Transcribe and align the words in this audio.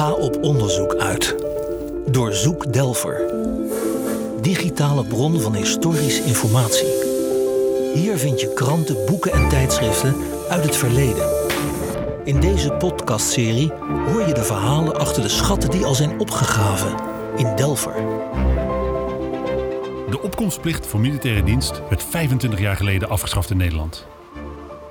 Ga 0.00 0.12
op 0.12 0.42
onderzoek 0.42 0.94
uit. 0.94 1.36
Doorzoek 2.10 2.72
Delver. 2.72 3.32
Digitale 4.40 5.04
bron 5.04 5.40
van 5.40 5.54
historische 5.54 6.24
informatie. 6.24 6.88
Hier 7.94 8.18
vind 8.18 8.40
je 8.40 8.52
kranten, 8.54 9.06
boeken 9.06 9.32
en 9.32 9.48
tijdschriften 9.48 10.14
uit 10.48 10.64
het 10.64 10.76
verleden. 10.76 11.28
In 12.24 12.40
deze 12.40 12.70
podcastserie 12.70 13.72
hoor 14.06 14.22
je 14.26 14.34
de 14.34 14.42
verhalen 14.42 14.98
achter 14.98 15.22
de 15.22 15.28
schatten 15.28 15.70
die 15.70 15.84
al 15.84 15.94
zijn 15.94 16.20
opgegraven 16.20 16.94
in 17.36 17.56
Delver. 17.56 17.94
De 20.10 20.20
opkomstplicht 20.22 20.86
voor 20.86 21.00
militaire 21.00 21.42
dienst 21.42 21.82
werd 21.88 22.02
25 22.02 22.60
jaar 22.60 22.76
geleden 22.76 23.08
afgeschaft 23.08 23.50
in 23.50 23.56
Nederland. 23.56 24.06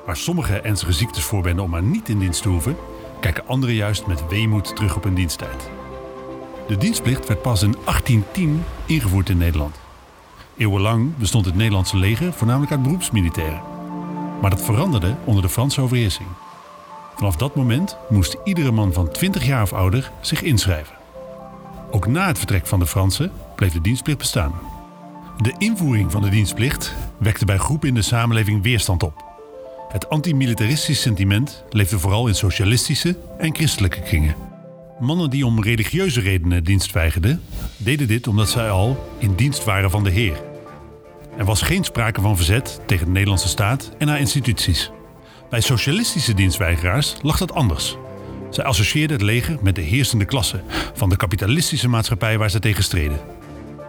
Waar 0.05 0.17
sommigen 0.17 0.63
ernstige 0.63 0.93
ziektes 0.93 1.23
voorwenden 1.23 1.63
om 1.63 1.69
maar 1.69 1.83
niet 1.83 2.09
in 2.09 2.19
dienst 2.19 2.41
te 2.41 2.49
hoeven, 2.49 2.75
kijken 3.19 3.47
anderen 3.47 3.75
juist 3.75 4.07
met 4.07 4.27
weemoed 4.27 4.75
terug 4.75 4.95
op 4.95 5.03
hun 5.03 5.13
diensttijd. 5.13 5.69
De 6.67 6.77
dienstplicht 6.77 7.27
werd 7.27 7.41
pas 7.41 7.61
in 7.61 7.75
1810 7.85 8.63
ingevoerd 8.85 9.29
in 9.29 9.37
Nederland. 9.37 9.79
Eeuwenlang 10.57 11.17
bestond 11.17 11.45
het 11.45 11.55
Nederlandse 11.55 11.97
leger 11.97 12.33
voornamelijk 12.33 12.71
uit 12.71 12.83
beroepsmilitairen. 12.83 13.61
Maar 14.41 14.49
dat 14.49 14.61
veranderde 14.61 15.15
onder 15.23 15.41
de 15.41 15.49
Franse 15.49 15.81
overheersing. 15.81 16.27
Vanaf 17.15 17.35
dat 17.35 17.55
moment 17.55 17.97
moest 18.09 18.37
iedere 18.43 18.71
man 18.71 18.93
van 18.93 19.11
20 19.11 19.45
jaar 19.45 19.61
of 19.61 19.73
ouder 19.73 20.11
zich 20.21 20.41
inschrijven. 20.41 20.95
Ook 21.91 22.07
na 22.07 22.27
het 22.27 22.37
vertrek 22.37 22.67
van 22.67 22.79
de 22.79 22.87
Fransen 22.87 23.31
bleef 23.55 23.71
de 23.71 23.81
dienstplicht 23.81 24.17
bestaan. 24.17 24.53
De 25.37 25.53
invoering 25.57 26.11
van 26.11 26.21
de 26.21 26.29
dienstplicht 26.29 26.95
wekte 27.17 27.45
bij 27.45 27.57
groepen 27.57 27.87
in 27.87 27.93
de 27.93 28.01
samenleving 28.01 28.63
weerstand 28.63 29.03
op. 29.03 29.28
Het 29.89 30.09
antimilitaristisch 30.09 31.01
sentiment 31.01 31.63
leefde 31.69 31.99
vooral 31.99 32.27
in 32.27 32.35
socialistische 32.35 33.17
en 33.37 33.55
christelijke 33.55 34.01
kringen. 34.01 34.35
Mannen 34.99 35.29
die 35.29 35.45
om 35.45 35.63
religieuze 35.63 36.21
redenen 36.21 36.63
dienst 36.63 36.91
weigerden, 36.91 37.41
deden 37.77 38.07
dit 38.07 38.27
omdat 38.27 38.49
zij 38.49 38.69
al 38.69 39.09
in 39.17 39.35
dienst 39.35 39.63
waren 39.63 39.91
van 39.91 40.03
de 40.03 40.09
Heer. 40.09 40.41
Er 41.37 41.45
was 41.45 41.61
geen 41.61 41.83
sprake 41.83 42.21
van 42.21 42.35
verzet 42.35 42.81
tegen 42.85 43.05
de 43.05 43.11
Nederlandse 43.11 43.47
staat 43.47 43.91
en 43.97 44.07
haar 44.07 44.19
instituties. 44.19 44.91
Bij 45.49 45.61
socialistische 45.61 46.33
dienstweigeraars 46.33 47.15
lag 47.21 47.37
dat 47.37 47.53
anders. 47.53 47.97
Zij 48.49 48.63
associeerden 48.63 49.17
het 49.17 49.25
leger 49.25 49.57
met 49.61 49.75
de 49.75 49.81
heersende 49.81 50.25
klasse 50.25 50.63
van 50.93 51.09
de 51.09 51.17
kapitalistische 51.17 51.87
maatschappij 51.87 52.37
waar 52.37 52.49
ze 52.49 52.59
tegen 52.59 52.83
streden. 52.83 53.19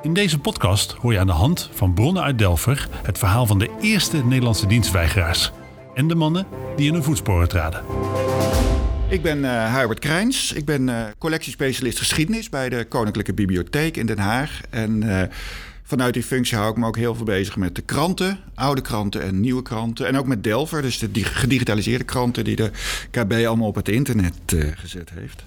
In 0.03 0.15
deze 0.15 0.39
podcast 0.39 0.93
hoor 0.93 1.13
je 1.13 1.19
aan 1.19 1.27
de 1.27 1.33
hand 1.33 1.71
van 1.73 1.95
bronnen 1.95 2.23
uit 2.23 2.39
Delver 2.39 2.89
het 3.03 3.19
verhaal 3.19 3.47
van 3.47 3.59
de 3.59 3.71
eerste 3.81 4.25
Nederlandse 4.25 4.67
dienstweigeraars 4.67 5.53
en 6.01 6.09
de 6.09 6.15
mannen 6.15 6.47
die 6.77 6.87
in 6.87 6.93
hun 6.93 7.03
voetsporen 7.03 7.49
traden. 7.49 7.85
Ik 9.09 9.23
ben 9.23 9.39
uh, 9.39 9.77
Hubert 9.77 9.99
Krijns. 9.99 10.53
Ik 10.53 10.65
ben 10.65 10.89
uh, 10.89 11.05
collectiespecialist 11.19 11.99
geschiedenis 11.99 12.49
bij 12.49 12.69
de 12.69 12.87
Koninklijke 12.89 13.33
Bibliotheek 13.33 13.97
in 13.97 14.07
Den 14.07 14.19
Haag. 14.19 14.61
En 14.71 15.03
uh, 15.03 15.23
vanuit 15.83 16.15
die 16.15 16.23
functie 16.23 16.57
hou 16.57 16.71
ik 16.71 16.77
me 16.77 16.87
ook 16.87 16.97
heel 16.97 17.15
veel 17.15 17.25
bezig 17.25 17.57
met 17.57 17.75
de 17.75 17.83
kranten, 17.83 18.39
oude 18.55 18.81
kranten 18.81 19.23
en 19.23 19.41
nieuwe 19.41 19.63
kranten. 19.63 20.07
En 20.07 20.19
ook 20.19 20.27
met 20.27 20.45
Delver, 20.45 20.83
dus 20.83 20.99
de 20.99 21.25
gedigitaliseerde 21.25 22.05
kranten 22.05 22.45
die 22.45 22.57
de 22.57 22.71
KB 23.11 23.33
allemaal 23.33 23.69
op 23.69 23.75
het 23.75 23.89
internet 23.89 24.35
gezet 24.75 25.11
heeft. 25.15 25.45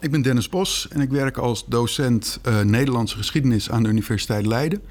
Ik 0.00 0.10
ben 0.10 0.22
Dennis 0.22 0.48
Bos 0.48 0.88
en 0.90 1.00
ik 1.00 1.10
werk 1.10 1.36
als 1.36 1.64
docent 1.66 2.40
Nederlandse 2.64 3.16
geschiedenis 3.16 3.70
aan 3.70 3.82
de 3.82 3.88
Universiteit 3.88 4.46
Leiden. 4.46 4.82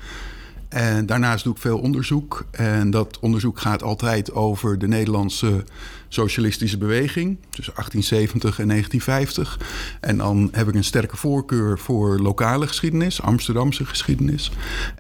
En 0.70 1.06
daarnaast 1.06 1.44
doe 1.44 1.54
ik 1.54 1.60
veel 1.60 1.80
onderzoek. 1.80 2.46
En 2.52 2.90
dat 2.90 3.20
onderzoek 3.20 3.60
gaat 3.60 3.84
altijd 3.84 4.34
over 4.34 4.80
de 4.80 4.88
Nederlandse 4.88 5.64
socialistische 6.08 6.78
beweging 6.78 7.38
tussen 7.50 7.74
1870 7.74 8.60
en 8.60 8.68
1950. 8.68 9.60
En 10.00 10.18
dan 10.18 10.50
heb 10.52 10.68
ik 10.68 10.76
een 10.76 10.84
sterke 10.84 11.18
voorkeur 11.18 11.80
voor 11.80 12.20
lokale 12.20 12.68
geschiedenis, 12.68 13.22
Amsterdamse 13.22 13.86
geschiedenis. 13.86 14.52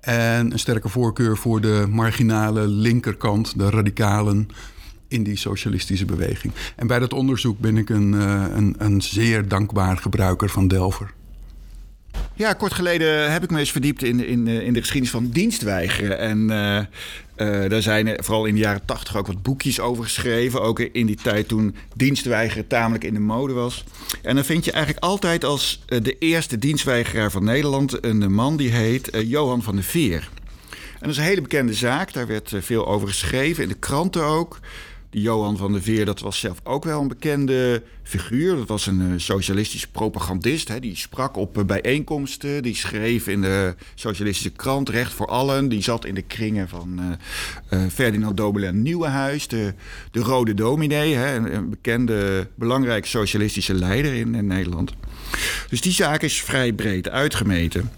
En 0.01 0.51
een 0.51 0.59
sterke 0.59 0.89
voorkeur 0.89 1.37
voor 1.37 1.61
de 1.61 1.85
marginale 1.89 2.67
linkerkant, 2.67 3.57
de 3.57 3.69
radicalen 3.69 4.47
in 5.07 5.23
die 5.23 5.37
socialistische 5.37 6.05
beweging. 6.05 6.53
En 6.75 6.87
bij 6.87 6.99
dat 6.99 7.13
onderzoek 7.13 7.59
ben 7.59 7.77
ik 7.77 7.89
een, 7.89 8.13
eh, 8.13 8.43
een, 8.55 8.75
een 8.77 9.01
zeer 9.01 9.47
dankbaar 9.47 9.97
gebruiker 9.97 10.49
van 10.49 10.67
Delver. 10.67 11.13
Ja, 12.37 12.53
kort 12.53 12.73
geleden 12.73 13.31
heb 13.31 13.43
ik 13.43 13.51
me 13.51 13.59
eens 13.59 13.71
verdiept 13.71 14.03
in, 14.03 14.25
in, 14.25 14.47
in 14.47 14.73
de 14.73 14.79
geschiedenis 14.79 15.11
van 15.11 15.29
dienstweigeren. 15.29 16.19
En 16.19 16.39
uh, 16.49 16.77
uh, 17.63 17.69
daar 17.69 17.81
zijn 17.81 18.23
vooral 18.23 18.45
in 18.45 18.53
de 18.53 18.59
jaren 18.59 18.85
tachtig 18.85 19.17
ook 19.17 19.27
wat 19.27 19.41
boekjes 19.41 19.79
over 19.79 20.03
geschreven. 20.03 20.61
Ook 20.61 20.79
in 20.79 21.05
die 21.05 21.15
tijd 21.15 21.47
toen 21.47 21.75
dienstweigeren 21.95 22.67
tamelijk 22.67 23.03
in 23.03 23.13
de 23.13 23.19
mode 23.19 23.53
was. 23.53 23.83
En 24.21 24.35
dan 24.35 24.45
vind 24.45 24.65
je 24.65 24.71
eigenlijk 24.71 25.03
altijd 25.03 25.43
als 25.43 25.83
de 25.87 26.17
eerste 26.17 26.57
dienstweigeraar 26.57 27.31
van 27.31 27.43
Nederland... 27.43 28.03
een 28.05 28.33
man 28.33 28.57
die 28.57 28.71
heet 28.71 29.09
Johan 29.11 29.63
van 29.63 29.75
der 29.75 29.83
Veer. 29.83 30.29
En 30.71 31.01
dat 31.01 31.09
is 31.09 31.17
een 31.17 31.23
hele 31.23 31.41
bekende 31.41 31.73
zaak. 31.73 32.13
Daar 32.13 32.27
werd 32.27 32.51
veel 32.59 32.87
over 32.87 33.07
geschreven, 33.07 33.63
in 33.63 33.69
de 33.69 33.75
kranten 33.75 34.23
ook. 34.23 34.59
Johan 35.09 35.57
van 35.57 35.71
der 35.71 35.81
Veer, 35.81 36.05
dat 36.05 36.19
was 36.19 36.39
zelf 36.39 36.59
ook 36.63 36.83
wel 36.83 37.01
een 37.01 37.07
bekende 37.07 37.83
figuur. 38.03 38.55
Dat 38.55 38.67
was 38.67 38.87
een 38.87 39.01
uh, 39.01 39.13
socialistische 39.15 39.91
propagandist. 39.91 40.67
Hè. 40.67 40.79
Die 40.79 40.95
sprak 40.95 41.37
op 41.37 41.57
uh, 41.57 41.63
bijeenkomsten. 41.63 42.63
Die 42.63 42.75
schreef 42.75 43.27
in 43.27 43.41
de 43.41 43.75
socialistische 43.95 44.49
krant 44.49 44.89
Recht 44.89 45.13
voor 45.13 45.27
Allen. 45.27 45.69
Die 45.69 45.81
zat 45.81 46.05
in 46.05 46.15
de 46.15 46.21
kringen 46.21 46.69
van 46.69 46.99
uh, 47.69 47.79
Ferdinand 47.91 48.37
Dobelen 48.37 48.81
Nieuwenhuis. 48.81 49.47
De, 49.47 49.73
de 50.11 50.19
Rode 50.19 50.53
Dominee. 50.53 51.15
Hè. 51.15 51.35
Een, 51.35 51.69
bekende, 51.69 52.47
belangrijke 52.55 53.07
socialistische 53.07 53.73
leider 53.73 54.13
in 54.13 54.47
Nederland. 54.47 54.93
Dus 55.69 55.81
die 55.81 55.91
zaak 55.91 56.21
is 56.21 56.41
vrij 56.41 56.73
breed 56.73 57.09
uitgemeten. 57.09 57.89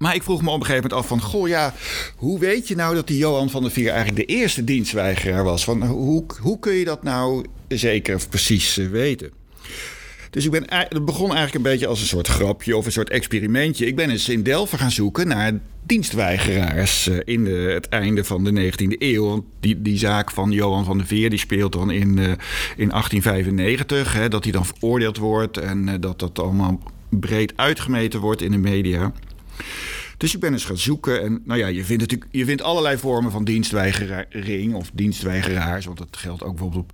Maar 0.00 0.14
ik 0.14 0.22
vroeg 0.22 0.42
me 0.42 0.50
op 0.50 0.60
een 0.60 0.66
gegeven 0.66 0.88
moment 0.90 1.00
af 1.00 1.08
van... 1.08 1.20
goh 1.20 1.48
ja, 1.48 1.74
hoe 2.16 2.38
weet 2.38 2.68
je 2.68 2.74
nou 2.74 2.94
dat 2.94 3.06
die 3.06 3.18
Johan 3.18 3.50
van 3.50 3.62
der 3.62 3.70
Vier 3.70 3.90
eigenlijk 3.90 4.28
de 4.28 4.34
eerste 4.34 4.64
dienstweigeraar 4.64 5.44
was? 5.44 5.64
Van, 5.64 5.82
hoe, 5.82 6.24
hoe 6.40 6.58
kun 6.58 6.72
je 6.72 6.84
dat 6.84 7.02
nou 7.02 7.44
zeker 7.68 8.14
of 8.14 8.28
precies 8.28 8.78
eh, 8.78 8.88
weten? 8.88 9.30
Dus 10.30 10.44
ik 10.44 10.50
ben, 10.50 10.64
het 10.68 11.04
begon 11.04 11.26
eigenlijk 11.26 11.54
een 11.54 11.70
beetje 11.70 11.86
als 11.86 12.00
een 12.00 12.06
soort 12.06 12.28
grapje 12.28 12.76
of 12.76 12.86
een 12.86 12.92
soort 12.92 13.10
experimentje. 13.10 13.86
Ik 13.86 13.96
ben 13.96 14.10
eens 14.10 14.28
in 14.28 14.42
Delft 14.42 14.76
gaan 14.76 14.90
zoeken 14.90 15.28
naar 15.28 15.52
dienstweigeraars 15.82 17.08
eh, 17.08 17.18
in 17.24 17.44
de, 17.44 17.50
het 17.50 17.88
einde 17.88 18.24
van 18.24 18.44
de 18.44 18.72
19e 18.72 18.98
eeuw. 18.98 19.28
Want 19.28 19.44
die, 19.60 19.82
die 19.82 19.98
zaak 19.98 20.30
van 20.30 20.50
Johan 20.50 20.84
van 20.84 20.98
der 20.98 21.06
Veer 21.06 21.30
die 21.30 21.38
speelt 21.38 21.72
dan 21.72 21.90
in, 21.90 22.16
uh, 22.16 22.24
in 22.76 22.88
1895. 22.88 24.12
Hè, 24.12 24.28
dat 24.28 24.42
hij 24.42 24.52
dan 24.52 24.66
veroordeeld 24.66 25.16
wordt 25.16 25.58
en 25.58 26.00
dat 26.00 26.18
dat 26.18 26.38
allemaal 26.38 26.80
breed 27.08 27.52
uitgemeten 27.56 28.20
wordt 28.20 28.42
in 28.42 28.50
de 28.50 28.58
media. 28.58 29.12
Dus 30.16 30.34
ik 30.34 30.40
ben 30.40 30.52
eens 30.52 30.64
gaan 30.64 30.78
zoeken. 30.78 31.22
En 31.22 31.42
nou 31.44 31.58
ja, 31.58 31.66
je 31.66 31.84
vindt, 31.84 32.02
natuurlijk, 32.02 32.30
je 32.32 32.44
vindt 32.44 32.62
allerlei 32.62 32.98
vormen 32.98 33.30
van 33.30 33.44
dienstweigering 33.44 34.74
of 34.74 34.90
dienstweigeraars. 34.94 35.84
Want 35.84 35.98
dat 35.98 36.16
geldt 36.16 36.42
ook 36.42 36.50
bijvoorbeeld 36.50 36.84
op 36.84 36.92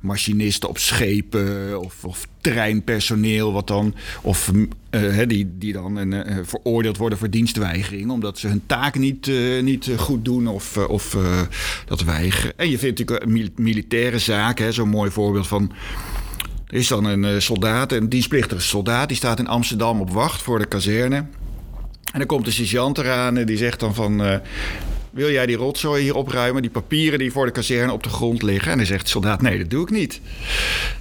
machinisten 0.00 0.68
op 0.68 0.78
schepen 0.78 1.80
of, 1.80 2.04
of 2.04 2.26
treinpersoneel, 2.40 3.52
wat 3.52 3.66
dan, 3.66 3.94
of 4.22 4.50
uh, 4.90 5.26
die, 5.26 5.58
die 5.58 5.72
dan 5.72 6.12
uh, 6.14 6.38
veroordeeld 6.42 6.96
worden 6.96 7.18
voor 7.18 7.30
dienstweigering, 7.30 8.10
omdat 8.10 8.38
ze 8.38 8.48
hun 8.48 8.62
taak 8.66 8.98
niet, 8.98 9.30
niet 9.62 9.90
goed 9.96 10.24
doen 10.24 10.46
of, 10.46 10.76
of 10.76 11.16
dat 11.86 12.02
weigeren. 12.02 12.58
En 12.58 12.70
je 12.70 12.78
vindt 12.78 12.98
natuurlijk 12.98 13.58
militaire 13.58 14.18
zaken, 14.18 14.72
zo'n 14.72 14.88
mooi 14.88 15.10
voorbeeld 15.10 15.46
van. 15.46 15.72
Er 16.66 16.74
is 16.74 16.88
dan 16.88 17.04
een 17.04 17.42
soldaat, 17.42 17.92
een 17.92 18.08
dienstplichtige 18.08 18.60
soldaat, 18.60 19.08
die 19.08 19.16
staat 19.16 19.38
in 19.38 19.48
Amsterdam 19.48 20.00
op 20.00 20.10
wacht 20.10 20.42
voor 20.42 20.58
de 20.58 20.66
kazerne. 20.66 21.26
En 22.12 22.18
dan 22.18 22.26
komt 22.26 22.44
de 22.44 22.50
sergeant 22.50 22.98
eraan 22.98 23.38
en 23.38 23.46
die 23.46 23.56
zegt 23.56 23.80
dan 23.80 23.94
van... 23.94 24.26
Uh, 24.26 24.34
wil 25.10 25.30
jij 25.30 25.46
die 25.46 25.56
rotzooi 25.56 26.02
hier 26.02 26.14
opruimen? 26.14 26.62
Die 26.62 26.70
papieren 26.70 27.18
die 27.18 27.32
voor 27.32 27.46
de 27.46 27.52
kazerne 27.52 27.92
op 27.92 28.02
de 28.02 28.08
grond 28.08 28.42
liggen? 28.42 28.72
En 28.72 28.76
dan 28.76 28.86
zegt 28.86 29.04
de 29.04 29.10
soldaat, 29.10 29.42
nee, 29.42 29.58
dat 29.58 29.70
doe 29.70 29.82
ik 29.82 29.90
niet. 29.90 30.20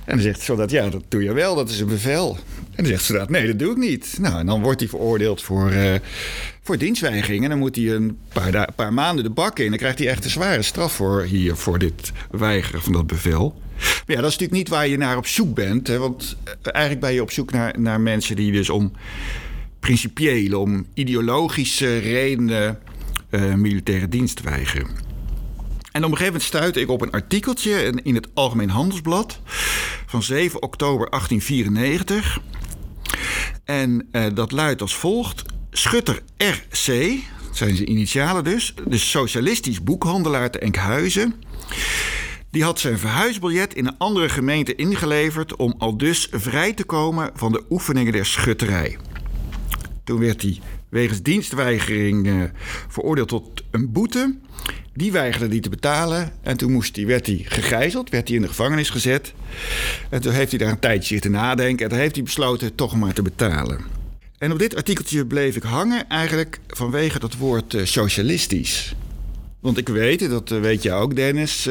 En 0.05 0.13
dan 0.13 0.21
zegt 0.21 0.37
de 0.37 0.43
soldaat, 0.43 0.71
ja, 0.71 0.89
dat 0.89 1.03
doe 1.07 1.23
je 1.23 1.33
wel, 1.33 1.55
dat 1.55 1.69
is 1.69 1.79
een 1.79 1.87
bevel. 1.87 2.37
En 2.55 2.83
dan 2.83 2.85
zegt 2.85 2.99
de 2.99 3.05
soldaat, 3.05 3.29
nee, 3.29 3.47
dat 3.47 3.59
doe 3.59 3.71
ik 3.71 3.77
niet. 3.77 4.17
Nou, 4.19 4.39
en 4.39 4.45
dan 4.45 4.61
wordt 4.61 4.79
hij 4.79 4.89
veroordeeld 4.89 5.41
voor, 5.41 5.71
uh, 5.71 5.93
voor 6.61 6.77
dienstweigering. 6.77 7.43
En 7.43 7.49
dan 7.49 7.59
moet 7.59 7.75
hij 7.75 7.89
een 7.89 8.17
paar, 8.33 8.73
paar 8.75 8.93
maanden 8.93 9.23
de 9.23 9.29
bak 9.29 9.59
in. 9.59 9.69
Dan 9.69 9.77
krijgt 9.77 9.99
hij 9.99 10.07
echt 10.07 10.23
een 10.23 10.29
zware 10.29 10.61
straf 10.61 10.93
voor 10.93 11.21
hier, 11.23 11.55
voor 11.55 11.79
dit 11.79 12.11
weigeren 12.31 12.81
van 12.81 12.93
dat 12.93 13.07
bevel. 13.07 13.61
Maar 13.77 14.15
ja, 14.15 14.21
dat 14.21 14.31
is 14.31 14.37
natuurlijk 14.37 14.51
niet 14.51 14.69
waar 14.69 14.87
je 14.87 14.97
naar 14.97 15.17
op 15.17 15.27
zoek 15.27 15.55
bent. 15.55 15.87
Hè, 15.87 15.97
want 15.97 16.37
eh, 16.43 16.53
eigenlijk 16.61 17.05
ben 17.05 17.13
je 17.13 17.21
op 17.21 17.31
zoek 17.31 17.51
naar, 17.51 17.79
naar 17.79 18.01
mensen 18.01 18.35
die 18.35 18.51
dus 18.51 18.69
om 18.69 18.91
principiële, 19.79 20.57
om 20.57 20.85
ideologische 20.93 21.97
redenen 21.97 22.79
uh, 23.29 23.53
militaire 23.53 24.09
dienst 24.09 24.41
weigeren. 24.41 24.87
En 25.91 26.03
op 26.03 26.11
een 26.11 26.17
gegeven 26.17 26.25
moment 26.25 26.43
stuitte 26.43 26.79
ik 26.79 26.89
op 26.89 27.01
een 27.01 27.11
artikeltje 27.11 27.93
in 28.03 28.15
het 28.15 28.27
Algemeen 28.33 28.69
Handelsblad 28.69 29.39
van 30.05 30.23
7 30.23 30.61
oktober 30.61 31.09
1894. 31.09 32.39
En 33.63 34.07
uh, 34.11 34.25
dat 34.33 34.51
luidt 34.51 34.81
als 34.81 34.95
volgt: 34.95 35.43
Schutter 35.71 36.21
RC, 36.37 36.67
zijn 36.71 37.23
zijn 37.51 37.89
initialen 37.91 38.43
dus, 38.43 38.73
de 38.87 38.97
socialistisch 38.97 39.83
boekhandelaar 39.83 40.51
te 40.51 40.59
Enkhuizen. 40.59 41.33
Die 42.51 42.63
had 42.63 42.79
zijn 42.79 42.99
verhuisbiljet 42.99 43.73
in 43.73 43.87
een 43.87 43.97
andere 43.97 44.29
gemeente 44.29 44.75
ingeleverd 44.75 45.55
om 45.55 45.75
al 45.77 45.97
dus 45.97 46.27
vrij 46.31 46.73
te 46.73 46.83
komen 46.83 47.31
van 47.33 47.51
de 47.51 47.63
oefeningen 47.69 48.11
der 48.11 48.25
schutterij. 48.25 48.97
Toen 50.07 50.19
werd 50.19 50.41
hij 50.41 50.59
wegens 50.89 51.21
dienstweigering 51.21 52.27
uh, 52.27 52.43
veroordeeld 52.87 53.27
tot 53.27 53.63
een 53.71 53.91
boete. 53.91 54.35
Die 54.93 55.11
weigerde 55.11 55.47
hij 55.47 55.59
te 55.59 55.69
betalen 55.69 56.31
en 56.41 56.57
toen 56.57 56.71
moest 56.71 56.95
hij, 56.95 57.05
werd 57.05 57.25
hij 57.25 57.41
gegijzeld, 57.43 58.09
werd 58.09 58.27
hij 58.27 58.35
in 58.35 58.41
de 58.41 58.47
gevangenis 58.47 58.89
gezet. 58.89 59.33
En 60.09 60.21
toen 60.21 60.33
heeft 60.33 60.49
hij 60.49 60.59
daar 60.59 60.71
een 60.71 60.79
tijdje 60.79 61.13
zitten 61.13 61.31
nadenken 61.31 61.83
en 61.83 61.91
toen 61.91 61.99
heeft 61.99 62.15
hij 62.15 62.23
besloten 62.23 62.75
toch 62.75 62.95
maar 62.95 63.13
te 63.13 63.21
betalen. 63.21 63.81
En 64.37 64.51
op 64.51 64.59
dit 64.59 64.75
artikeltje 64.75 65.25
bleef 65.25 65.55
ik 65.55 65.63
hangen 65.63 66.07
eigenlijk 66.09 66.59
vanwege 66.67 67.19
dat 67.19 67.35
woord 67.35 67.73
uh, 67.73 67.85
socialistisch. 67.85 68.95
Want 69.59 69.77
ik 69.77 69.89
weet, 69.89 70.29
dat 70.29 70.51
eh, 70.51 70.59
weet 70.59 70.83
je 70.83 70.91
ook 70.91 71.15
Dennis, 71.15 71.69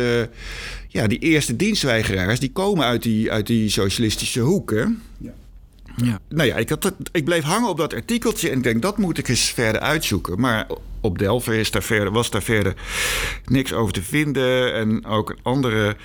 ja, 0.89 1.07
die 1.07 1.19
eerste 1.19 1.57
dienstweigeraars 1.57 2.41
die 2.41 2.53
komen 2.53 2.85
uit 2.85 3.03
die, 3.03 3.33
uit 3.33 3.47
die 3.47 3.69
socialistische 3.69 4.41
hoek. 4.41 4.71
Hè? 4.71 4.85
Ja. 5.19 5.33
Ja. 5.97 6.19
Nou 6.29 6.49
ja, 6.49 6.57
ik, 6.57 6.69
had 6.69 6.93
ik 7.13 7.25
bleef 7.25 7.43
hangen 7.43 7.69
op 7.69 7.77
dat 7.77 7.95
artikeltje 7.95 8.51
en 8.51 8.57
ik 8.57 8.63
denk 8.63 8.83
dat 8.83 8.99
moet 8.99 9.19
ik 9.19 9.29
eens 9.29 9.51
verder 9.51 9.81
uitzoeken. 9.81 10.41
Maar 10.41 10.67
op 11.01 11.19
Delver 11.19 11.55
is 11.55 11.71
daar 11.71 12.11
was 12.11 12.31
daar 12.31 12.43
verder 12.43 12.75
niks 13.45 13.73
over 13.73 13.93
te 13.93 14.03
vinden 14.03 14.75
en 14.75 15.05
ook 15.05 15.37
andere 15.43 15.97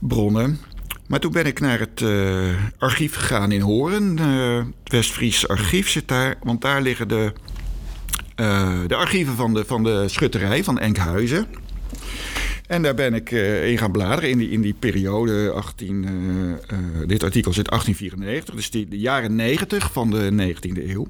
bronnen. 0.00 0.60
Maar 1.06 1.20
toen 1.20 1.32
ben 1.32 1.46
ik 1.46 1.60
naar 1.60 1.78
het 1.78 2.00
uh, 2.00 2.54
archief 2.78 3.14
gegaan 3.14 3.52
in 3.52 3.60
Horen. 3.60 4.16
Uh, 4.20 4.56
het 4.56 4.92
West-Fries 4.92 5.48
archief 5.48 5.88
zit 5.88 6.08
daar, 6.08 6.34
want 6.42 6.60
daar 6.60 6.82
liggen 6.82 7.08
de, 7.08 7.32
uh, 8.40 8.78
de 8.86 8.94
archieven 8.94 9.34
van 9.34 9.54
de, 9.54 9.64
van 9.64 9.84
de 9.84 10.04
schutterij 10.08 10.64
van 10.64 10.78
Enkhuizen. 10.78 11.46
En 12.66 12.82
daar 12.82 12.94
ben 12.94 13.14
ik 13.14 13.30
uh, 13.30 13.70
in 13.70 13.78
gaan 13.78 13.92
bladeren 13.92 14.30
in 14.30 14.38
die, 14.38 14.50
in 14.50 14.60
die 14.60 14.74
periode 14.78 15.50
18. 15.50 16.02
Uh, 16.02 16.10
uh, 16.50 17.06
dit 17.06 17.22
artikel 17.22 17.52
zit 17.52 17.68
1894, 17.68 18.54
dus 18.54 18.70
die, 18.70 18.88
de 18.88 18.98
jaren 18.98 19.34
90 19.34 19.92
van 19.92 20.10
de 20.10 20.54
19e 20.54 20.88
eeuw. 20.88 21.06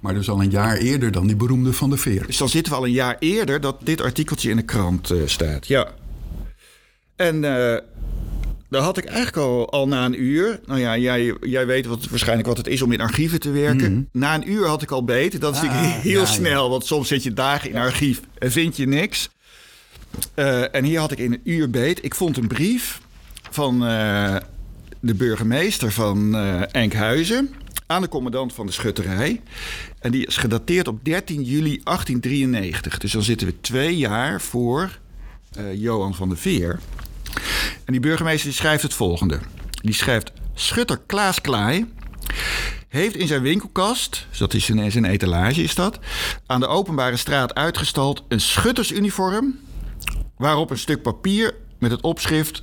Maar 0.00 0.14
dus 0.14 0.30
al 0.30 0.42
een 0.42 0.50
jaar 0.50 0.76
eerder 0.76 1.12
dan 1.12 1.26
die 1.26 1.36
beroemde 1.36 1.72
Van 1.72 1.90
de 1.90 1.96
Veer. 1.96 2.26
Dus 2.26 2.36
dan 2.36 2.48
zitten 2.48 2.72
we 2.72 2.78
al 2.78 2.86
een 2.86 2.92
jaar 2.92 3.16
eerder 3.18 3.60
dat 3.60 3.76
dit 3.82 4.00
artikeltje 4.00 4.50
in 4.50 4.56
de 4.56 4.62
krant 4.62 5.12
staat. 5.26 5.66
Ja. 5.66 5.88
En 7.16 7.44
daar 8.68 8.82
had 8.82 8.98
ik 8.98 9.04
eigenlijk 9.04 9.36
al, 9.36 9.70
al 9.70 9.88
na 9.88 10.04
een 10.04 10.22
uur. 10.22 10.60
Nou 10.66 10.80
ja, 10.80 10.96
jij, 10.96 11.34
jij 11.40 11.66
weet 11.66 11.86
wat, 11.86 12.08
waarschijnlijk 12.08 12.48
wat 12.48 12.56
het 12.56 12.66
is 12.66 12.82
om 12.82 12.92
in 12.92 13.00
archieven 13.00 13.40
te 13.40 13.50
werken. 13.50 13.90
Mm 13.90 13.94
-hmm. 13.94 14.08
Na 14.12 14.34
een 14.34 14.50
uur 14.50 14.66
had 14.66 14.82
ik 14.82 14.90
al 14.90 15.04
beet. 15.04 15.40
Dat 15.40 15.54
is 15.54 15.60
ah, 15.60 15.80
heel 16.10 16.20
ja, 16.20 16.26
snel, 16.26 16.64
ja. 16.64 16.70
want 16.70 16.86
soms 16.86 17.08
zit 17.08 17.22
je 17.22 17.32
dagen 17.32 17.70
in 17.70 17.76
archief 17.76 18.20
en 18.38 18.52
vind 18.52 18.76
je 18.76 18.86
niks. 18.86 19.30
Uh, 20.34 20.74
en 20.74 20.84
hier 20.84 21.00
had 21.00 21.12
ik 21.12 21.18
in 21.18 21.32
een 21.32 21.40
uur 21.44 21.70
beet. 21.70 22.04
Ik 22.04 22.14
vond 22.14 22.36
een 22.36 22.46
brief 22.46 23.00
van 23.50 23.74
uh, 23.74 24.36
de 25.00 25.14
burgemeester 25.14 25.92
van 25.92 26.34
uh, 26.34 26.74
Enkhuizen 26.74 27.54
aan 27.86 28.02
de 28.02 28.08
commandant 28.08 28.52
van 28.52 28.66
de 28.66 28.72
schutterij. 28.72 29.42
En 29.98 30.10
die 30.10 30.26
is 30.26 30.36
gedateerd 30.36 30.88
op 30.88 31.04
13 31.04 31.42
juli 31.42 31.80
1893. 31.84 32.98
Dus 32.98 33.12
dan 33.12 33.22
zitten 33.22 33.46
we 33.46 33.60
twee 33.60 33.96
jaar 33.96 34.40
voor 34.40 34.98
Johan 35.74 36.14
van 36.14 36.28
der 36.28 36.38
Veer. 36.38 36.78
En 37.84 37.92
die 37.92 38.00
burgemeester 38.00 38.48
die 38.48 38.58
schrijft 38.58 38.82
het 38.82 38.94
volgende. 38.94 39.38
Die 39.70 39.94
schrijft... 39.94 40.32
Schutter 40.54 41.00
Klaas 41.06 41.40
Klaai 41.40 41.86
heeft 42.88 43.16
in 43.16 43.26
zijn 43.26 43.42
winkelkast, 43.42 44.26
dus 44.28 44.38
dat 44.38 44.54
is 44.54 44.70
in 44.70 44.90
zijn 44.90 45.04
etalage 45.04 45.62
is 45.62 45.74
dat... 45.74 45.98
aan 46.46 46.60
de 46.60 46.66
openbare 46.66 47.16
straat 47.16 47.54
uitgestald 47.54 48.24
een 48.28 48.40
schuttersuniform 48.40 49.58
waarop 50.38 50.70
een 50.70 50.78
stuk 50.78 51.02
papier 51.02 51.54
met 51.78 51.90
het 51.90 52.00
opschrift 52.00 52.62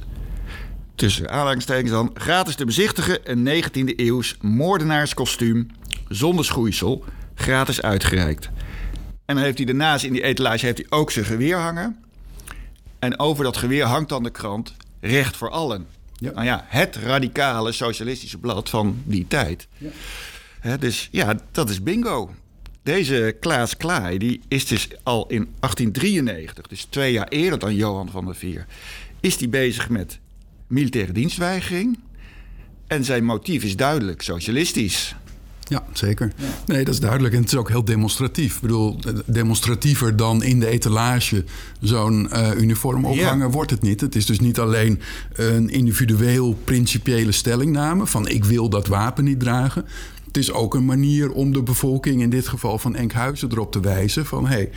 tussen 0.95 1.29
aanhalingstekens 1.29 1.91
dan 1.91 2.11
gratis 2.13 2.55
te 2.55 2.65
bezichtigen 2.65 3.19
een 3.23 3.63
19e 3.63 3.95
eeuws 3.95 4.37
moordenaarskostuum 4.41 5.67
zonder 6.07 6.45
schoeisel 6.45 7.03
gratis 7.35 7.81
uitgereikt. 7.81 8.49
En 9.25 9.35
dan 9.35 9.43
heeft 9.43 9.57
hij 9.57 9.65
daarnaast 9.65 10.03
in 10.03 10.13
die 10.13 10.23
etalage 10.23 10.65
heeft 10.65 10.77
hij 10.77 10.87
ook 10.89 11.11
zijn 11.11 11.25
geweer 11.25 11.57
hangen. 11.57 12.03
En 12.99 13.19
over 13.19 13.43
dat 13.43 13.57
geweer 13.57 13.85
hangt 13.85 14.09
dan 14.09 14.23
de 14.23 14.29
krant 14.29 14.75
Recht 14.99 15.37
voor 15.37 15.49
allen. 15.49 15.87
Ja. 16.13 16.31
Nou 16.31 16.45
ja, 16.45 16.65
het 16.67 16.95
radicale 16.95 17.71
socialistische 17.71 18.37
blad 18.37 18.69
van 18.69 19.01
die 19.03 19.27
tijd. 19.27 19.67
Ja. 20.61 20.77
dus 20.77 21.07
ja, 21.11 21.39
dat 21.51 21.69
is 21.69 21.83
bingo. 21.83 22.33
Deze 22.85 23.35
Klaas 23.39 23.77
Klaai 23.77 24.17
die 24.17 24.41
is 24.47 24.65
dus 24.65 24.87
al 25.03 25.27
in 25.27 25.47
1893, 25.59 26.67
dus 26.67 26.83
twee 26.83 27.11
jaar 27.11 27.27
eerder 27.27 27.59
dan 27.59 27.75
Johan 27.75 28.09
van 28.09 28.25
der 28.25 28.35
Veer, 28.35 28.65
is 29.19 29.37
die 29.37 29.49
bezig 29.49 29.89
met 29.89 30.19
militaire 30.67 31.11
dienstweigering. 31.11 31.99
En 32.87 33.03
zijn 33.03 33.23
motief 33.23 33.63
is 33.63 33.75
duidelijk 33.75 34.21
socialistisch. 34.21 35.15
Ja, 35.67 35.83
zeker. 35.93 36.31
Nee, 36.65 36.83
dat 36.83 36.93
is 36.93 36.99
duidelijk. 36.99 37.33
En 37.33 37.41
het 37.41 37.51
is 37.51 37.57
ook 37.57 37.69
heel 37.69 37.85
demonstratief. 37.85 38.55
Ik 38.55 38.61
bedoel, 38.61 38.99
demonstratiever 39.25 40.15
dan 40.15 40.43
in 40.43 40.59
de 40.59 40.67
etalage 40.67 41.43
zo'n 41.81 42.29
uh, 42.31 42.49
uniform 42.57 43.05
ophangen 43.05 43.51
wordt 43.51 43.71
het 43.71 43.81
niet. 43.81 44.01
Het 44.01 44.15
is 44.15 44.25
dus 44.25 44.39
niet 44.39 44.59
alleen 44.59 45.01
een 45.33 45.69
individueel 45.69 46.57
principiële 46.63 47.31
stellingname 47.31 48.07
van 48.07 48.27
ik 48.27 48.45
wil 48.45 48.69
dat 48.69 48.87
wapen 48.87 49.23
niet 49.23 49.39
dragen 49.39 49.85
het 50.35 50.43
is 50.43 50.51
ook 50.51 50.73
een 50.73 50.85
manier 50.85 51.31
om 51.31 51.53
de 51.53 51.63
bevolking, 51.63 52.21
in 52.21 52.29
dit 52.29 52.47
geval 52.47 52.77
van 52.77 52.95
Enkhuizen, 52.95 53.51
erop 53.51 53.71
te 53.71 53.79
wijzen 53.79 54.25
van 54.25 54.47
hey, 54.47 54.69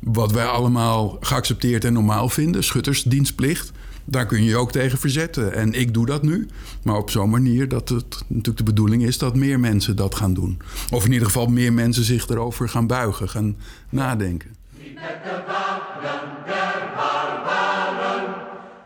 wat 0.00 0.32
wij 0.32 0.44
allemaal 0.44 1.16
geaccepteerd 1.20 1.84
en 1.84 1.92
normaal 1.92 2.28
vinden, 2.28 2.64
schuttersdienstplicht, 2.64 3.72
daar 4.04 4.26
kun 4.26 4.44
je 4.44 4.56
ook 4.56 4.72
tegen 4.72 4.98
verzetten. 4.98 5.52
En 5.52 5.72
ik 5.72 5.94
doe 5.94 6.06
dat 6.06 6.22
nu, 6.22 6.46
maar 6.82 6.96
op 6.96 7.10
zo'n 7.10 7.30
manier 7.30 7.68
dat 7.68 7.88
het 7.88 8.22
natuurlijk 8.26 8.56
de 8.56 8.64
bedoeling 8.64 9.04
is 9.04 9.18
dat 9.18 9.36
meer 9.36 9.60
mensen 9.60 9.96
dat 9.96 10.14
gaan 10.14 10.34
doen. 10.34 10.58
Of 10.90 11.04
in 11.04 11.12
ieder 11.12 11.26
geval 11.26 11.46
meer 11.46 11.72
mensen 11.72 12.04
zich 12.04 12.28
erover 12.28 12.68
gaan 12.68 12.86
buigen, 12.86 13.28
gaan 13.28 13.56
nadenken. 13.88 14.50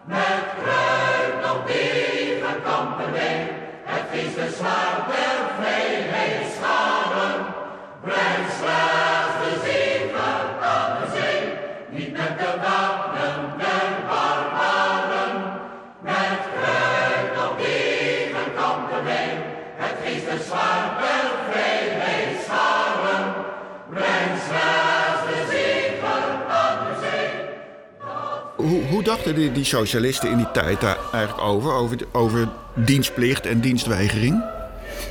Met 0.07 0.45
kruid 0.63 1.45
op 1.55 1.67
kampen 2.65 3.13
het 3.85 4.07
is 4.13 4.35
de 4.35 4.55
zwaard 4.57 5.28
hoe, 28.91 29.03
dachten 29.03 29.35
die, 29.35 29.53
die, 29.53 29.65
socialisten 29.65 30.31
in 30.31 30.37
die 30.37 30.51
tijd 30.53 30.81
daar 30.81 30.97
eigenlijk 31.13 31.47
over? 31.47 31.73
Over, 31.73 31.99
over 32.13 32.49
dienstplicht 32.75 33.47
en 33.47 33.61
dienstweigering? 33.61 34.43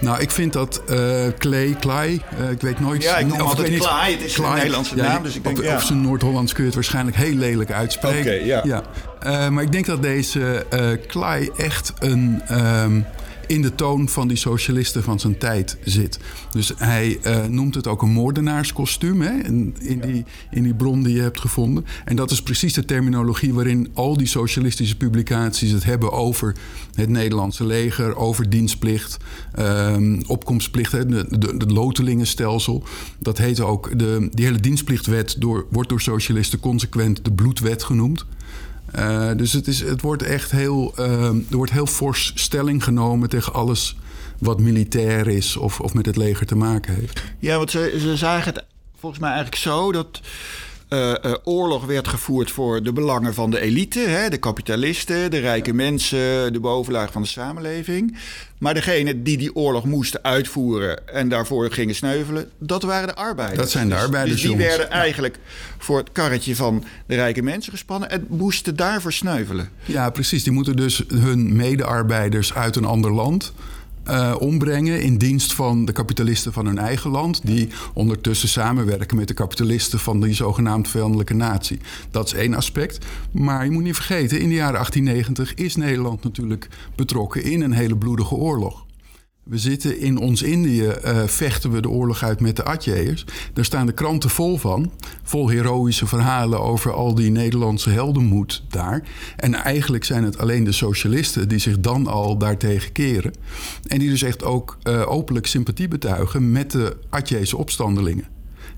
Nou, 0.02 0.22
ik 0.22 0.32
vind 0.32 0.54
dat 0.54 0.82
uh, 0.90 0.98
Clay, 1.38 1.76
Clay, 1.80 2.22
uh, 2.40 2.52
ik 2.52 2.62
weet 2.62 2.80
nooit... 2.80 3.04
Ja, 3.04 3.18
ik 3.18 3.28
noem 3.28 3.40
altijd 3.40 3.70
niet, 3.70 3.80
Clay, 3.80 4.12
het 4.12 4.22
is 4.22 4.38
een 4.38 4.54
Nederlandse 4.54 4.96
ja, 4.96 5.04
naam, 5.04 5.24
dus 5.24 5.36
ik 5.36 5.44
denk... 5.44 5.58
Op, 5.58 5.64
ja. 5.64 5.76
op 5.76 5.82
zijn 5.82 6.02
Noord-Hollands 6.02 6.52
kun 6.52 6.62
je 6.62 6.68
het 6.68 6.76
waarschijnlijk 6.76 7.18
heel 7.18 7.34
lelijk 7.34 7.72
uitspreken. 7.72 8.20
Oké, 8.20 8.30
okay, 8.30 8.46
ja. 8.46 8.62
ja. 8.64 8.84
Uh, 9.26 9.50
maar 9.50 9.64
ik 9.64 9.72
denk 9.72 9.86
dat 9.86 10.02
deze 10.02 10.66
Clay 11.08 11.52
echt 11.58 11.94
een... 12.00 12.42
Um, 12.52 13.06
in 13.48 13.62
de 13.62 13.76
toon 13.76 14.10
van 14.10 14.28
die 14.28 14.38
socialisten 14.38 15.04
van 15.04 15.20
zijn 15.20 15.38
tijd 15.38 15.78
zit. 15.84 16.20
Dus 16.52 16.74
hij 16.78 17.20
uh, 17.24 17.46
noemt 17.46 17.76
het 17.76 17.88
ook 17.88 18.02
een 18.02 18.12
moordenaarskostuum 18.12 19.22
hè, 19.22 19.44
in, 19.44 19.76
die, 19.80 20.26
in 20.52 20.64
die 20.64 20.74
bron 20.74 21.04
die 21.04 21.16
je 21.16 21.22
hebt 21.22 21.40
gevonden. 21.40 21.86
En 22.06 22.16
dat 22.16 22.32
is 22.32 22.42
precies 22.42 22.74
de 22.74 22.86
terminologie 22.86 23.54
waarin 23.54 23.90
al 23.94 24.18
die 24.18 24.28
socialistische 24.28 24.98
publicaties 24.98 25.72
het 25.72 25.84
hebben 25.84 26.12
over 26.12 26.56
het 26.94 27.10
Nederlandse 27.10 27.66
leger, 27.66 28.16
over 28.16 28.50
dienstplicht, 28.50 29.18
um, 29.60 30.22
opkomstplicht, 30.28 30.92
hè, 30.92 31.06
de, 31.06 31.58
de 31.58 31.66
lotelingenstelsel. 31.66 32.84
Dat 33.20 33.38
heet 33.38 33.60
ook, 33.60 34.00
de, 34.00 34.30
die 34.32 34.46
hele 34.46 34.60
dienstplichtwet 34.60 35.36
door, 35.40 35.66
wordt 35.70 35.90
door 35.90 36.02
socialisten 36.02 36.60
consequent 36.60 37.26
de 37.26 37.34
bloedwet 37.34 37.84
genoemd. 37.84 38.26
Uh, 38.98 39.32
dus 39.36 39.54
het, 39.54 39.68
is, 39.68 39.80
het 39.80 40.02
wordt 40.02 40.24
echt 40.24 40.52
heel, 40.52 40.94
uh, 41.00 41.26
er 41.26 41.56
wordt 41.58 41.72
heel 41.72 41.86
fors 41.86 42.32
stelling 42.36 42.84
genomen 42.84 43.30
tegen 43.30 43.54
alles 43.54 43.98
wat 44.38 44.60
militair 44.60 45.28
is 45.28 45.58
of, 45.58 45.80
of 45.80 45.94
met 45.94 46.06
het 46.06 46.16
leger 46.16 46.46
te 46.46 46.56
maken 46.56 46.96
heeft. 46.96 47.24
Ja, 47.40 47.58
want 47.58 47.72
ze, 47.72 47.98
ze 48.00 48.16
zagen 48.16 48.54
het 48.54 48.66
volgens 49.00 49.22
mij 49.22 49.32
eigenlijk 49.32 49.62
zo 49.62 49.92
dat 49.92 50.22
Uh, 50.90 51.14
uh, 51.26 51.34
oorlog 51.44 51.86
werd 51.86 52.08
gevoerd 52.08 52.52
voor 52.52 52.84
de 52.84 52.94
belangen 52.94 53.34
van 53.34 53.52
de 53.52 53.60
elite, 53.60 54.00
hè, 54.00 54.30
de 54.30 54.38
kapitalisten, 54.38 55.32
de 55.32 55.38
rijke 55.38 55.74
mensen, 55.74 56.54
de 56.54 56.60
bovenlaag 56.60 57.12
van 57.12 57.22
de 57.22 57.28
samenleving. 57.28 58.18
Maar 58.58 58.74
degene 58.74 59.22
die 59.22 59.38
die 59.38 59.56
oorlog 59.56 59.86
moesten 59.86 60.24
uitvoeren 60.24 61.08
en 61.08 61.30
daarvoor 61.30 61.72
gingen 61.72 61.96
sneuvelen, 61.96 62.50
dat 62.58 62.84
waren 62.84 63.08
de 63.08 63.16
arbeiders. 63.16 63.60
Dat 63.60 63.70
zijn 63.70 63.90
de 63.90 63.96
arbeiders. 63.96 64.42
Dus 64.42 64.50
die 64.50 64.58
werden 64.58 64.90
eigenlijk 64.90 65.38
voor 65.78 65.98
het 65.98 66.12
karretje 66.12 66.56
van 66.56 66.84
de 67.06 67.16
rijke 67.16 67.42
mensen 67.42 67.72
gespannen 67.72 68.10
en 68.10 68.26
moesten 68.30 68.76
daarvoor 68.76 69.14
sneuvelen. 69.14 69.70
Ja, 69.86 70.10
precies. 70.10 70.44
Die 70.44 70.54
moeten 70.54 70.76
dus 70.76 71.04
hun 71.08 71.56
medearbeiders 71.56 72.54
uit 72.54 72.76
een 72.76 72.86
ander 72.86 73.14
land 73.14 73.54
uh, 74.10 74.36
ombrengen 74.40 75.02
in 75.02 75.18
dienst 75.18 75.54
van 75.54 75.86
de 75.86 75.92
kapitalisten 75.92 76.54
van 76.54 76.66
hun 76.66 76.78
eigen 76.78 77.12
land, 77.12 77.42
die 77.46 77.70
ondertussen 77.94 78.50
samenwerken 78.50 79.18
met 79.18 79.28
de 79.28 79.34
kapitalisten 79.34 80.00
van 80.00 80.22
die 80.22 80.34
zogenaamd 80.34 80.88
vijandelijke 80.88 81.34
natie. 81.34 81.80
Dat 82.12 82.26
is 82.26 82.34
één 82.34 82.54
aspect. 82.54 83.06
Maar 83.32 83.66
je 83.66 83.72
moet 83.72 83.84
niet 83.84 83.96
vergeten, 83.96 84.40
in 84.40 84.50
de 84.50 84.56
jaren 84.56 84.74
1890 84.74 85.54
is 85.54 85.76
Nederland 85.76 86.24
natuurlijk 86.24 86.68
betrokken 86.96 87.44
in 87.44 87.62
een 87.62 87.72
hele 87.72 87.96
bloedige 87.96 88.36
oorlog. 88.36 88.86
We 89.50 89.58
zitten 89.58 90.00
in 90.00 90.18
ons 90.18 90.42
Indië, 90.42 90.94
uh, 91.06 91.24
vechten 91.24 91.72
we 91.72 91.82
de 91.82 91.90
oorlog 91.90 92.24
uit 92.24 92.40
met 92.40 92.56
de 92.56 92.64
Atjeërs. 92.64 93.26
Daar 93.54 93.66
staan 93.66 93.86
de 93.86 93.92
kranten 93.92 94.30
vol 94.30 94.58
van. 94.58 94.92
Vol 95.24 95.50
heroïsche 95.50 96.08
verhalen 96.08 96.62
over 96.62 96.94
al 96.94 97.16
die 97.16 97.32
Nederlandse 97.32 97.90
heldenmoed 97.90 98.64
daar. 98.70 99.04
En 99.36 99.54
eigenlijk 99.54 100.04
zijn 100.04 100.24
het 100.24 100.38
alleen 100.38 100.64
de 100.64 100.72
socialisten 100.72 101.48
die 101.48 101.60
zich 101.60 101.80
dan 101.80 102.08
al 102.08 102.38
daartegen 102.38 102.92
keren. 102.92 103.34
En 103.88 104.00
die 104.00 104.10
dus 104.10 104.22
echt 104.22 104.44
ook 104.44 104.78
uh, 104.84 105.12
openlijk 105.12 105.48
sympathie 105.48 105.88
betuigen 105.88 106.52
met 106.52 106.72
de 106.72 106.98
Atjeese 107.10 107.58
opstandelingen. 107.58 108.37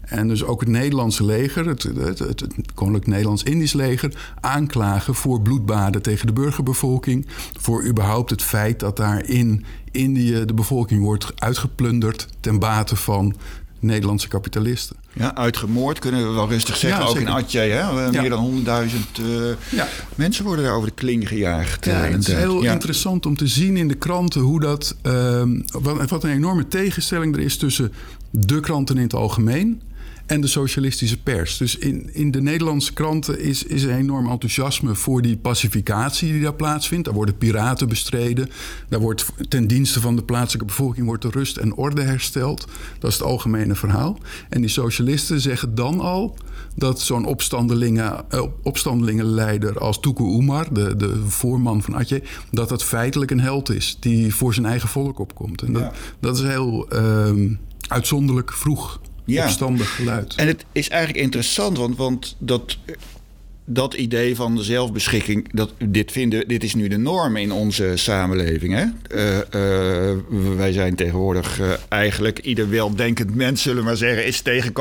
En 0.09 0.27
dus 0.27 0.43
ook 0.43 0.59
het 0.59 0.69
Nederlandse 0.69 1.25
leger, 1.25 1.67
het, 1.67 1.83
het, 1.83 2.19
het, 2.19 2.39
het 2.39 2.55
Koninklijk 2.73 3.07
Nederlands-Indisch 3.07 3.73
leger, 3.73 4.33
aanklagen 4.39 5.15
voor 5.15 5.41
bloedbaden 5.41 6.01
tegen 6.01 6.27
de 6.27 6.33
burgerbevolking. 6.33 7.27
Voor 7.59 7.85
überhaupt 7.85 8.29
het 8.29 8.43
feit 8.43 8.79
dat 8.79 8.97
daar 8.97 9.25
in 9.25 9.65
Indië 9.91 10.45
de 10.45 10.53
bevolking 10.53 11.01
wordt 11.03 11.31
uitgeplunderd 11.35 12.27
ten 12.39 12.59
bate 12.59 12.95
van 12.95 13.35
Nederlandse 13.79 14.27
kapitalisten. 14.27 14.95
Ja, 15.13 15.35
uitgemoord 15.35 15.99
kunnen 15.99 16.27
we 16.27 16.33
wel 16.33 16.49
rustig 16.49 16.75
zeggen. 16.75 17.01
Ja, 17.01 17.09
ook 17.09 17.15
in 17.15 17.27
Atje, 17.27 17.59
hè? 17.59 18.11
meer 18.11 18.29
dan 18.29 18.63
100.000 18.65 18.65
uh, 19.21 19.51
ja. 19.69 19.87
mensen 20.15 20.45
worden 20.45 20.65
daar 20.65 20.73
over 20.73 20.87
de 20.87 20.95
kling 20.95 21.27
gejaagd. 21.27 21.85
Ja, 21.85 21.91
het 21.91 22.27
is 22.27 22.33
heel 22.33 22.61
interessant 22.61 23.25
om 23.25 23.37
te 23.37 23.47
zien 23.47 23.77
in 23.77 23.87
de 23.87 23.95
kranten 23.95 24.41
hoe 24.41 24.59
dat. 24.59 24.95
Uh, 25.03 25.41
wat, 25.71 26.09
wat 26.09 26.23
een 26.23 26.29
enorme 26.29 26.67
tegenstelling 26.67 27.35
er 27.35 27.41
is 27.41 27.57
tussen 27.57 27.93
de 28.29 28.59
kranten 28.59 28.95
in 28.95 29.01
het 29.01 29.13
algemeen 29.13 29.81
en 30.29 30.41
de 30.41 30.47
socialistische 30.47 31.21
pers. 31.21 31.57
Dus 31.57 31.77
in, 31.77 32.13
in 32.13 32.31
de 32.31 32.41
Nederlandse 32.41 32.93
kranten 32.93 33.39
is, 33.39 33.63
is 33.63 33.83
een 33.83 33.95
enorm 33.95 34.29
enthousiasme 34.29 34.95
voor 34.95 35.21
die 35.21 35.37
pacificatie 35.37 36.31
die 36.31 36.41
daar 36.41 36.53
plaatsvindt. 36.53 37.05
Daar 37.05 37.13
worden 37.13 37.37
piraten 37.37 37.87
bestreden. 37.87 38.49
Daar 38.89 38.99
wordt 38.99 39.25
ten 39.47 39.67
dienste 39.67 40.01
van 40.01 40.15
de 40.15 40.23
plaatselijke 40.23 40.65
bevolking 40.65 41.05
wordt 41.05 41.21
de 41.21 41.29
rust 41.29 41.57
en 41.57 41.73
orde 41.73 42.01
hersteld. 42.01 42.67
Dat 42.99 43.09
is 43.09 43.17
het 43.17 43.27
algemene 43.27 43.75
verhaal. 43.75 44.17
En 44.49 44.61
die 44.61 44.69
socialisten 44.69 45.41
zeggen 45.41 45.75
dan 45.75 45.99
al 45.99 46.37
dat 46.75 47.01
zo'n 47.01 47.25
opstandelingen, 47.25 48.25
uh, 48.33 48.43
opstandelingenleider 48.63 49.79
als 49.79 49.99
Tuku 49.99 50.23
Umar, 50.23 50.73
de, 50.73 50.95
de 50.95 51.25
voorman 51.27 51.81
van 51.81 51.93
Atje, 51.93 52.23
dat 52.51 52.69
dat 52.69 52.83
feitelijk 52.83 53.31
een 53.31 53.39
held 53.39 53.69
is 53.69 53.97
die 53.99 54.35
voor 54.35 54.53
zijn 54.53 54.65
eigen 54.65 54.89
volk 54.89 55.19
opkomt. 55.19 55.61
En 55.61 55.73
dat, 55.73 55.93
dat 56.19 56.37
is 56.37 56.43
heel 56.43 56.87
uh, 56.93 57.51
uitzonderlijk 57.87 58.53
vroeg 58.53 58.99
ja. 59.29 59.43
opstandig 59.43 59.95
geluid. 59.95 60.35
En 60.35 60.47
het 60.47 60.65
is 60.71 60.89
eigenlijk 60.89 61.23
interessant, 61.23 61.77
want, 61.77 61.97
want 61.97 62.35
dat, 62.37 62.77
dat 63.65 63.93
idee 63.93 64.35
van 64.35 64.55
de 64.55 64.63
zelfbeschikking, 64.63 65.49
dat, 65.53 65.73
dit, 65.77 66.11
vinden, 66.11 66.47
dit 66.47 66.63
is 66.63 66.75
nu 66.75 66.87
de 66.87 66.97
norm 66.97 67.35
in 67.37 67.51
onze 67.51 67.91
samenleving. 67.95 68.73
Hè? 68.73 68.85
Uh, 69.15 69.37
uh, 69.37 70.55
wij 70.55 70.71
zijn 70.71 70.95
tegenwoordig 70.95 71.59
uh, 71.59 71.71
eigenlijk 71.89 72.39
ieder 72.39 72.69
weldenkend 72.69 73.35
mens, 73.35 73.61
zullen 73.61 73.77
we 73.77 73.83
maar 73.83 73.97
zeggen, 73.97 74.25
is 74.25 74.41
tegen 74.41 74.73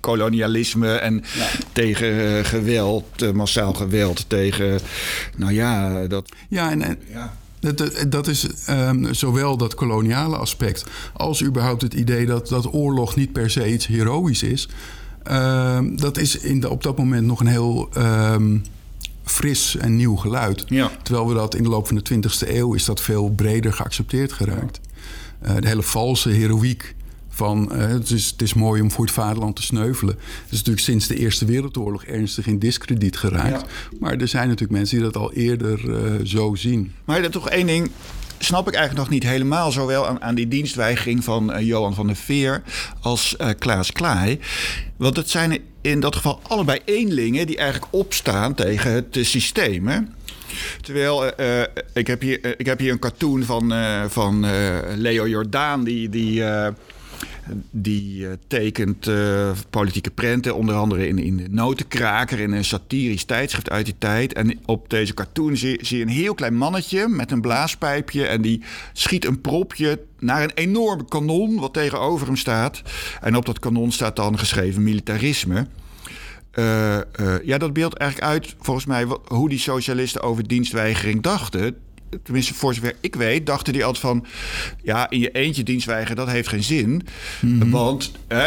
kolonialisme 0.00 0.94
en 0.94 1.24
ja. 1.34 1.48
tegen 1.72 2.44
geweld, 2.44 3.34
massaal 3.34 3.72
geweld, 3.72 4.24
tegen, 4.28 4.80
nou 5.36 5.52
ja, 5.52 6.06
dat... 6.06 6.32
Ja, 6.48 6.70
en, 6.70 6.82
en 6.82 6.98
ja. 7.12 7.37
Dat, 7.60 8.06
dat 8.08 8.26
is 8.26 8.46
um, 8.68 9.14
zowel 9.14 9.56
dat 9.56 9.74
koloniale 9.74 10.36
aspect 10.36 10.84
als 11.12 11.42
überhaupt 11.42 11.82
het 11.82 11.94
idee 11.94 12.26
dat, 12.26 12.48
dat 12.48 12.72
oorlog 12.74 13.16
niet 13.16 13.32
per 13.32 13.50
se 13.50 13.72
iets 13.72 13.86
heroïs 13.86 14.42
is. 14.42 14.68
Um, 15.30 15.96
dat 16.00 16.18
is 16.18 16.38
in 16.38 16.60
de, 16.60 16.70
op 16.70 16.82
dat 16.82 16.98
moment 16.98 17.26
nog 17.26 17.40
een 17.40 17.46
heel 17.46 17.88
um, 17.96 18.62
fris 19.24 19.76
en 19.76 19.96
nieuw 19.96 20.16
geluid. 20.16 20.64
Ja. 20.66 20.90
Terwijl 21.02 21.28
we 21.28 21.34
dat 21.34 21.54
in 21.54 21.62
de 21.62 21.68
loop 21.68 21.86
van 21.86 21.96
de 21.96 22.14
20e 22.14 22.48
eeuw 22.48 22.74
is 22.74 22.84
dat 22.84 23.00
veel 23.00 23.30
breder 23.30 23.72
geaccepteerd 23.72 24.32
geraakt. 24.32 24.80
Ja. 25.42 25.48
Uh, 25.48 25.60
de 25.60 25.68
hele 25.68 25.82
valse 25.82 26.28
heroïek 26.28 26.94
van 27.38 27.70
uh, 27.72 27.78
het, 27.78 28.10
is, 28.10 28.26
het 28.26 28.42
is 28.42 28.54
mooi 28.54 28.82
om 28.82 28.90
voor 28.90 29.04
het 29.04 29.14
vaderland 29.14 29.56
te 29.56 29.62
sneuvelen. 29.62 30.14
Het 30.14 30.50
is 30.50 30.58
natuurlijk 30.58 30.86
sinds 30.86 31.06
de 31.06 31.16
Eerste 31.16 31.44
Wereldoorlog 31.44 32.04
ernstig 32.04 32.46
in 32.46 32.58
discrediet 32.58 33.16
geraakt. 33.16 33.64
Maar 34.00 34.16
er 34.16 34.28
zijn 34.28 34.48
natuurlijk 34.48 34.78
mensen 34.78 34.96
die 34.96 35.06
dat 35.06 35.16
al 35.16 35.32
eerder 35.32 35.84
uh, 35.84 36.24
zo 36.24 36.54
zien. 36.54 36.92
Maar 37.04 37.22
er 37.22 37.30
toch 37.30 37.48
één 37.48 37.66
ding 37.66 37.90
snap 38.38 38.68
ik 38.68 38.74
eigenlijk 38.74 39.04
nog 39.04 39.14
niet 39.14 39.30
helemaal 39.30 39.72
zowel 39.72 40.06
aan, 40.06 40.22
aan 40.22 40.34
die 40.34 40.48
dienstweigering 40.48 41.24
van 41.24 41.54
uh, 41.54 41.66
Johan 41.66 41.94
van 41.94 42.06
der 42.06 42.16
Veer 42.16 42.62
als 43.00 43.36
uh, 43.40 43.48
Klaas 43.58 43.92
Klaai. 43.92 44.38
Want 44.96 45.16
het 45.16 45.30
zijn 45.30 45.58
in 45.80 46.00
dat 46.00 46.16
geval 46.16 46.40
allebei 46.42 46.80
eenlingen 46.84 47.46
die 47.46 47.56
eigenlijk 47.56 47.92
opstaan 47.92 48.54
tegen 48.54 48.92
het 48.92 49.16
uh, 49.16 49.24
systeem. 49.24 49.86
Hè? 49.86 49.98
Terwijl 50.80 51.24
uh, 51.40 51.62
ik, 51.92 52.06
heb 52.06 52.20
hier, 52.20 52.60
ik 52.60 52.66
heb 52.66 52.78
hier 52.78 52.92
een 52.92 52.98
cartoon 52.98 53.42
van, 53.42 53.72
van 54.08 54.46
Leo 54.96 55.28
Jordaan, 55.28 55.84
die, 55.84 56.08
die 56.08 56.42
die 57.70 58.20
uh, 58.20 58.32
tekent 58.46 59.06
uh, 59.06 59.50
politieke 59.70 60.10
prenten, 60.10 60.54
onder 60.54 60.74
andere 60.74 61.08
in, 61.08 61.18
in 61.18 61.36
de 61.36 61.48
Notenkraker, 61.50 62.40
in 62.40 62.52
een 62.52 62.64
satirisch 62.64 63.24
tijdschrift 63.24 63.70
uit 63.70 63.84
die 63.84 63.94
tijd. 63.98 64.32
En 64.32 64.58
op 64.64 64.90
deze 64.90 65.14
cartoon 65.14 65.56
zie, 65.56 65.96
je 65.96 66.02
een 66.02 66.08
heel 66.08 66.34
klein 66.34 66.56
mannetje 66.56 67.08
met 67.08 67.30
een 67.30 67.40
blaaspijpje 67.40 68.26
en 68.26 68.42
die 68.42 68.62
schiet 68.92 69.24
een 69.24 69.40
propje 69.40 70.00
naar 70.18 70.42
een 70.42 70.54
enorme 70.54 71.04
kanon 71.08 71.60
wat 71.60 71.72
tegenover 71.72 72.26
hem 72.26 72.36
staat. 72.36 72.82
En 73.20 73.36
op 73.36 73.46
dat 73.46 73.58
kanon 73.58 73.92
staat 73.92 74.16
dan 74.16 74.38
geschreven 74.38 74.82
militarisme. 74.82 75.66
Uh, 76.54 76.98
ja, 77.44 77.58
dat 77.58 77.72
beeldt 77.72 77.96
eigenlijk 77.96 78.30
uit, 78.32 78.54
volgens 78.60 78.86
mij, 78.86 79.06
hoe 79.26 79.48
die 79.48 79.58
socialisten 79.58 80.22
over 80.22 80.48
dienstweigering 80.48 81.22
dachten 81.22 81.76
tenminste 82.22 82.54
voor 82.54 82.74
zover 82.74 82.94
ik 83.00 83.14
weet, 83.14 83.46
dachten 83.46 83.72
die 83.72 83.84
altijd 83.84 84.04
van... 84.04 84.26
ja, 84.82 85.10
in 85.10 85.20
je 85.20 85.30
eentje 85.30 85.62
dienstweigeren, 85.62 86.16
dat 86.16 86.28
heeft 86.28 86.48
geen 86.48 86.62
zin. 86.62 87.06
Mhm. 87.40 87.70
Want 87.70 88.12
uh, 88.28 88.44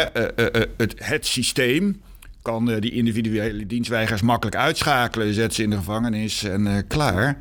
het, 0.76 0.94
het 0.96 1.26
systeem 1.26 2.00
kan 2.42 2.80
die 2.80 2.92
individuele 2.92 3.66
dienstweigers 3.66 4.22
makkelijk 4.22 4.56
uitschakelen... 4.56 5.34
zet 5.34 5.54
ze 5.54 5.62
in 5.62 5.70
de 5.70 5.76
gevangenis 5.76 6.42
en 6.42 6.84
klaar. 6.88 7.38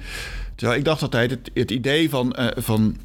Terwijl 0.55 0.79
ik 0.79 0.85
dacht 0.85 1.01
altijd, 1.01 1.31
het, 1.31 1.51
het 1.53 1.71
idee 1.71 2.09
van... 2.09 2.35
van 2.55 2.97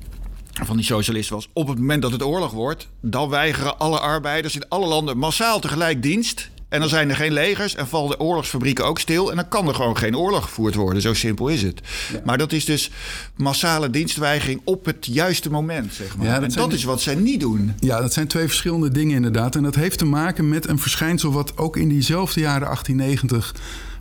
van 0.64 0.76
die 0.76 0.84
socialisten 0.84 1.34
was... 1.34 1.48
op 1.52 1.68
het 1.68 1.78
moment 1.78 2.02
dat 2.02 2.12
het 2.12 2.22
oorlog 2.22 2.52
wordt... 2.52 2.88
dan 3.00 3.28
weigeren 3.28 3.78
alle 3.78 3.98
arbeiders 3.98 4.54
in 4.54 4.68
alle 4.68 4.86
landen 4.86 5.18
massaal 5.18 5.60
tegelijk 5.60 6.02
dienst... 6.02 6.50
En 6.76 6.82
dan 6.82 6.90
zijn 6.90 7.10
er 7.10 7.16
geen 7.16 7.32
legers 7.32 7.74
en 7.74 7.88
vallen 7.88 8.10
de 8.10 8.20
oorlogsfabrieken 8.20 8.84
ook 8.84 8.98
stil. 8.98 9.30
En 9.30 9.36
dan 9.36 9.48
kan 9.48 9.68
er 9.68 9.74
gewoon 9.74 9.96
geen 9.96 10.16
oorlog 10.16 10.44
gevoerd 10.44 10.74
worden. 10.74 11.02
Zo 11.02 11.14
simpel 11.14 11.48
is 11.48 11.62
het. 11.62 11.80
Maar 12.24 12.38
dat 12.38 12.52
is 12.52 12.64
dus 12.64 12.90
massale 13.36 13.90
dienstweigering 13.90 14.60
op 14.64 14.84
het 14.84 15.06
juiste 15.06 15.50
moment. 15.50 15.94
Zeg 15.94 16.16
maar. 16.16 16.26
Ja, 16.26 16.40
dat 16.40 16.54
en 16.54 16.60
dat 16.60 16.72
is 16.72 16.84
wat 16.84 17.00
zij 17.00 17.14
niet 17.14 17.40
doen. 17.40 17.74
Ja, 17.80 18.00
dat 18.00 18.12
zijn 18.12 18.26
twee 18.26 18.46
verschillende 18.46 18.90
dingen 18.90 19.16
inderdaad. 19.16 19.56
En 19.56 19.62
dat 19.62 19.74
heeft 19.74 19.98
te 19.98 20.04
maken 20.04 20.48
met 20.48 20.68
een 20.68 20.78
verschijnsel 20.78 21.32
wat 21.32 21.56
ook 21.56 21.76
in 21.76 21.88
diezelfde 21.88 22.40
jaren 22.40 22.66
1890 22.66 23.54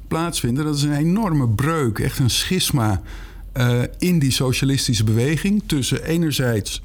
plaatsvindt. 0.07 0.63
Dat 0.63 0.75
is 0.75 0.83
een 0.83 0.95
enorme 0.95 1.49
breuk, 1.49 1.99
echt 1.99 2.19
een 2.19 2.29
schisma. 2.29 3.01
Uh, 3.57 3.81
in 3.97 4.19
die 4.19 4.31
socialistische 4.31 5.03
beweging 5.03 5.63
tussen 5.65 6.03
enerzijds 6.03 6.81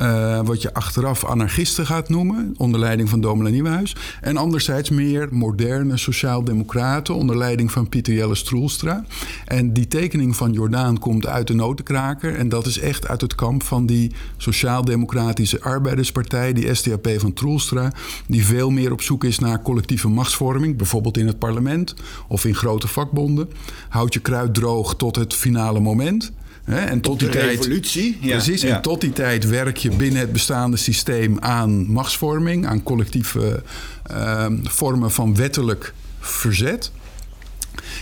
uh, 0.00 0.40
wat 0.44 0.62
je 0.62 0.74
achteraf 0.74 1.24
anarchisten 1.24 1.86
gaat 1.86 2.08
noemen, 2.08 2.54
onder 2.56 2.80
leiding 2.80 3.08
van 3.08 3.20
Domelijn 3.20 3.54
Nieuwenhuis. 3.54 3.96
En 4.20 4.36
anderzijds 4.36 4.90
meer 4.90 5.28
moderne 5.30 5.96
sociaaldemocraten, 5.96 7.14
onder 7.14 7.36
leiding 7.36 7.72
van 7.72 7.88
Pieter 7.88 8.14
Jelle 8.14 8.34
Stroelstra. 8.34 9.04
En 9.44 9.72
die 9.72 9.88
tekening 9.88 10.36
van 10.36 10.52
Jordaan 10.52 10.98
komt 10.98 11.26
uit 11.26 11.46
de 11.46 11.54
notenkraker. 11.54 12.34
En 12.34 12.48
dat 12.48 12.66
is 12.66 12.78
echt 12.78 13.08
uit 13.08 13.20
het 13.20 13.34
kamp 13.34 13.62
van 13.62 13.86
die 13.86 14.12
sociaaldemocratische 14.36 15.60
arbeiderspartij, 15.60 16.52
die 16.52 16.74
SDAP 16.74 17.08
van 17.16 17.32
Troelstra. 17.32 17.92
Die 18.26 18.44
veel 18.44 18.70
meer 18.70 18.92
op 18.92 19.02
zoek 19.02 19.24
is 19.24 19.38
naar 19.38 19.62
collectieve 19.62 20.08
machtsvorming, 20.08 20.76
bijvoorbeeld 20.76 21.16
in 21.16 21.26
het 21.26 21.38
parlement 21.38 21.94
of 22.28 22.44
in 22.44 22.54
grote 22.54 22.88
vakbonden. 22.88 23.50
Houd 23.88 24.14
je 24.14 24.20
kruid 24.20 24.54
droog 24.54 24.96
tot 24.96 25.16
het 25.16 25.34
finale 25.34 25.80
moment. 25.80 26.32
Hè? 26.64 26.78
En 26.78 27.00
tot 27.00 27.18
die 27.18 27.28
tijd, 27.28 27.48
revolutie. 27.48 28.18
Ja, 28.20 28.30
precies, 28.30 28.62
ja. 28.62 28.76
en 28.76 28.82
tot 28.82 29.00
die 29.00 29.12
tijd 29.12 29.48
werk 29.48 29.76
je 29.76 29.90
binnen 29.90 30.20
het 30.20 30.32
bestaande 30.32 30.76
systeem 30.76 31.38
aan 31.40 31.86
machtsvorming, 31.92 32.66
aan 32.66 32.82
collectieve 32.82 33.62
ehm, 34.06 34.56
vormen 34.62 35.10
van 35.10 35.36
wettelijk 35.36 35.92
verzet. 36.20 36.92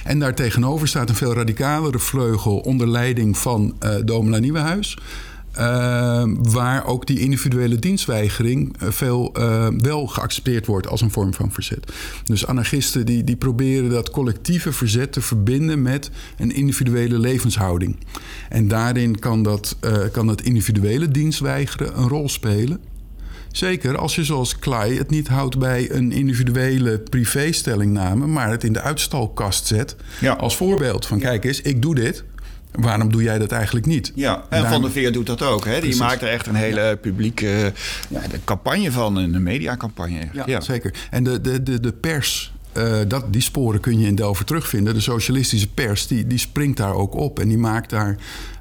En 0.04 0.18
daartegenover 0.18 0.88
staat 0.88 1.08
een 1.08 1.14
veel 1.14 1.34
radicalere 1.34 1.98
vleugel 1.98 2.58
onder 2.58 2.88
leiding 2.88 3.38
van 3.38 3.74
eh 3.78 3.94
Domela 4.04 4.38
Nieuwenhuis. 4.38 4.98
Eh, 5.52 6.22
waar 6.38 6.86
ook 6.86 7.06
die 7.06 7.20
individuele 7.20 7.78
dienstweigering 7.78 8.76
eh, 8.78 8.88
veel 8.90 9.30
eh, 9.32 9.68
wel 9.78 10.06
geaccepteerd 10.06 10.66
wordt 10.66 10.86
als 10.86 11.00
een 11.00 11.10
vorm 11.10 11.34
van 11.34 11.52
verzet. 11.52 11.92
Dus 12.24 12.46
anarchisten 12.46 13.06
die, 13.06 13.24
die 13.24 13.36
proberen 13.36 13.90
dat 13.90 14.10
collectieve 14.10 14.72
verzet 14.72 15.12
te 15.12 15.20
verbinden 15.20 15.82
met 15.82 16.10
een 16.36 16.54
individuele 16.54 17.18
levenshouding. 17.18 17.96
En 18.48 18.68
daarin 18.68 19.18
kan 19.18 19.42
dat, 19.42 19.76
eh, 19.80 19.98
kan 20.12 20.26
dat 20.26 20.40
individuele 20.40 21.08
dienstweigeren 21.08 21.98
een 21.98 22.08
rol 22.08 22.28
spelen. 22.28 22.80
Zeker 23.52 23.98
als 23.98 24.14
je 24.14 24.24
zoals 24.24 24.58
Klei 24.58 24.98
het 24.98 25.10
niet 25.10 25.28
houdt 25.28 25.58
bij 25.58 25.90
een 25.90 26.12
individuele 26.12 26.98
privéstellingname, 26.98 28.26
maar 28.26 28.50
het 28.50 28.64
in 28.64 28.72
de 28.72 28.80
uitstalkast 28.80 29.66
zet. 29.66 29.96
Ja. 30.20 30.32
Als 30.32 30.56
voorbeeld 30.56 31.06
van 31.06 31.18
kijk 31.18 31.44
eens, 31.44 31.60
ik 31.60 31.82
doe 31.82 31.94
dit. 31.94 32.24
Waarom 32.72 33.12
doe 33.12 33.22
jij 33.22 33.38
dat 33.38 33.52
eigenlijk 33.52 33.86
niet? 33.86 34.12
Ja, 34.14 34.44
en 34.48 34.62
Daar- 34.62 34.72
Van 34.72 34.82
der 34.82 34.90
Veer 34.90 35.12
doet 35.12 35.26
dat 35.26 35.42
ook. 35.42 35.64
Hè? 35.64 35.70
Die 35.70 35.80
Precies. 35.80 35.98
maakt 36.00 36.22
er 36.22 36.28
echt 36.28 36.46
een 36.46 36.54
hele 36.54 36.98
publieke 37.00 37.72
ja, 38.08 38.20
de 38.30 38.40
campagne 38.44 38.92
van, 38.92 39.16
een 39.16 39.42
mediacampagne. 39.42 40.28
Ja, 40.32 40.42
Ja, 40.46 40.60
zeker. 40.60 40.94
En 41.10 41.24
de, 41.24 41.40
de, 41.40 41.62
de, 41.62 41.80
de 41.80 41.92
pers, 41.92 42.52
eh, 42.72 42.98
dat, 43.08 43.32
die 43.32 43.42
sporen 43.42 43.80
kun 43.80 43.98
je 44.00 44.06
in 44.06 44.14
Delver 44.14 44.44
terugvinden. 44.44 44.94
De 44.94 45.00
socialistische 45.00 45.68
pers, 45.72 46.06
die, 46.06 46.26
die 46.26 46.38
springt 46.38 46.76
daar 46.76 46.94
ook 46.94 47.14
op. 47.14 47.38
En 47.38 47.48
die 47.48 47.58
maakt 47.58 47.90
daar, 47.90 48.16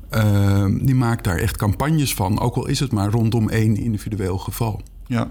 eh, 0.10 0.66
die 0.82 0.96
maakt 0.96 1.24
daar 1.24 1.38
echt 1.38 1.58
campagnes 1.58 2.14
van. 2.14 2.40
Ook 2.40 2.56
al 2.56 2.68
is 2.68 2.80
het 2.80 2.92
maar 2.92 3.10
rondom 3.10 3.50
één 3.50 3.78
individueel 3.78 4.38
geval. 4.38 4.82
Ja. 5.10 5.28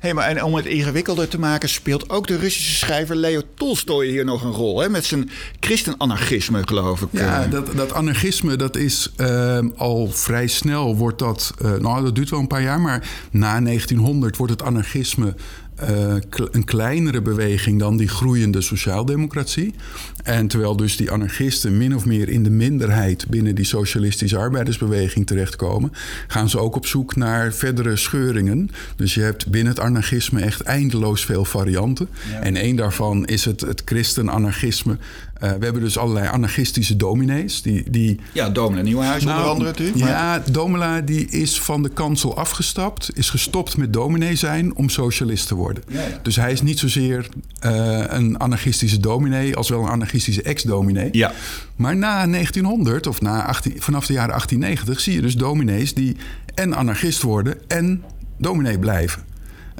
Hey, 0.00 0.14
maar 0.14 0.26
en 0.28 0.42
om 0.42 0.54
het 0.54 0.66
ingewikkelder 0.66 1.28
te 1.28 1.38
maken, 1.38 1.68
speelt 1.68 2.10
ook 2.10 2.26
de 2.26 2.36
Russische 2.36 2.74
schrijver 2.74 3.16
Leo 3.16 3.40
Tolstoy 3.54 4.06
hier 4.06 4.24
nog 4.24 4.42
een 4.42 4.50
rol. 4.52 4.80
Hè? 4.80 4.88
Met 4.88 5.04
zijn 5.04 5.30
christenanarchisme, 5.60 6.62
geloof 6.66 7.00
ik. 7.00 7.08
Ja, 7.10 7.44
Eh, 7.44 7.50
dat, 7.50 7.76
dat 7.76 7.92
anarchisme, 7.92 8.56
dat 8.56 8.76
is 8.76 9.12
ehm, 9.16 9.68
al 9.76 10.08
vrij 10.10 10.46
snel 10.46 10.96
wordt 10.96 11.18
dat... 11.18 11.54
eh, 11.58 11.72
nou, 11.72 12.04
dat 12.04 12.14
duurt 12.14 12.30
wel 12.30 12.40
een 12.40 12.46
paar 12.46 12.62
jaar, 12.62 12.80
maar 12.80 13.08
na 13.30 13.60
1900 13.60 14.36
wordt 14.36 14.52
het 14.52 14.62
anarchisme... 14.62 15.34
eh, 15.76 16.14
een 16.50 16.64
kleinere 16.64 17.22
beweging 17.22 17.78
dan 17.78 17.96
die 17.96 18.08
groeiende 18.08 18.60
sociaaldemocratie. 18.60 19.74
En 20.22 20.46
terwijl 20.46 20.76
dus 20.76 20.96
die 20.96 21.10
anarchisten 21.10 21.76
min 21.76 21.94
of 21.94 22.04
meer 22.04 22.28
in 22.28 22.42
de 22.42 22.50
minderheid... 22.50 23.26
binnen 23.28 23.54
die 23.54 23.64
socialistische 23.64 24.36
arbeidersbeweging 24.36 25.26
terechtkomen... 25.26 25.92
gaan 26.26 26.48
ze 26.48 26.58
ook 26.58 26.76
op 26.76 26.86
zoek 26.86 27.16
naar 27.16 27.52
verdere 27.52 27.96
scheuringen. 27.96 28.70
Dus 28.96 29.14
je 29.14 29.20
hebt 29.20 29.50
binnen 29.50 29.72
het 29.72 29.82
anarchisme 29.82 30.40
echt 30.40 30.60
eindeloos 30.60 31.24
veel 31.24 31.44
varianten. 31.44 32.08
En 32.40 32.56
één 32.56 32.76
daarvan 32.76 33.24
is 33.24 33.44
het, 33.44 33.60
het 33.60 33.82
christen-anarchisme... 33.84 34.96
Eh, 35.44 35.50
we 35.58 35.64
hebben 35.64 35.82
dus 35.82 35.98
allerlei 35.98 36.26
anarchistische 36.26 36.96
dominees. 36.96 37.62
Die, 37.62 37.90
die, 37.90 38.20
ja, 38.32 38.48
Domela 38.50 38.82
Nieuwenhuis 38.82 39.22
onder 39.22 39.36
Nou, 39.38 39.48
andere 39.48 39.70
natuurlijk. 39.70 39.98
maar- 39.98 40.08
Ja, 40.08 40.42
Domela 40.50 41.00
die 41.00 41.28
is 41.28 41.60
van 41.60 41.82
de 41.82 41.88
kansel 41.88 42.36
afgestapt. 42.36 43.10
Is 43.14 43.30
gestopt 43.30 43.76
met 43.76 43.92
dominee 43.92 44.36
zijn 44.36 44.74
om 44.76 44.88
socialist 44.88 45.46
te 45.48 45.54
worden. 45.54 45.82
Ja, 45.88 46.00
ja. 46.00 46.20
Dus 46.22 46.36
hij 46.36 46.52
is 46.52 46.62
niet 46.62 46.78
zozeer 46.78 47.28
eh, 47.58 48.02
een 48.06 48.38
anarchistische 48.38 49.00
dominee... 49.00 49.56
als 49.56 49.68
wel 49.68 49.82
een 49.82 49.88
anarchistische 49.90 50.42
ex-dominee. 50.42 51.08
Ja. 51.12 51.32
Maar 51.76 51.96
na 51.96 52.26
1900, 52.26 53.06
of 53.06 53.20
na 53.20 53.46
18, 53.46 53.74
vanaf 53.78 54.06
de 54.06 54.12
jaren 54.12 54.28
1890... 54.30 55.00
zie 55.00 55.14
je 55.14 55.20
dus 55.20 55.34
dominees 55.36 55.94
die 55.94 56.16
en 56.54 56.74
anarchist 56.74 57.22
worden 57.22 57.54
en 57.68 58.02
dominee 58.38 58.78
blijven. 58.78 59.22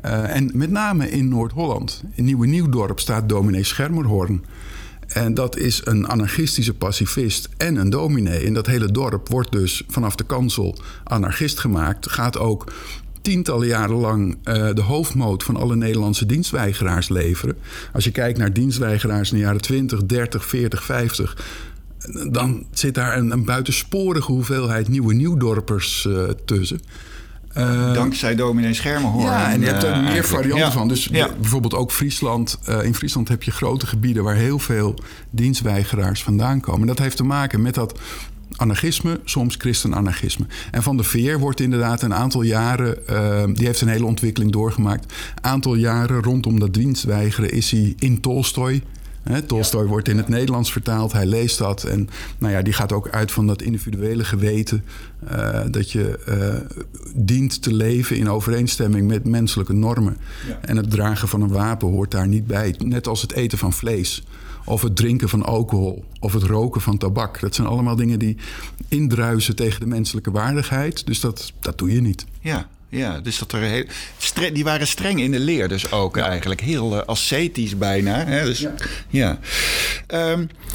Eh, 0.02 0.37
en 0.37 0.50
met 0.54 0.71
name 0.71 1.11
in 1.11 1.28
Noord-Holland. 1.28 2.02
In 2.14 2.25
Nieuwe 2.25 2.47
Nieuwdorp 2.47 3.00
staat 3.00 3.28
dominee 3.28 3.64
Schermerhorn. 3.64 4.44
En 5.14 5.35
dat 5.35 5.56
is 5.56 5.80
een 5.85 6.09
anarchistische 6.09 6.75
pacifist 6.75 7.49
en 7.56 7.76
een 7.76 7.90
dominee. 7.90 8.47
En 8.47 8.54
dat 8.54 8.66
hele 8.66 8.92
dorp 8.92 9.28
wordt 9.28 9.52
dus 9.52 9.83
vanaf 9.88 10.14
de 10.14 10.25
kansel 10.25 10.76
anarchist 11.04 11.59
gemaakt. 11.59 12.11
Gaat 12.11 12.38
ook 12.38 12.73
tientallen 13.23 13.66
jaren 13.66 13.97
lang 13.97 14.37
eh, 14.42 14.68
de 14.75 14.83
hoofdmoot 14.83 15.42
van 15.42 15.56
alle 15.56 15.76
Nederlandse 15.76 16.26
dienstweigeraars 16.26 17.09
leveren. 17.09 17.56
Als 17.92 18.04
je 18.04 18.11
kijkt 18.11 18.38
naar 18.38 18.52
dienstweigeraars 18.52 19.30
in 19.30 19.37
de 19.37 19.42
jaren 19.42 19.61
20, 19.61 20.04
30, 20.04 20.47
40, 20.47 20.85
50 20.85 21.37
dan 22.30 22.66
zit 22.71 22.94
daar 22.94 23.16
een, 23.18 23.44
buitensporige 23.44 24.33
hoeveelheid 24.33 24.88
nieuwe 24.88 25.14
nieuwdorpers 25.14 26.06
eh, 26.06 26.23
tussen. 26.44 26.80
Eh, 27.54 27.92
Dankzij 27.92 28.34
dominee 28.34 28.75
Schermenhoorn. 28.75 29.25
ja, 29.26 29.52
en 29.52 29.61
je 29.61 29.66
hebt 29.66 29.83
er 29.83 30.02
meer 30.02 30.24
varianten 30.24 30.72
van. 30.72 30.88
Dus 30.88 31.09
bijvoorbeeld 31.40 31.74
ook 31.74 31.92
Friesland. 31.92 32.59
Eh, 32.64 32.83
in 32.83 32.94
Friesland 32.94 33.29
heb 33.29 33.42
je 33.42 33.50
grote 33.50 33.87
gebieden 33.87 34.24
waar 34.24 34.35
heel 34.35 34.59
veel 34.59 34.94
dienstweigeraars 35.31 36.22
vandaan 36.22 36.61
komen. 36.61 36.81
En 36.81 36.87
dat 36.87 36.98
heeft 36.98 37.16
te 37.16 37.24
maken 37.24 37.62
met 37.62 37.74
dat 37.74 37.98
anarchisme, 38.57 39.20
soms 39.24 39.55
christenanarchisme. 39.59 40.46
En 40.70 40.83
Van 40.83 40.96
der 40.96 41.07
Veer 41.07 41.38
wordt 41.38 41.61
inderdaad 41.61 42.02
een 42.02 42.14
aantal 42.14 42.42
jaren... 42.42 43.07
eh, 43.07 43.44
die 43.52 43.66
heeft 43.66 43.81
een 43.81 43.88
hele 43.88 44.07
ontwikkeling 44.07 44.52
doorgemaakt. 44.52 45.12
aantal 45.40 45.74
jaren 45.74 46.22
rondom 46.22 46.59
dat 46.59 46.74
dienstweigeren 46.74 47.52
is 47.52 47.70
hij 47.70 47.94
in 47.98 48.20
Tolstoy... 48.20 48.83
Hè, 49.24 49.42
Tolstoy 49.42 49.87
wordt 49.87 50.08
in 50.08 50.16
het 50.16 50.28
Nederlands 50.28 50.72
vertaald, 50.72 51.12
hij 51.12 51.26
leest 51.26 51.58
dat. 51.58 51.84
En 51.84 52.08
nou 52.38 52.52
ja, 52.52 52.62
die 52.62 52.72
gaat 52.72 52.92
ook 52.92 53.08
uit 53.08 53.32
van 53.32 53.46
dat 53.46 53.62
individuele 53.62 54.24
geweten. 54.24 54.84
eh, 55.26 55.60
dat 55.70 55.90
je 55.90 56.18
eh, 56.18 56.78
dient 57.14 57.62
te 57.62 57.72
leven 57.74 58.16
in 58.16 58.30
overeenstemming 58.30 59.08
met 59.08 59.24
menselijke 59.24 59.72
normen. 59.72 60.16
Ja. 60.48 60.58
En 60.60 60.76
het 60.76 60.90
dragen 60.90 61.28
van 61.28 61.42
een 61.42 61.48
wapen 61.52 61.88
hoort 61.88 62.10
daar 62.10 62.28
niet 62.28 62.46
bij. 62.46 62.74
Net 62.78 63.06
als 63.06 63.22
het 63.22 63.32
eten 63.32 63.58
van 63.58 63.72
vlees. 63.72 64.24
Of 64.64 64.82
het 64.82 64.96
drinken 64.96 65.28
van 65.28 65.42
alcohol. 65.42 66.04
Of 66.20 66.32
het 66.32 66.42
roken 66.42 66.80
van 66.80 66.98
tabak. 66.98 67.40
Dat 67.40 67.54
zijn 67.54 67.66
allemaal 67.66 67.96
dingen 67.96 68.18
die 68.18 68.37
indruisen 68.88 69.56
tegen 69.56 69.80
de 69.80 69.87
menselijke 69.87 70.30
waardigheid. 70.30 71.06
Dus 71.06 71.20
dat, 71.20 71.52
dat 71.60 71.78
doe 71.78 71.92
je 71.92 72.00
niet. 72.00 72.26
Ja, 72.40 72.68
ja, 72.94 73.20
dus 73.20 73.38
dat 73.38 73.52
er 73.52 73.61
heel, 73.61 73.85
stre- 74.18 74.52
die 74.52 74.64
waren 74.64 74.87
streng 74.87 75.20
in 75.20 75.30
de 75.30 75.38
leer, 75.38 75.68
dus 75.68 75.92
ook 75.92 76.16
eigenlijk 76.16 76.61
heel 76.61 77.00
eh, 77.00 77.07
ascetisch 77.07 77.78
bijna. 77.78 78.24
Hè? 78.24 78.44
Dus, 78.44 78.66
ja. 79.09 79.38
Ehm, 80.07 80.40
eh, 80.40 80.73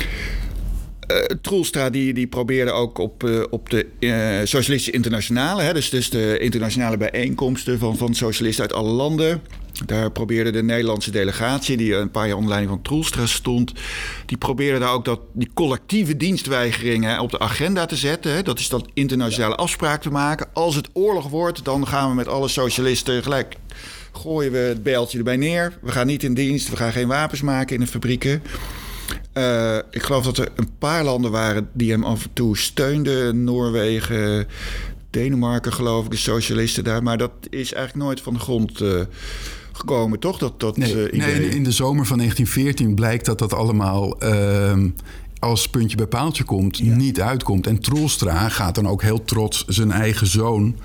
Troelstra 1.41 1.89
die, 1.89 2.13
die 2.13 2.28
probeerde 2.28 2.72
ook 2.72 2.98
op, 2.98 3.24
eh, 3.24 3.43
op 3.50 3.69
de 3.69 3.88
eh, 4.00 4.10
Socialistische 4.43 4.91
Internationale, 4.91 5.62
hè? 5.62 5.74
Dus, 5.74 5.89
dus 5.89 6.10
de 6.10 6.38
internationale 6.39 6.98
bijeenkomsten 6.98 7.80
van, 7.80 7.98
van 7.98 8.13
socialisten 8.13 8.63
uit 8.63 8.74
alle 8.74 8.89
landen. 8.89 9.41
Daar 9.86 10.12
probeerde 10.12 10.52
de 10.52 10.63
Nederlandse 10.63 11.12
delegatie, 11.12 11.78
die 11.78 11.95
een 11.95 12.12
paar 12.12 12.26
jaar 12.28 12.36
onder 12.36 12.50
leiding 12.50 12.74
van 12.74 12.84
Troelstra 12.84 13.26
stond, 13.26 13.74
die 14.26 14.38
probeerde 14.38 14.80
daar 14.80 14.93
ook 14.93 15.06
dat, 15.06 15.19
die 15.34 15.50
collectieve 15.54 16.17
dienstweigeringen 16.17 17.19
op 17.19 17.32
de 17.32 17.39
agenda 17.39 17.86
te 17.86 17.95
zetten. 17.95 18.32
Hè? 18.32 18.41
Dat 18.41 18.60
is 18.60 18.69
dat 18.69 18.88
internationale 18.93 19.56
afspraak 19.56 20.02
te 20.02 20.12
maken. 20.12 20.48
Als 20.54 20.76
het 20.76 20.89
oorlog 20.93 21.30
wordt, 21.30 21.65
dan 21.65 21.88
gaan 21.88 22.10
we 22.10 22.15
met 22.15 22.28
alle 22.28 22.48
socialisten 22.48 23.24
gelijk 23.24 23.56
gooien 24.12 24.52
we 24.52 24.58
het 24.58 24.84
bijltje 24.84 25.17
erbij 25.17 25.38
neer. 25.38 25.78
We 25.82 25.91
gaan 25.91 26.08
niet 26.08 26.24
in 26.24 26.34
dienst, 26.34 26.69
we 26.69 26.76
gaan 26.76 26.91
geen 26.91 27.08
wapens 27.08 27.41
maken 27.41 27.76
in 27.76 27.82
de 27.82 27.88
fabrieken. 27.88 28.41
Eh, 29.39 29.78
ik 29.91 30.02
geloof 30.04 30.23
dat 30.23 30.38
er 30.38 30.47
een 30.56 30.69
paar 30.78 31.04
landen 31.04 31.32
waren 31.32 31.69
die 31.73 31.91
hem 31.91 32.04
af 32.04 32.23
en 32.23 32.30
toe 32.34 32.58
steunden. 32.58 33.43
Noorwegen, 33.43 34.47
Denemarken 35.10 35.73
geloof 35.73 36.06
ik, 36.06 36.12
de 36.12 36.17
socialisten 36.17 36.84
daar. 36.84 37.04
Maar 37.04 37.17
dat 37.17 37.32
is 37.49 37.73
eigenlijk 37.73 38.06
nooit 38.06 38.21
van 38.21 38.34
de 38.34 38.39
grond 38.39 38.82
eh, 38.82 38.99
gekomen, 39.71 40.19
toch? 40.19 40.38
Dat, 40.38 40.60
dat 40.60 40.78
Nee, 40.78 41.10
eh, 41.10 41.19
nee, 41.19 41.49
in- 41.49 41.63
de 41.63 41.71
zomer 41.71 42.06
van 42.06 42.17
1914 42.17 42.95
blijkt 42.95 43.25
dat 43.25 43.39
dat 43.39 43.54
allemaal 43.54 44.19
ehm, 44.19 44.89
als 45.39 45.69
puntje 45.69 45.97
bij 45.97 46.08
paaltje 46.08 46.43
komt, 46.43 46.82
niet 46.82 47.21
uitkomt. 47.21 47.67
En 47.67 47.80
Troelstra 47.80 48.49
gaat 48.49 48.75
dan 48.75 48.88
ook 48.88 49.02
heel 49.02 49.23
trots 49.23 49.65
zijn 49.67 49.91
eigen 49.91 50.28
zoon 50.28 50.75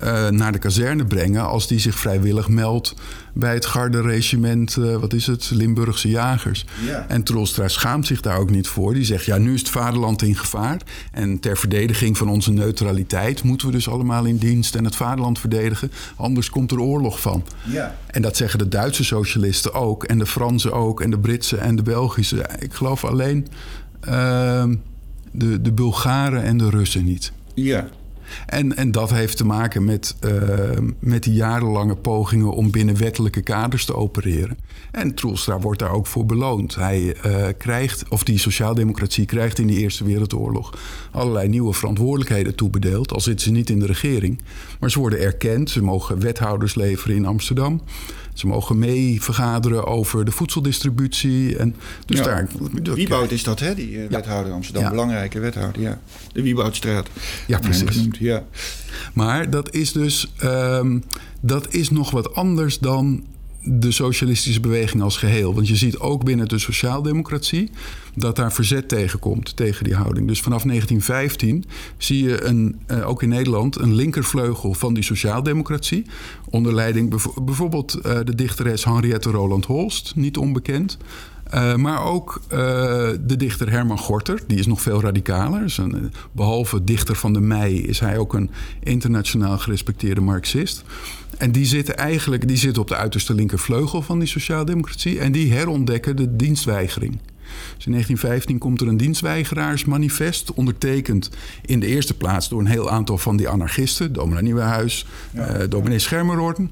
eh, 0.00 0.28
naar 0.28 0.52
de 0.52 0.58
kazerne 0.58 1.04
brengen 1.04 1.48
als 1.48 1.66
die 1.66 1.78
zich 1.78 1.98
vrijwillig 1.98 2.48
meldt 2.48 2.94
bij 3.32 3.54
het 3.54 3.66
garde-regiment, 3.66 4.76
eh, 4.76 4.96
wat 4.96 5.12
is 5.12 5.26
het, 5.26 5.50
Limburgse 5.50 6.08
jagers. 6.08 6.64
Ja. 6.86 7.04
En 7.08 7.22
Troelstra 7.22 7.68
schaamt 7.68 8.06
zich 8.06 8.20
daar 8.20 8.38
ook 8.38 8.50
niet 8.50 8.68
voor. 8.68 8.94
Die 8.94 9.04
zegt, 9.04 9.24
ja, 9.24 9.38
nu 9.38 9.54
is 9.54 9.60
het 9.60 9.68
vaderland 9.68 10.22
in 10.22 10.36
gevaar. 10.36 10.80
En 11.12 11.40
ter 11.40 11.56
verdediging 11.56 12.18
van 12.18 12.28
onze 12.28 12.52
neutraliteit 12.52 13.42
moeten 13.42 13.66
we 13.66 13.72
dus 13.72 13.88
allemaal 13.88 14.24
in 14.24 14.36
dienst 14.36 14.74
en 14.74 14.84
het 14.84 14.96
vaderland 14.96 15.38
verdedigen. 15.38 15.92
Anders 16.16 16.50
komt 16.50 16.70
er 16.70 16.80
oorlog 16.80 17.20
van. 17.20 17.44
Ja. 17.64 17.96
En 18.06 18.22
dat 18.22 18.36
zeggen 18.36 18.58
de 18.58 18.68
Duitse 18.68 19.04
socialisten 19.04 19.74
ook. 19.74 20.04
En 20.04 20.18
de 20.18 20.26
Fransen 20.26 20.72
ook. 20.72 21.00
En 21.00 21.10
de 21.10 21.18
Britse 21.18 21.56
en 21.56 21.76
de 21.76 21.82
Belgische. 21.82 22.48
Ik 22.58 22.74
geloof 22.74 23.04
alleen 23.04 23.46
ehm, 24.00 24.74
de, 25.32 25.60
de 25.60 25.72
Bulgaren 25.72 26.42
en 26.42 26.58
de 26.58 26.70
Russen 26.70 27.04
niet. 27.04 27.32
Ja. 27.54 27.88
En, 28.46 28.76
en 28.76 28.90
dat 28.90 29.10
heeft 29.10 29.36
te 29.36 29.46
maken 29.46 29.84
met, 29.84 30.16
uh, 30.24 30.32
met 30.98 31.22
die 31.22 31.34
jarenlange 31.34 31.96
pogingen 31.96 32.52
om 32.52 32.70
binnen 32.70 32.96
wettelijke 32.96 33.42
kaders 33.42 33.84
te 33.84 33.94
opereren. 33.94 34.58
En 34.90 35.14
Troelstra 35.14 35.58
wordt 35.58 35.78
daar 35.78 35.92
ook 35.92 36.06
voor 36.06 36.26
beloond. 36.26 36.74
Hij 36.74 37.16
uh, 37.26 37.46
krijgt, 37.58 38.08
of 38.08 38.24
die 38.24 38.38
sociaaldemocratie 38.38 39.26
krijgt 39.26 39.58
in 39.58 39.66
de 39.66 39.74
Eerste 39.74 40.04
Wereldoorlog 40.04 40.78
allerlei 41.10 41.48
nieuwe 41.48 41.72
verantwoordelijkheden 41.72 42.54
toebedeeld. 42.54 43.12
Al 43.12 43.20
zitten 43.20 43.46
ze 43.46 43.52
niet 43.52 43.70
in 43.70 43.78
de 43.78 43.86
regering. 43.86 44.40
Maar 44.80 44.90
ze 44.90 44.98
worden 44.98 45.20
erkend. 45.20 45.70
Ze 45.70 45.82
mogen 45.82 46.20
wethouders 46.20 46.74
leveren 46.74 47.16
in 47.16 47.26
Amsterdam. 47.26 47.82
Ze 48.34 48.46
mogen 48.46 48.78
mee 48.78 49.22
vergaderen 49.22 49.86
over 49.86 50.24
de 50.24 50.30
voedseldistributie. 50.30 51.56
En 51.56 51.74
dus 52.06 52.18
ja. 52.18 52.24
daar, 52.24 52.48
Wieboud 52.94 53.30
is 53.30 53.42
dat, 53.42 53.60
hè? 53.60 53.74
Die 53.74 53.92
uh, 53.92 54.08
wethouder 54.08 54.52
Amsterdam. 54.52 54.82
Ja. 54.82 54.90
Belangrijke 54.90 55.40
wethouder, 55.40 55.82
ja. 55.82 56.00
De 56.32 56.42
Wieboudstraat. 56.42 57.08
Ja, 57.46 57.58
precies. 57.58 58.08
Ja. 58.18 58.44
Maar 59.14 59.50
dat 59.50 59.74
is 59.74 59.92
dus 59.92 60.32
um, 60.42 61.04
dat 61.40 61.74
is 61.74 61.90
nog 61.90 62.10
wat 62.10 62.34
anders 62.34 62.78
dan 62.78 63.24
de 63.62 63.90
socialistische 63.90 64.60
beweging 64.60 65.02
als 65.02 65.16
geheel. 65.16 65.54
Want 65.54 65.68
je 65.68 65.76
ziet 65.76 65.98
ook 65.98 66.24
binnen 66.24 66.48
de 66.48 66.58
sociaaldemocratie 66.58 67.70
dat 68.14 68.36
daar 68.36 68.52
verzet 68.52 68.88
tegenkomt, 68.88 69.56
tegen 69.56 69.84
die 69.84 69.94
houding. 69.94 70.26
Dus 70.26 70.40
vanaf 70.40 70.62
1915 70.62 71.64
zie 71.96 72.22
je 72.22 72.44
een, 72.44 72.80
uh, 72.86 73.08
ook 73.08 73.22
in 73.22 73.28
Nederland 73.28 73.78
een 73.78 73.94
linkervleugel 73.94 74.74
van 74.74 74.94
die 74.94 75.04
sociaaldemocratie. 75.04 76.06
Onder 76.50 76.74
leiding 76.74 77.20
bijvoorbeeld 77.44 77.98
uh, 78.06 78.18
de 78.24 78.34
dichteres 78.34 78.84
Henriette 78.84 79.30
Roland 79.30 79.64
Holst, 79.64 80.12
niet 80.16 80.36
onbekend. 80.36 80.98
Uh, 81.54 81.74
maar 81.74 82.04
ook 82.04 82.40
de 82.48 83.34
dichter 83.36 83.70
Herman 83.70 83.98
Gorter, 83.98 84.42
die 84.46 84.58
is 84.58 84.66
nog 84.66 84.80
veel 84.80 85.00
radicaler. 85.00 85.74
Behalve 86.32 86.84
dichter 86.84 87.16
van 87.16 87.32
de 87.32 87.40
mei 87.40 87.82
is 87.82 88.00
hij 88.00 88.18
ook 88.18 88.34
een 88.34 88.50
internationaal 88.82 89.58
gerespecteerde 89.58 90.20
Marxist. 90.20 90.84
En 91.40 91.52
die 91.52 91.66
zitten 91.66 91.96
eigenlijk 91.96 92.48
die 92.48 92.56
zitten 92.56 92.82
op 92.82 92.88
de 92.88 92.96
uiterste 92.96 93.34
linkervleugel 93.34 94.02
van 94.02 94.18
die 94.18 94.28
sociaaldemocratie. 94.28 95.18
En 95.18 95.32
die 95.32 95.52
herontdekken 95.52 96.16
de 96.16 96.36
dienstweigering. 96.36 97.18
Dus 97.76 97.86
in 97.86 97.92
1915 97.92 98.58
komt 98.58 98.80
er 98.80 98.88
een 98.88 98.96
dienstweigeraarsmanifest, 98.96 100.52
ondertekend 100.52 101.30
in 101.62 101.80
de 101.80 101.86
eerste 101.86 102.16
plaats 102.16 102.48
door 102.48 102.60
een 102.60 102.66
heel 102.66 102.90
aantal 102.90 103.18
van 103.18 103.36
die 103.36 103.48
anarchisten, 103.48 104.12
dominee 104.12 104.42
Nieuwenhuis, 104.42 105.06
ja. 105.32 105.60
uh, 105.60 105.68
dominee 105.68 105.98
Schermerorden. 105.98 106.70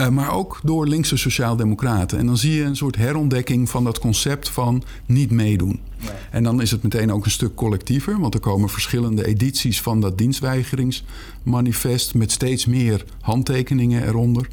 Uh, 0.00 0.08
maar 0.08 0.32
ook 0.32 0.60
door 0.62 0.86
linkse 0.86 1.16
sociaaldemocraten. 1.16 2.18
En 2.18 2.26
dan 2.26 2.36
zie 2.36 2.54
je 2.54 2.62
een 2.62 2.76
soort 2.76 2.96
herontdekking 2.96 3.68
van 3.68 3.84
dat 3.84 3.98
concept 3.98 4.48
van 4.48 4.82
niet 5.06 5.30
meedoen. 5.30 5.80
Ja. 5.96 6.10
En 6.30 6.42
dan 6.42 6.60
is 6.62 6.70
het 6.70 6.82
meteen 6.82 7.12
ook 7.12 7.24
een 7.24 7.30
stuk 7.30 7.54
collectiever, 7.54 8.20
want 8.20 8.34
er 8.34 8.40
komen 8.40 8.68
verschillende 8.68 9.26
edities 9.26 9.82
van 9.82 10.00
dat 10.00 10.18
dienstweigeringsmanifest 10.18 12.14
met 12.14 12.32
steeds 12.32 12.66
meer 12.66 13.04
handtekeningen 13.20 14.06
eronder. 14.06 14.48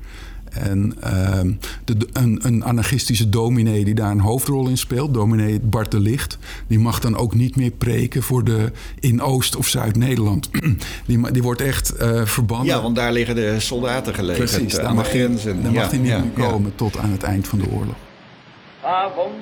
En 0.55 0.93
uh, 1.03 1.39
de, 1.85 2.07
een, 2.13 2.39
een, 2.43 2.63
anarchistische 2.63 3.29
dominee 3.29 3.85
die 3.85 3.93
daar 3.93 4.11
een 4.11 4.19
hoofdrol 4.19 4.67
in 4.67 4.77
speelt, 4.77 5.13
dominee 5.13 5.59
Bart 5.59 5.91
de 5.91 5.99
Licht, 5.99 6.37
die 6.67 6.79
mag 6.79 6.99
dan 6.99 7.17
ook 7.17 7.35
niet 7.35 7.55
meer 7.55 7.71
preken 7.71 8.23
voor 8.23 8.43
de 8.43 8.71
in 8.99 9.21
Oost- 9.21 9.55
of 9.55 9.67
Zuid-Nederland. 9.67 10.49
die, 11.07 11.31
die 11.31 11.43
wordt 11.43 11.61
echt 11.61 11.93
uh, 12.01 12.25
verbannen. 12.25 12.67
Ja, 12.67 12.81
want 12.81 12.95
daar 12.95 13.11
liggen 13.11 13.35
de 13.35 13.59
soldaten 13.59 14.13
gelegen. 14.13 14.45
Precies, 14.45 14.79
aan 14.79 14.95
de 14.95 15.03
grenzen. 15.03 15.63
Dan 15.63 15.71
ja, 15.71 15.79
mag 15.79 15.89
hij 15.89 15.99
niet 15.99 16.09
ja, 16.09 16.19
meer 16.19 16.47
komen 16.47 16.69
ja. 16.69 16.75
tot 16.75 16.97
aan 16.97 17.11
het 17.11 17.23
eind 17.23 17.47
van 17.47 17.59
de 17.59 17.65
oorlog. 17.71 17.95
Avond 18.81 19.33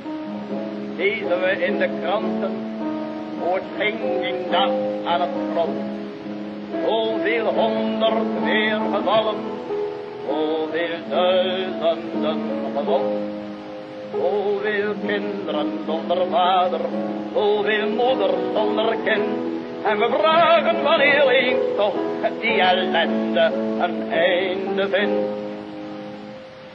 lezen 0.98 1.40
we 1.40 1.66
in 1.66 1.78
de 1.78 1.90
kranten 2.02 2.52
hoe 3.40 3.54
het 3.54 3.64
ging 3.78 3.98
die 4.22 4.52
nacht 4.52 5.06
aan 5.06 5.22
het 5.22 5.30
front. 5.52 5.78
Zoveel 6.86 7.54
honderd 7.54 8.44
weer 8.44 8.80
gevallen 8.94 9.53
Hoeveel 10.28 10.98
duizenden 11.10 12.42
gewond, 12.76 13.14
hoeveel 14.12 14.94
kinderen 15.06 15.80
zonder 15.86 16.28
vader, 16.30 16.80
hoeveel 17.34 17.90
moeders 17.90 18.42
zonder 18.54 18.96
kind. 19.04 19.26
En 19.84 19.98
we 20.00 20.10
vragen 20.20 20.84
wanneer 20.84 21.28
eens 21.28 21.76
toch 21.76 21.94
die 22.40 22.62
ellende 22.62 23.52
een 23.80 24.12
einde 24.12 24.90
vindt. 24.90 25.42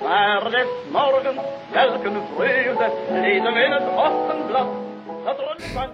Maar 0.03 0.51
des 0.51 0.67
morgens, 0.93 1.41
welk 1.73 2.05
een 2.05 2.21
vreugde, 2.37 2.91
lezen 3.13 3.53
we 3.53 3.61
in 3.61 3.73
het 3.73 3.89
ochtendblad. 3.97 4.88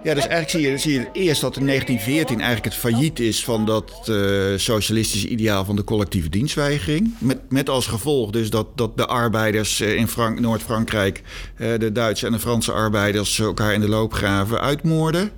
Ja, 0.03 0.15
dus 0.15 0.27
eigenlijk 0.27 0.51
zie 0.51 0.71
je, 0.71 0.79
zie 0.79 0.93
je 0.93 1.09
eerst 1.13 1.41
dat 1.41 1.57
in 1.57 1.67
1914 1.67 2.41
eigenlijk 2.41 2.65
het 2.65 2.83
failliet 2.83 3.21
is 3.21 3.45
van 3.45 3.67
dat 3.67 4.07
uh, 4.11 4.53
socialistische 4.57 5.29
ideaal 5.29 5.65
van 5.65 5.77
de 5.77 5.85
collectieve 5.85 6.29
dienstweigering. 6.29 7.15
Met, 7.19 7.39
met 7.49 7.69
als 7.69 7.87
gevolg 7.87 8.31
dus 8.31 8.51
dat, 8.51 8.67
dat 8.75 8.97
de 8.97 9.07
arbeiders 9.07 9.81
in 9.81 10.09
Frank, 10.09 10.41
Noord-Frankrijk, 10.41 11.23
uh, 11.59 11.79
de 11.79 11.93
Duitse 11.93 12.27
en 12.27 12.33
de 12.33 12.39
Franse 12.39 12.73
arbeiders 12.73 13.39
elkaar 13.39 13.75
in 13.75 13.81
de 13.81 13.89
loopgraven 13.89 14.61
uitmoorden. 14.61 15.31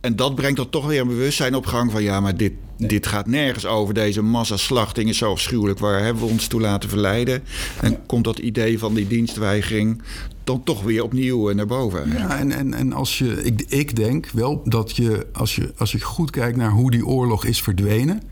En 0.00 0.16
dat 0.16 0.34
brengt 0.34 0.56
dan 0.56 0.70
toch 0.70 0.86
weer 0.86 1.00
een 1.00 1.08
bewustzijn 1.08 1.54
op 1.54 1.66
gang 1.66 1.90
van 1.92 2.02
ja, 2.02 2.20
maar 2.20 2.36
dit, 2.36 2.52
dit 2.76 3.06
gaat 3.06 3.26
nergens 3.26 3.66
over. 3.66 3.94
Deze 3.94 4.22
massaslachting 4.22 5.08
is 5.08 5.18
zo 5.18 5.30
afschuwelijk. 5.30 5.78
Waar 5.78 6.02
hebben 6.02 6.22
we 6.22 6.30
ons 6.30 6.46
toe 6.46 6.60
laten 6.60 6.88
verleiden? 6.88 7.42
En 7.80 8.06
komt 8.06 8.24
dat 8.24 8.38
idee 8.38 8.78
van 8.78 8.94
die 8.94 9.06
dienstweigering 9.06 10.02
dan 10.44 10.62
toch 10.62 10.82
weer 10.82 11.02
opnieuw 11.02 11.52
naar 11.52 11.66
boven. 11.66 12.10
Ja, 12.10 12.38
en, 12.38 12.52
en, 12.52 12.74
en 12.74 12.92
als 12.92 13.18
je, 13.18 13.42
ik, 13.42 13.64
ik 13.68 13.96
denk 13.96 14.30
wel 14.30 14.62
dat 14.64 14.96
je 14.96 15.26
als, 15.32 15.54
je, 15.54 15.72
als 15.78 15.92
je 15.92 16.00
goed 16.00 16.30
kijkt 16.30 16.56
naar 16.56 16.70
hoe 16.70 16.90
die 16.90 17.06
oorlog 17.06 17.44
is 17.44 17.62
verdwenen. 17.62 18.22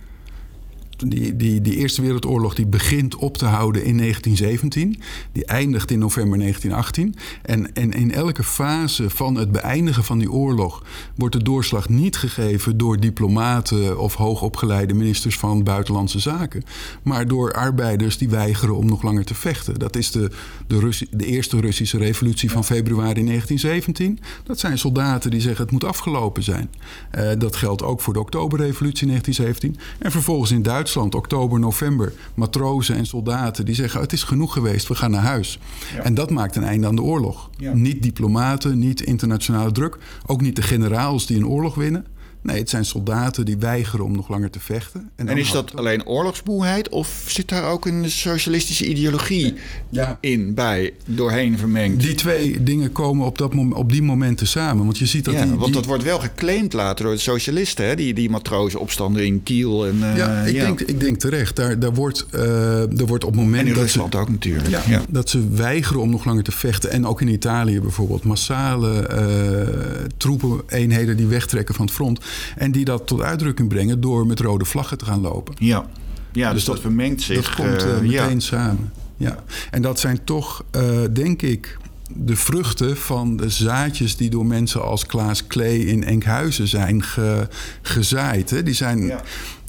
Die, 1.07 1.61
die, 1.61 1.77
Eerste 1.77 2.03
Wereldoorlog 2.03 2.55
die 2.55 2.67
begint 2.67 3.15
op 3.17 3.37
te 3.37 3.45
houden 3.45 3.85
in 3.85 3.99
1917. 3.99 5.03
Die 5.33 5.45
eindigt 5.45 5.91
in 5.91 5.99
november 5.99 6.39
1918. 6.39 7.15
En, 7.43 7.75
en 7.75 7.93
in 7.93 8.13
elke 8.13 8.45
fase 8.45 9.11
van 9.11 9.35
het 9.35 9.53
beëindigen 9.53 10.05
van 10.05 10.19
die 10.19 10.31
oorlog 10.31 10.85
wordt 11.15 11.35
de 11.35 11.43
doorslag 11.43 11.89
niet 11.89 12.17
gegeven 12.17 12.77
door 12.77 13.01
diplomaten 13.01 13.99
of 13.99 14.15
hoogopgeleide 14.15 14.95
ministers 14.95 15.39
van 15.39 15.63
Buitenlandse 15.63 16.19
Zaken. 16.19 16.65
Maar 17.03 17.29
door 17.29 17.53
arbeiders 17.53 18.19
die 18.19 18.29
weigeren 18.29 18.77
om 18.77 18.87
nog 18.87 19.03
langer 19.03 19.25
te 19.25 19.35
vechten. 19.35 19.79
Dat 19.79 19.97
is 19.97 20.11
de, 20.11 20.31
de, 20.67 21.07
de 21.11 21.27
Eerste 21.27 21.61
Russische 21.61 21.99
Revolutie 21.99 22.51
van 22.51 22.65
februari 22.65 23.25
1917. 23.25 24.19
Dat 24.45 24.59
zijn 24.59 24.79
soldaten 24.79 25.31
die 25.31 25.41
zeggen 25.41 25.63
het 25.63 25.73
moet 25.73 25.85
afgelopen 25.85 26.43
zijn. 26.43 26.71
Uh, 27.15 27.31
dat 27.39 27.57
geldt 27.57 27.83
ook 27.83 28.01
voor 28.01 28.13
de 28.13 28.21
Oktoberrevolutie 28.21 29.07
1917. 29.07 29.77
En 29.99 30.11
vervolgens 30.11 30.51
in 30.51 30.63
Duitsland. 30.63 30.91
Duitsland, 30.93 31.25
oktober, 31.25 31.59
november, 31.59 32.13
matrozen 32.35 32.97
en 32.97 33.07
soldaten 33.07 33.65
die 33.65 33.75
zeggen: 33.75 34.01
Het 34.01 34.13
is 34.13 34.23
genoeg 34.23 34.53
geweest, 34.53 34.89
we 34.89 34.95
gaan 34.95 35.11
naar 35.11 35.23
huis. 35.23 35.59
Ja. 35.95 36.03
En 36.03 36.15
dat 36.15 36.31
maakt 36.31 36.57
een 36.57 36.65
einde 36.65 36.87
aan 36.87 36.97
de 36.97 37.03
oorlog. 37.03 37.51
Ja. 37.57 37.73
Niet 37.73 38.03
diplomaten, 38.03 38.79
niet 38.79 39.01
internationale 39.01 39.73
druk, 39.73 39.99
ook 40.27 40.41
niet 40.41 40.57
de 40.57 40.63
generaals 40.63 41.27
die 41.27 41.37
een 41.37 41.47
oorlog 41.47 41.75
winnen. 41.75 42.07
Nee, 42.43 42.59
het 42.59 42.71
zijn 42.71 42.85
soldaten 42.85 43.45
die 43.45 43.57
weigeren 43.59 44.05
om 44.05 44.13
nog 44.13 44.29
langer 44.29 44.51
te 44.51 44.61
vechten. 44.61 45.11
En, 45.17 45.29
en 45.29 45.37
is 45.37 45.51
dat 45.51 45.77
alleen 45.77 46.07
oorlogsmoeheid 46.07 46.89
of 46.89 47.25
zit 47.27 47.49
daar 47.49 47.71
ook 47.71 47.87
een 47.87 48.11
socialistische 48.11 48.87
ideologie 48.87 49.55
ja. 49.89 50.19
in 50.21 50.55
bij, 50.55 50.93
doorheen 51.07 51.59
vermengd? 51.59 52.01
Die 52.01 52.15
twee 52.15 52.63
dingen 52.63 52.93
komen 52.93 53.27
op, 53.27 53.39
dat 53.39 53.55
mom 53.55 53.73
op 53.73 53.93
die 53.93 54.03
momenten 54.03 54.47
samen. 54.47 54.85
Want 54.85 54.99
je 54.99 55.07
ziet 55.07 55.25
dat. 55.25 55.35
Ja, 55.35 55.43
die, 55.43 55.51
want 55.51 55.65
die... 55.65 55.73
dat 55.73 55.85
wordt 55.85 56.03
wel 56.03 56.19
geclaimd 56.19 56.73
later 56.73 57.05
door 57.05 57.15
de 57.15 57.21
socialisten, 57.21 57.87
hè? 57.87 57.95
Die, 57.95 58.15
die 58.15 58.31
matrozenopstanden 58.31 59.27
in 59.27 59.43
Kiel. 59.43 59.87
En, 59.87 59.97
uh, 59.97 60.17
ja, 60.17 60.41
ik, 60.41 60.55
ja. 60.55 60.65
Denk, 60.65 60.81
ik 60.81 61.01
denk 61.01 61.19
terecht. 61.19 61.57
Daar, 61.57 61.79
daar, 61.79 61.95
wordt, 61.95 62.27
uh, 62.35 63.01
er 63.01 63.07
wordt 63.07 63.25
op 63.25 63.33
het 63.33 63.41
moment. 63.41 63.63
En 63.63 63.67
in 63.67 63.75
dat 63.75 63.83
Rusland 63.83 64.15
ze, 64.15 64.21
ook 64.21 64.29
natuurlijk. 64.29 64.69
Ja, 64.69 64.83
ja, 64.89 65.03
Dat 65.09 65.29
ze 65.29 65.49
weigeren 65.49 66.03
om 66.03 66.11
nog 66.11 66.25
langer 66.25 66.43
te 66.43 66.53
vechten. 66.53 66.91
En 66.91 67.07
ook 67.07 67.21
in 67.21 67.29
Italië 67.29 67.81
bijvoorbeeld. 67.81 68.25
Massale 68.25 69.09
uh, 69.11 70.05
troepeneenheden 70.17 71.17
die 71.17 71.27
wegtrekken 71.27 71.75
van 71.75 71.85
het 71.85 71.95
front. 71.95 72.21
En 72.57 72.73
die 72.73 72.85
dat 72.85 73.07
tot 73.07 73.21
uitdrukking 73.21 73.69
brengen 73.69 74.01
door 74.01 74.27
met 74.27 74.41
rode 74.41 74.65
vlaggen 74.65 74.99
te 74.99 75.05
gaan 75.05 75.21
lopen. 75.21 75.55
Ja, 75.59 75.87
ja 76.33 76.47
dus, 76.47 76.55
dus 76.55 76.65
dat, 76.65 76.75
dat, 76.75 76.85
vermengt 76.85 77.23
zich. 77.23 77.55
Dat 77.55 77.55
komt 77.55 77.85
uh, 77.85 78.01
meteen 78.01 78.31
ja. 78.31 78.41
samen. 78.41 78.93
Ja. 79.17 79.45
En 79.71 79.83
dat 79.83 80.01
zijn 80.01 80.25
toch, 80.25 80.65
uh, 80.77 81.01
denk 81.13 81.43
ik, 81.43 81.79
de 82.15 82.37
vruchten 82.37 82.97
van 82.97 83.37
de 83.37 83.49
zaadjes 83.49 84.17
die 84.17 84.31
door 84.31 84.47
mensen 84.47 84.83
als 84.83 85.07
Klaas 85.07 85.47
Klee 85.47 85.87
in 85.87 86.05
Enkhuizen 86.05 86.69
zijn 86.69 87.03
ge, 87.03 87.49
gezaaid. 87.83 88.51
Hè? 88.51 88.63
Die 88.63 88.75
zijn, 88.75 89.07
ja. 89.07 89.21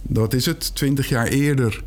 wat 0.02 0.34
is 0.34 0.45
het, 0.45 0.76
twintig 0.76 1.10
jaar 1.10 1.28
eerder 1.28 1.84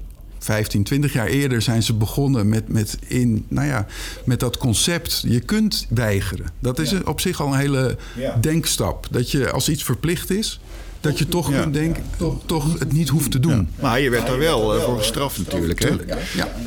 15, 0.47 0.83
20 0.83 1.13
jaar 1.13 1.27
eerder 1.27 1.63
zijn 1.63 1.83
ze 1.83 1.95
begonnen 1.95 2.49
met, 2.49 2.69
met, 2.69 2.99
in, 3.07 3.45
nou 3.49 3.67
ja, 3.67 3.87
met 4.25 4.41
dat 4.41 4.57
concept. 4.57 5.23
Je 5.27 5.41
kunt 5.41 5.87
weigeren. 5.89 6.47
Dat 6.59 6.79
is 6.79 6.91
ja. 6.91 7.01
op 7.05 7.21
zich 7.21 7.41
al 7.41 7.53
een 7.53 7.59
hele 7.59 7.97
ja. 8.17 8.37
denkstap. 8.41 9.07
Dat 9.11 9.31
je 9.31 9.51
als 9.51 9.69
iets 9.69 9.85
verplicht 9.85 10.31
is, 10.31 10.61
dat 11.01 11.19
je 11.19 11.29
toch 11.29 11.51
ja. 11.51 11.61
kunt 11.61 11.75
denken, 11.75 12.03
toch, 12.17 12.39
toch 12.47 12.79
het 12.79 12.93
niet 12.93 13.09
hoeft 13.09 13.31
te 13.31 13.41
doen. 13.41 13.69
Ja. 13.77 13.83
Maar 13.83 14.01
je 14.01 14.11
werd 14.11 14.27
daar 14.27 14.39
wel 14.39 14.77
uh, 14.77 14.83
voor 14.83 14.99
gestraft 14.99 15.39
natuurlijk. 15.39 15.83
Hè? 15.83 15.89
Ja. 15.89 16.19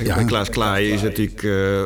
Ja. 0.04 0.16
Bij 0.16 0.26
Klaas 0.26 0.50
Klaaien 0.50 0.94
is 0.94 1.02
natuurlijk 1.02 1.42
uh, 1.42 1.86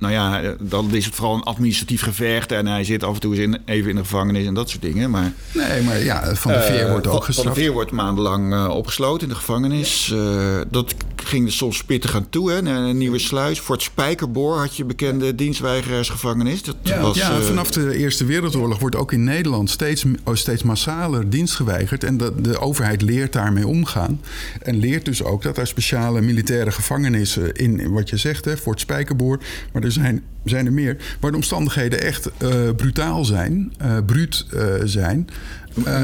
nou 0.00 0.12
ja, 0.12 0.54
dan 0.60 0.94
is 0.94 1.04
het 1.04 1.14
vooral 1.14 1.34
een 1.34 1.42
administratief 1.42 2.02
gevecht. 2.02 2.52
En 2.52 2.66
hij 2.66 2.84
zit 2.84 3.04
af 3.04 3.14
en 3.14 3.20
toe 3.20 3.34
eens 3.34 3.42
in, 3.42 3.58
even 3.64 3.90
in 3.90 3.96
de 3.96 4.02
gevangenis 4.02 4.46
en 4.46 4.54
dat 4.54 4.68
soort 4.70 4.82
dingen. 4.82 5.10
Maar, 5.10 5.32
Nee, 5.54 5.82
maar 5.82 6.02
ja, 6.02 6.34
Van 6.34 6.52
der 6.52 6.62
Veer 6.62 6.80
eh, 6.84 6.90
wordt 6.90 7.06
ook 7.06 7.12
Van- 7.12 7.22
Van 7.22 7.22
gestraft. 7.34 7.54
der 7.54 7.64
Veer 7.64 7.72
wordt 7.72 7.90
maandenlang 7.90 8.52
eh, 8.52 8.68
opgesloten 8.76 9.22
in 9.22 9.28
de 9.28 9.38
gevangenis. 9.38 10.10
Eh, 10.14 10.60
dat 10.70 10.94
ging 11.16 11.46
er 11.46 11.52
soms 11.52 11.84
pittig 11.84 12.14
aan 12.14 12.26
toe. 12.30 12.50
Hè. 12.52 12.56
Een 12.58 12.98
nieuwe 12.98 13.18
sluis. 13.18 13.58
Fort 13.58 13.82
Spijkerboor 13.82 14.58
had 14.58 14.76
je 14.76 14.84
bekende 14.84 15.34
dienstweigeraarsgevangenis. 15.34 16.62
Dat 16.62 16.76
was, 17.00 17.16
ja, 17.16 17.30
eh, 17.30 17.36
vanaf 17.40 17.70
de 17.70 17.96
Eerste 17.96 18.24
Wereldoorlog 18.24 18.78
wordt 18.78 18.96
ook 18.96 19.12
in 19.12 19.24
Nederland 19.24 19.70
steeds, 19.70 20.04
oh, 20.24 20.34
steeds 20.34 20.62
massaler 20.62 21.30
dienst 21.30 21.54
geweigerd. 21.54 22.04
En 22.04 22.16
de, 22.16 22.32
de 22.40 22.58
overheid 22.58 23.02
leert 23.02 23.32
daarmee 23.32 23.66
omgaan. 23.66 24.20
En 24.62 24.76
leert 24.78 25.04
dus 25.04 25.22
ook 25.22 25.42
dat 25.42 25.58
er 25.58 25.66
speciale 25.66 26.20
militaire 26.20 26.70
gevangenissen 26.70 27.54
in, 27.54 27.80
in 27.80 27.92
wat 27.92 28.10
je 28.10 28.16
zegt, 28.16 28.44
hè, 28.44 28.56
Fort 28.56 28.80
Spijkerboor. 28.80 29.38
Maar 29.72 29.82
er 29.96 30.02
zijn, 30.02 30.22
zijn 30.44 30.66
er 30.66 30.72
meer. 30.72 30.96
Waar 31.20 31.30
de 31.30 31.36
omstandigheden 31.36 32.02
echt 32.02 32.30
eh, 32.38 32.50
brutaal 32.76 33.24
zijn, 33.24 33.72
eh 33.78 33.96
bruut 34.06 34.46
eh, 34.52 34.62
zijn. 34.84 35.28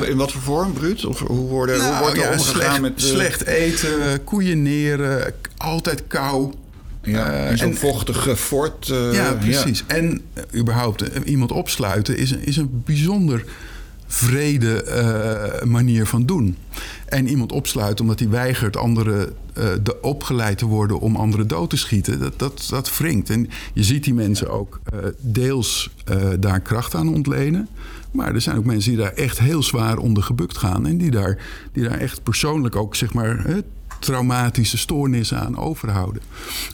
in 0.09 0.17
wat 0.17 0.33
voor 0.33 0.43
vorm? 0.43 0.73
Bruut? 0.73 1.05
Of 1.05 1.19
hoe, 1.19 1.37
worden, 1.49 1.75
hoe 1.81 1.85
Nou, 1.91 2.01
wordt 2.01 2.17
er 2.17 2.23
ja, 2.23 2.31
omgegaan 2.33 2.55
slecht, 2.55 2.81
met... 2.81 2.93
slecht 3.01 3.45
eten, 3.45 4.25
koeien 4.25 4.63
neren, 4.63 5.33
altijd 5.57 6.03
kou. 6.07 6.53
Ja, 7.03 7.33
in 7.33 7.59
zo'n 7.59 7.71
en- 7.71 7.77
vochtige 7.77 8.37
fort. 8.37 8.87
ja, 9.13 9.33
precies. 9.41 9.85
En 9.87 10.21
überhaupt 10.55 11.03
iemand 11.25 11.53
opsluiten 11.53 12.17
is, 12.17 12.33
is 12.33 12.57
een 12.57 12.83
bijzonder 12.85 13.45
vrede 14.17 14.83
eh, 14.83 15.67
manier 15.67 16.07
van 16.07 16.27
doen. 16.27 16.57
En 17.07 17.29
iemand 17.29 17.53
opsluiten 17.53 18.05
omdat 18.05 18.19
hij 18.19 18.29
weigert 18.29 18.77
anderen 18.77 19.33
eh, 19.53 19.69
de, 19.83 20.01
opgeleid 20.01 20.59
te 20.59 20.67
worden 20.67 21.01
om 21.01 21.17
anderen 21.17 21.49
dood 21.49 21.71
te 21.71 21.77
schieten, 21.77 22.19
dat, 22.19 22.39
dat, 22.39 22.67
dat 22.71 22.99
wringt. 22.99 23.31
En 23.31 23.49
je 23.73 23.83
ziet 23.85 24.05
die 24.05 24.15
mensen 24.15 24.51
ook 24.51 24.81
eh, 24.85 24.99
deels 25.19 25.91
daar 26.39 26.61
kracht 26.61 26.95
aan 26.95 27.15
ontlenen. 27.15 27.69
Maar 28.11 28.35
er 28.35 28.41
zijn 28.41 28.57
ook 28.57 28.65
mensen 28.65 28.91
die 28.91 29.01
daar 29.01 29.13
echt 29.13 29.39
heel 29.39 29.63
zwaar 29.63 29.99
onder 29.99 30.23
gebukt 30.23 30.57
gaan. 30.57 30.87
En 30.87 30.99
die 30.99 31.11
daar, 31.11 31.39
die 31.73 31.89
daar 31.89 31.99
echt 31.99 32.23
persoonlijk 32.23 32.77
ook, 32.77 32.95
zeg 32.95 33.13
maar, 33.13 33.47
traumatische 34.01 34.79
stoornissen 34.79 35.41
aan 35.41 35.59
overhouden. 35.59 36.23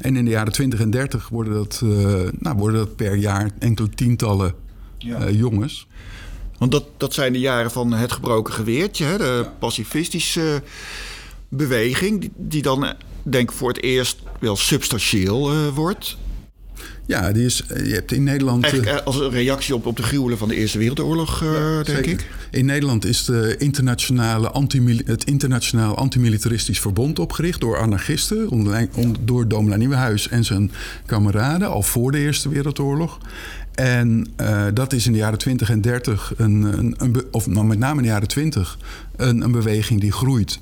En 0.00 0.16
in 0.16 0.24
de 0.24 0.30
jaren 0.30 0.52
20 0.52 0.80
en 0.80 0.90
30 0.90 1.28
worden 1.28 1.52
dat, 1.52 1.82
nou, 2.38 2.56
worden 2.56 2.80
dat 2.80 2.96
per 2.96 3.14
jaar 3.14 3.50
enkele 3.58 3.88
tientallen 3.88 4.54
Ja. 4.98 5.30
jongens. 5.30 5.86
Want 6.62 6.74
dat, 6.74 6.84
dat 6.96 7.14
zijn 7.14 7.32
de 7.32 7.38
jaren 7.38 7.70
van 7.70 7.92
het 7.92 8.12
gebroken 8.12 8.52
geweertje, 8.54 9.04
hè, 9.04 9.18
de 9.18 9.46
pacifistische 9.58 10.62
beweging, 11.48 12.20
die, 12.20 12.30
die 12.36 12.62
dan, 12.62 12.92
denk 13.22 13.50
ik, 13.50 13.56
voor 13.56 13.68
het 13.68 13.82
eerst 13.82 14.16
wel 14.40 14.56
substantieel 14.56 15.50
eh, 15.50 15.68
wordt. 15.74 16.16
Ja, 17.06 17.32
die 17.32 17.44
is, 17.44 17.62
eh, 17.66 17.86
je 17.86 17.94
hebt 17.94 18.12
in 18.12 18.22
Nederland... 18.22 18.64
eh, 18.64 18.72
Eigenlijk 18.72 19.04
als 19.06 19.16
een 19.20 19.30
reactie 19.30 19.74
op, 19.74 19.86
op 19.86 19.96
de 19.96 20.02
gruwelen 20.02 20.38
van 20.38 20.48
de 20.48 20.54
Eerste 20.54 20.78
Wereldoorlog, 20.78 21.38
denk 21.38 21.86
Zeker. 21.86 22.12
ik. 22.12 22.26
In 22.50 22.64
Nederland 22.64 23.04
is 23.04 23.24
de 23.24 23.54
internationale 23.58 24.50
antimili- 24.50 25.02
het 25.06 25.24
Internationaal 25.24 25.96
Antimilitaristisch 25.96 26.80
Verbond 26.80 27.18
opgericht 27.18 27.60
door 27.60 27.78
anarchisten, 27.78 28.48
onder, 28.48 28.88
onder- 28.94 29.24
door 29.24 29.48
Domela 29.48 29.76
Nieuwenhuis 29.76 30.28
en 30.28 30.44
zijn 30.44 30.72
kameraden, 31.06 31.68
al 31.68 31.82
voor 31.82 32.12
de 32.12 32.18
Eerste 32.18 32.48
Wereldoorlog. 32.48 33.18
En 33.74 34.26
eh, 34.36 34.64
dat 34.74 34.92
is 34.92 35.06
in 35.06 35.12
de 35.12 35.18
jaren 35.18 35.38
20 35.38 35.70
en 35.70 35.80
30, 35.80 36.32
een, 36.36 36.62
een, 36.98 37.24
of 37.30 37.46
nou, 37.46 37.66
met 37.66 37.78
name 37.78 37.96
in 37.96 38.02
de 38.02 38.08
jaren 38.08 38.28
20, 38.28 38.78
een, 39.16 39.40
een 39.40 39.52
beweging 39.52 40.00
die 40.00 40.12
groeit. 40.12 40.60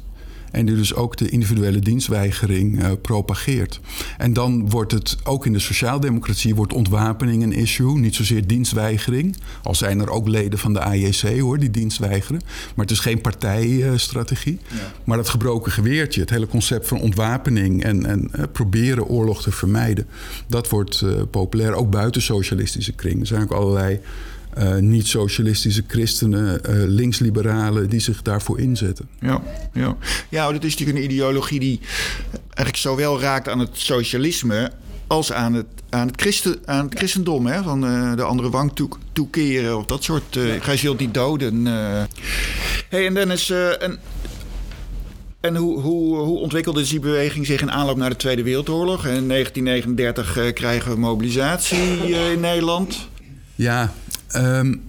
En 0.51 0.67
die 0.67 0.77
dus 0.77 0.95
ook 0.95 1.17
de 1.17 1.29
individuele 1.29 1.79
dienstweigering 1.79 2.83
eh, 2.83 2.91
propageert. 3.03 3.81
En 4.19 4.33
dan 4.33 4.71
wordt 4.71 4.93
het, 4.93 5.17
ook 5.25 5.47
in 5.47 5.53
de 5.53 5.59
sociaaldemocratie, 5.59 6.55
wordt 6.55 6.73
ontwapening 6.73 7.43
een 7.43 7.53
issue. 7.53 7.99
Niet 7.99 8.15
zozeer 8.15 8.47
dienstweigering. 8.47 9.37
Al 9.63 9.75
zijn 9.75 10.01
er 10.01 10.11
ook 10.11 10.29
leden 10.29 10.59
van 10.59 10.73
de 10.73 10.81
AJC 10.81 11.39
hoor, 11.39 11.59
die 11.59 11.71
dienst 11.71 11.99
weigeren. 11.99 12.41
Maar 12.75 12.85
het 12.85 12.95
is 12.95 13.01
geen 13.01 13.21
partijstrategie. 13.21 14.59
Maar 15.05 15.17
dat 15.17 15.29
gebroken 15.29 15.73
geweertje, 15.73 16.21
het 16.21 16.31
hele 16.31 16.47
concept 16.47 16.89
van 16.89 17.01
ontwapening 17.01 17.83
en, 17.83 18.07
en 18.07 18.29
eh, 18.33 18.45
proberen 18.53 19.07
oorlog 19.07 19.43
te 19.43 19.53
vermijden. 19.53 20.07
Dat 20.47 20.69
wordt 20.69 21.01
eh, 21.01 21.11
populair, 21.31 21.73
ook 21.75 21.91
buiten 21.91 22.23
socialistische 22.23 22.93
kringen. 22.93 23.21
Er 23.21 23.27
zijn 23.27 23.43
ook 23.43 23.53
allerlei 23.53 24.01
eh, 24.55 24.77
niet-socialistische 24.77 25.83
christenen, 25.87 26.65
eh, 26.65 26.75
linksliberalen 26.87 27.89
die 27.89 28.01
zich 28.01 28.23
daarvoor 28.23 28.61
inzetten. 28.61 29.09
Ja, 29.21 29.43
ja. 29.73 29.97
ja, 30.29 30.53
dat 30.53 30.65
is 30.65 30.71
natuurlijk 30.71 30.99
een 30.99 31.05
ideologie 31.05 31.61
die 31.61 31.81
eigenlijk 32.45 32.77
zowel 32.77 33.21
raakt 33.21 33.49
aan 33.49 33.59
het 33.59 33.71
socialisme 33.73 34.71
als 35.07 35.33
aan 35.33 35.55
het, 35.55 35.67
aan 35.91 36.07
het, 36.07 36.21
christen, 36.21 36.57
aan 36.65 36.85
het 36.85 36.99
christendom. 36.99 37.47
Hè? 37.47 37.63
Van 37.63 37.85
eh, 37.87 38.17
de 38.17 38.23
andere 38.23 38.51
wang 38.51 38.73
toe, 38.75 38.89
toekeren 39.13 39.77
of 39.77 39.87
dat 39.87 40.05
soort. 40.05 40.37
eh 40.37 40.45
gij 40.61 40.77
zult 40.77 40.99
niet 40.99 41.15
doden. 41.15 41.67
eh. 41.67 42.03
hey, 42.89 43.07
en 43.07 43.15
Dennis, 43.15 43.51
eh, 43.51 43.83
en, 43.83 43.99
en 45.41 45.57
hoe, 45.57 45.81
hoe, 45.81 46.17
hoe 46.17 46.39
ontwikkelde 46.39 46.85
die 46.85 47.01
beweging 47.01 47.47
zich 47.47 47.61
in 47.61 47.71
aanloop 47.71 47.97
naar 47.97 48.11
de 48.11 48.17
Tweede 48.17 48.43
Wereldoorlog? 48.43 49.07
In 49.07 49.29
1939 49.29 50.37
eh, 50.37 50.53
krijgen 50.53 50.91
we 50.93 50.99
mobilisatie 50.99 51.79
eh, 52.03 52.33
in 52.33 52.41
Nederland. 52.41 53.09
Ja, 53.61 53.91
ehm, 54.33 54.81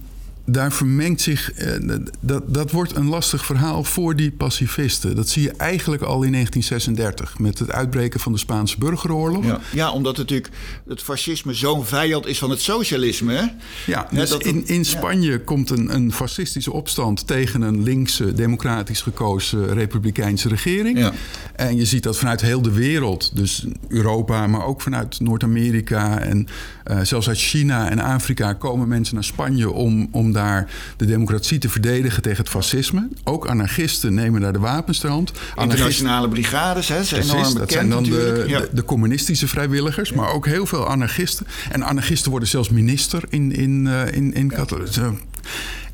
daar 0.44 0.72
vermengt 0.72 1.20
zich. 1.20 1.52
eh, 1.52 1.96
dat, 2.20 2.42
dat 2.46 2.70
wordt 2.70 2.96
een 2.96 3.06
lastig 3.08 3.44
verhaal 3.44 3.84
voor 3.84 4.16
die 4.16 4.30
pacifisten. 4.30 5.16
Dat 5.16 5.28
zie 5.28 5.42
je 5.42 5.52
eigenlijk 5.56 6.02
al 6.02 6.22
in 6.22 6.32
1936 6.32 7.38
met 7.38 7.58
het 7.58 7.70
uitbreken 7.70 8.20
van 8.20 8.32
de 8.32 8.38
Spaanse 8.38 8.78
burgeroorlog. 8.78 9.44
Ja. 9.44 9.60
ja, 9.72 9.90
omdat 9.92 10.16
natuurlijk 10.16 10.50
het 10.88 11.02
fascisme 11.02 11.54
zo'n 11.54 11.84
vijand 11.84 12.26
is 12.26 12.38
van 12.38 12.50
het 12.50 12.60
socialisme. 12.60 13.32
Hè? 13.32 13.40
Ja, 13.42 13.50
Ja, 13.86 14.06
dus 14.10 14.30
dat- 14.30 14.44
in, 14.44 14.66
in 14.66 14.84
Spanje 14.84 15.40
komt 15.40 15.70
een, 15.70 15.94
een 15.94 16.12
fascistische 16.12 16.72
opstand 16.72 17.26
tegen 17.26 17.62
een 17.62 17.82
linkse, 17.82 18.32
democratisch 18.32 19.00
gekozen 19.00 19.72
republikeinse 19.74 20.48
regering. 20.48 20.98
Ja. 20.98 21.12
En 21.56 21.76
je 21.76 21.84
ziet 21.84 22.02
dat 22.02 22.18
vanuit 22.18 22.40
heel 22.40 22.62
de 22.62 22.72
wereld, 22.72 23.36
dus 23.36 23.66
Europa, 23.88 24.46
maar 24.46 24.64
ook 24.64 24.80
vanuit 24.80 25.20
Noord-Amerika 25.20 26.18
en 26.18 26.46
eh, 26.84 27.00
zelfs 27.02 27.28
uit 27.28 27.38
China 27.38 27.90
en 27.90 27.98
Afrika 27.98 28.52
komen 28.52 28.88
mensen 28.88 29.14
naar 29.14 29.24
Spanje 29.24 29.70
om, 29.70 30.08
om 30.10 30.31
daar 30.32 30.70
de 30.96 31.06
democratie 31.06 31.58
te 31.58 31.68
verdedigen 31.68 32.22
tegen 32.22 32.38
het 32.38 32.48
fascisme. 32.48 33.08
Ook 33.24 33.46
anarchisten 33.48 34.14
nemen 34.14 34.40
daar 34.40 34.52
de 34.52 34.58
wapens 34.58 34.98
ter 34.98 35.10
hand. 35.10 35.30
Anarchisten- 35.30 35.62
Internationale 35.70 36.28
brigades, 36.28 36.88
hè, 36.88 37.04
zijn 37.04 37.22
enorm 37.22 37.38
bekend 37.38 37.58
dat 37.58 37.72
zijn 37.72 37.88
dan 37.88 38.02
de, 38.02 38.10
natuurlijk. 38.10 38.48
Ja. 38.48 38.60
de, 38.60 38.68
de 38.72 38.84
communistische 38.84 39.48
vrijwilligers, 39.48 40.12
maar 40.12 40.32
ook 40.32 40.46
heel 40.46 40.66
veel 40.66 40.88
anarchisten. 40.88 41.46
En 41.70 41.84
anarchisten 41.84 42.30
worden 42.30 42.48
zelfs 42.48 42.68
minister 42.70 43.22
in, 43.28 43.52
in, 43.52 43.86
eh, 43.86 44.16
in, 44.16 44.34
in 44.34 44.48
Catalonië. 44.48 45.18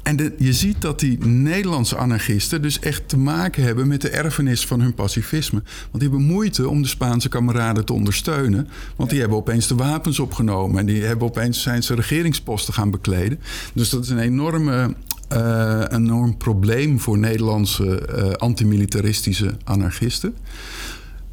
En 0.02 0.16
de- 0.16 0.34
je 0.38 0.52
ziet 0.52 0.80
dat 0.82 1.00
die 1.00 1.18
Nederlandse 1.26 1.96
anarchisten 1.96 2.62
dus 2.62 2.78
echt 2.78 3.08
te 3.08 3.18
maken 3.18 3.62
hebben 3.62 3.88
met 3.88 4.00
de 4.00 4.08
erfenis 4.08 4.66
van 4.66 4.80
hun 4.80 4.94
pacifisme. 4.94 5.62
Want 5.90 6.00
die 6.02 6.08
hebben 6.08 6.22
moeite 6.22 6.68
om 6.68 6.82
de 6.82 6.88
Spaanse 6.88 7.28
kameraden 7.28 7.84
te 7.84 7.92
ondersteunen. 7.92 8.68
Want 8.96 9.10
die 9.10 9.20
hebben 9.20 9.38
opeens 9.38 9.66
de 9.66 9.74
wapens 9.74 10.18
opgenomen. 10.18 10.78
En 10.78 10.86
die 10.86 11.02
hebben 11.04 11.26
opeens 11.28 11.62
zijn 11.62 11.82
ze 11.82 11.94
regeringsposten 11.94 12.74
gaan 12.74 12.90
bekleden. 12.90 13.40
Dus 13.74 13.88
dat 13.90 14.04
is 14.04 14.10
een 14.10 14.18
enorme. 14.18 14.94
eh, 15.28 15.80
een 15.88 16.04
enorm 16.04 16.36
probleem 16.36 17.00
voor 17.00 17.18
Nederlandse 17.18 18.00
eh, 18.00 18.30
antimilitaristische 18.32 19.56
anarchisten. 19.64 20.34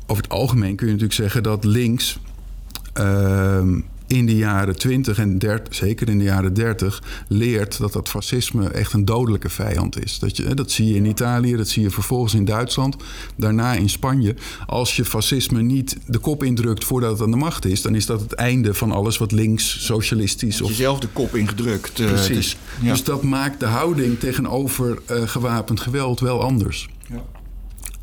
Over 0.08 0.24
het 0.24 0.32
algemeen 0.32 0.76
kun 0.76 0.86
je 0.88 0.92
natuurlijk 0.94 1.20
zeggen 1.20 1.44
dat 1.44 1.64
links 1.64 2.20
ehm, 2.94 3.80
in 4.18 4.26
de 4.26 4.36
jaren 4.36 4.78
20 4.78 5.18
en 5.20 5.38
30, 5.38 5.76
zeker 5.76 6.10
in 6.10 6.18
de 6.18 6.24
jaren 6.24 6.54
30, 6.54 7.04
leert 7.28 7.78
dat 7.78 7.94
dat 7.94 8.10
fascisme 8.10 8.68
echt 8.70 8.94
een 8.94 9.06
dodelijke 9.06 9.50
vijand 9.50 10.04
is. 10.04 10.20
Dat, 10.20 10.38
je, 10.38 10.54
dat 10.54 10.72
zie 10.72 10.88
je 10.88 10.96
in 10.96 11.06
Italië, 11.06 11.56
dat 11.56 11.68
zie 11.68 11.84
je 11.84 11.90
vervolgens 11.90 12.34
in 12.34 12.46
Duitsland, 12.46 12.96
daarna 13.36 13.74
in 13.74 13.90
Spanje. 13.90 14.36
Als 14.66 14.96
je 14.96 15.06
fascisme 15.06 15.62
niet 15.62 15.98
de 16.08 16.18
kop 16.18 16.44
indrukt 16.44 16.84
voordat 16.84 17.12
het 17.12 17.22
aan 17.22 17.32
de 17.32 17.38
macht 17.38 17.66
is, 17.66 17.82
dan 17.82 17.96
is 17.96 18.06
dat 18.06 18.20
het 18.22 18.34
einde 18.34 18.74
van 18.74 18.92
alles 18.92 19.18
wat 19.18 19.32
links, 19.32 19.86
socialistisch 19.86 20.62
of 20.62 20.70
jezelf 20.70 21.00
de 21.00 21.08
kop 21.08 21.36
ingedrukt. 21.36 22.00
eh, 22.00 22.06
Precies. 22.08 22.36
dus, 22.36 22.58
ja. 22.82 22.92
Dus 22.92 23.04
dat 23.04 23.24
maakt 23.24 23.60
de 23.60 23.66
houding 23.66 24.20
tegenover 24.20 25.00
eh, 25.06 25.22
gewapend 25.28 25.80
geweld 25.80 26.20
wel 26.20 26.42
anders. 26.42 26.88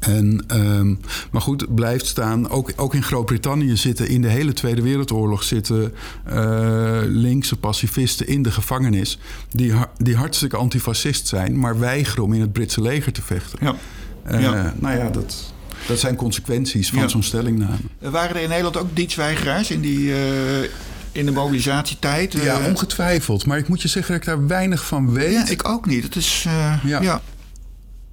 En, 0.02 0.44
ehm, 0.46 0.94
maar 1.30 1.40
goed, 1.42 1.74
blijft 1.74 2.06
staan. 2.06 2.48
Ook, 2.50 2.72
ook 2.76 2.94
in 2.94 3.02
Groot-Brittannië 3.02 3.76
zitten 3.76 4.08
in 4.08 4.22
de 4.22 4.28
hele 4.28 4.52
Tweede 4.52 4.82
Wereldoorlog 4.82 5.42
zitten 5.42 5.94
eh, 6.24 7.00
linkse 7.06 7.56
pacifisten 7.56 8.26
in 8.26 8.42
de 8.42 8.50
gevangenis. 8.50 9.18
Die, 9.50 9.72
die 9.96 10.16
hartstikke 10.16 10.56
antifascist 10.56 11.26
zijn, 11.28 11.58
maar 11.58 11.78
weigeren 11.78 12.24
om 12.24 12.32
in 12.32 12.40
het 12.40 12.52
Britse 12.52 12.80
leger 12.82 13.12
te 13.12 13.22
vechten. 13.22 13.58
ja. 13.62 13.74
Eh, 14.24 14.40
Ja. 14.40 14.74
Nou 14.78 14.96
ja, 14.98 15.08
dat, 15.10 15.52
dat 15.86 15.98
zijn 15.98 16.16
consequenties 16.16 16.90
van 16.90 16.98
Ja. 16.98 17.08
zo'n 17.08 17.22
stellingname. 17.22 17.76
Waren 17.98 18.36
er 18.36 18.42
in 18.42 18.48
Nederland 18.48 18.76
ook 18.76 18.96
dienstweigeraars 18.96 19.70
in, 19.70 19.80
die, 19.80 20.12
eh, 20.12 20.62
in 21.12 21.24
de 21.26 21.32
mobilisatietijd? 21.32 22.32
Ja, 22.32 22.60
Eh, 22.60 22.66
ongetwijfeld. 22.66 23.46
Maar 23.46 23.58
ik 23.58 23.68
moet 23.68 23.82
je 23.82 23.88
zeggen 23.88 24.12
dat 24.12 24.20
ik 24.22 24.26
daar 24.28 24.46
weinig 24.46 24.86
van 24.86 25.12
weet. 25.12 25.32
ja, 25.32 25.48
ik 25.48 25.68
ook 25.68 25.86
niet. 25.86 26.02
Het 26.02 26.16
is, 26.16 26.44
eh, 26.46 26.74
Ja. 26.84 27.00
ja. 27.02 27.20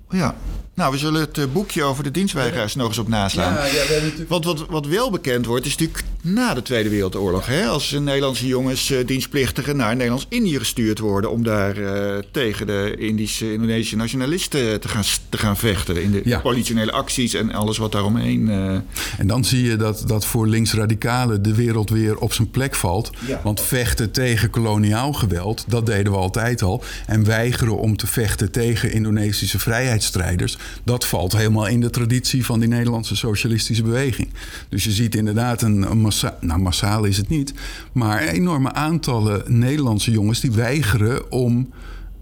ja. 0.09 0.35
Nou, 0.79 0.91
we 0.91 0.97
zullen 0.97 1.21
het 1.21 1.37
eh, 1.37 1.43
boekje 1.53 1.83
over 1.83 2.03
de 2.03 2.11
dienstweigeraars 2.11 2.75
nog 2.75 2.87
eens 2.87 2.97
op 2.97 3.07
naslaan. 3.07 3.53
Ja, 3.53 3.61
natuurlijk- 3.61 4.29
Want 4.29 4.45
wat, 4.45 4.65
wat 4.69 4.85
wel 4.85 5.11
bekend 5.11 5.45
wordt, 5.45 5.65
is 5.65 5.71
natuurlijk 5.71 6.03
na 6.21 6.53
de 6.53 6.61
Tweede 6.61 6.89
Wereldoorlog. 6.89 7.45
Hè? 7.45 7.65
Als 7.65 7.91
Nederlandse 7.91 8.47
jongens, 8.47 8.91
uh, 8.91 9.05
dienstplichtigen, 9.05 9.77
naar 9.77 9.95
Nederlands-Indië 9.95 10.57
gestuurd 10.57 10.99
worden. 10.99 11.31
om 11.31 11.43
daar 11.43 11.77
uh, 11.77 12.17
tegen 12.31 12.67
de 12.67 12.95
Indische, 12.97 13.53
Indonesische 13.53 13.95
nationalisten 13.95 14.79
te 14.79 14.87
gaan, 14.87 15.03
te 15.29 15.37
gaan 15.37 15.57
vechten. 15.57 16.03
in 16.03 16.11
de 16.11 16.21
ja. 16.23 16.39
politionele 16.39 16.91
acties 16.91 17.33
en 17.33 17.53
alles 17.53 17.77
wat 17.77 17.91
daaromheen. 17.91 18.47
Uh... 18.47 18.71
En 19.17 19.27
dan 19.27 19.45
zie 19.45 19.63
je 19.63 19.75
dat, 19.75 20.03
dat 20.07 20.25
voor 20.25 20.47
linksradicalen 20.47 21.41
de 21.41 21.55
wereld 21.55 21.89
weer 21.89 22.17
op 22.17 22.33
zijn 22.33 22.49
plek 22.49 22.75
valt. 22.75 23.09
Ja. 23.27 23.41
Want 23.43 23.61
vechten 23.61 24.11
tegen 24.11 24.49
koloniaal 24.49 25.13
geweld, 25.13 25.63
dat 25.67 25.85
deden 25.85 26.11
we 26.11 26.17
altijd 26.17 26.61
al. 26.61 26.83
En 27.05 27.25
weigeren 27.25 27.77
om 27.77 27.97
te 27.97 28.07
vechten 28.07 28.51
tegen 28.51 28.91
Indonesische 28.91 29.59
vrijheidsstrijders, 29.59 30.57
dat 30.83 31.05
valt 31.05 31.37
helemaal 31.37 31.67
in 31.67 31.81
de 31.81 31.89
traditie 31.89 32.45
van 32.45 32.59
die 32.59 32.69
Nederlandse 32.69 33.15
socialistische 33.15 33.83
beweging. 33.83 34.29
Dus 34.69 34.83
je 34.83 34.91
ziet 34.91 35.15
inderdaad 35.15 35.61
een, 35.61 35.97
massa 35.97 36.37
nou 36.41 36.59
massaal 36.59 37.03
is 37.03 37.17
het 37.17 37.29
niet, 37.29 37.53
maar 37.91 38.27
enorme 38.27 38.73
aantallen 38.73 39.43
Nederlandse 39.47 40.11
jongens 40.11 40.39
die 40.39 40.51
weigeren 40.51 41.31
om. 41.31 41.69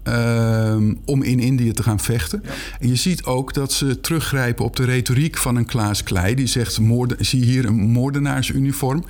Uh, 0.08 0.76
om 1.04 1.22
in 1.22 1.40
Indië 1.40 1.72
te 1.72 1.82
gaan 1.82 2.00
vechten. 2.00 2.42
En 2.80 2.88
je 2.88 2.94
ziet 2.94 3.24
ook 3.24 3.54
dat 3.54 3.72
ze 3.72 4.00
teruggrijpen 4.00 4.64
op 4.64 4.76
de 4.76 4.84
retoriek 4.84 5.36
van 5.36 5.56
een 5.56 5.64
Klaas 5.64 6.02
Klei. 6.02 6.34
Die 6.34 6.46
zegt, 6.46 6.80
moorden, 6.80 7.26
zie 7.26 7.44
hier 7.44 7.64
een 7.64 7.74
moordenaarsuniform. 7.74 9.04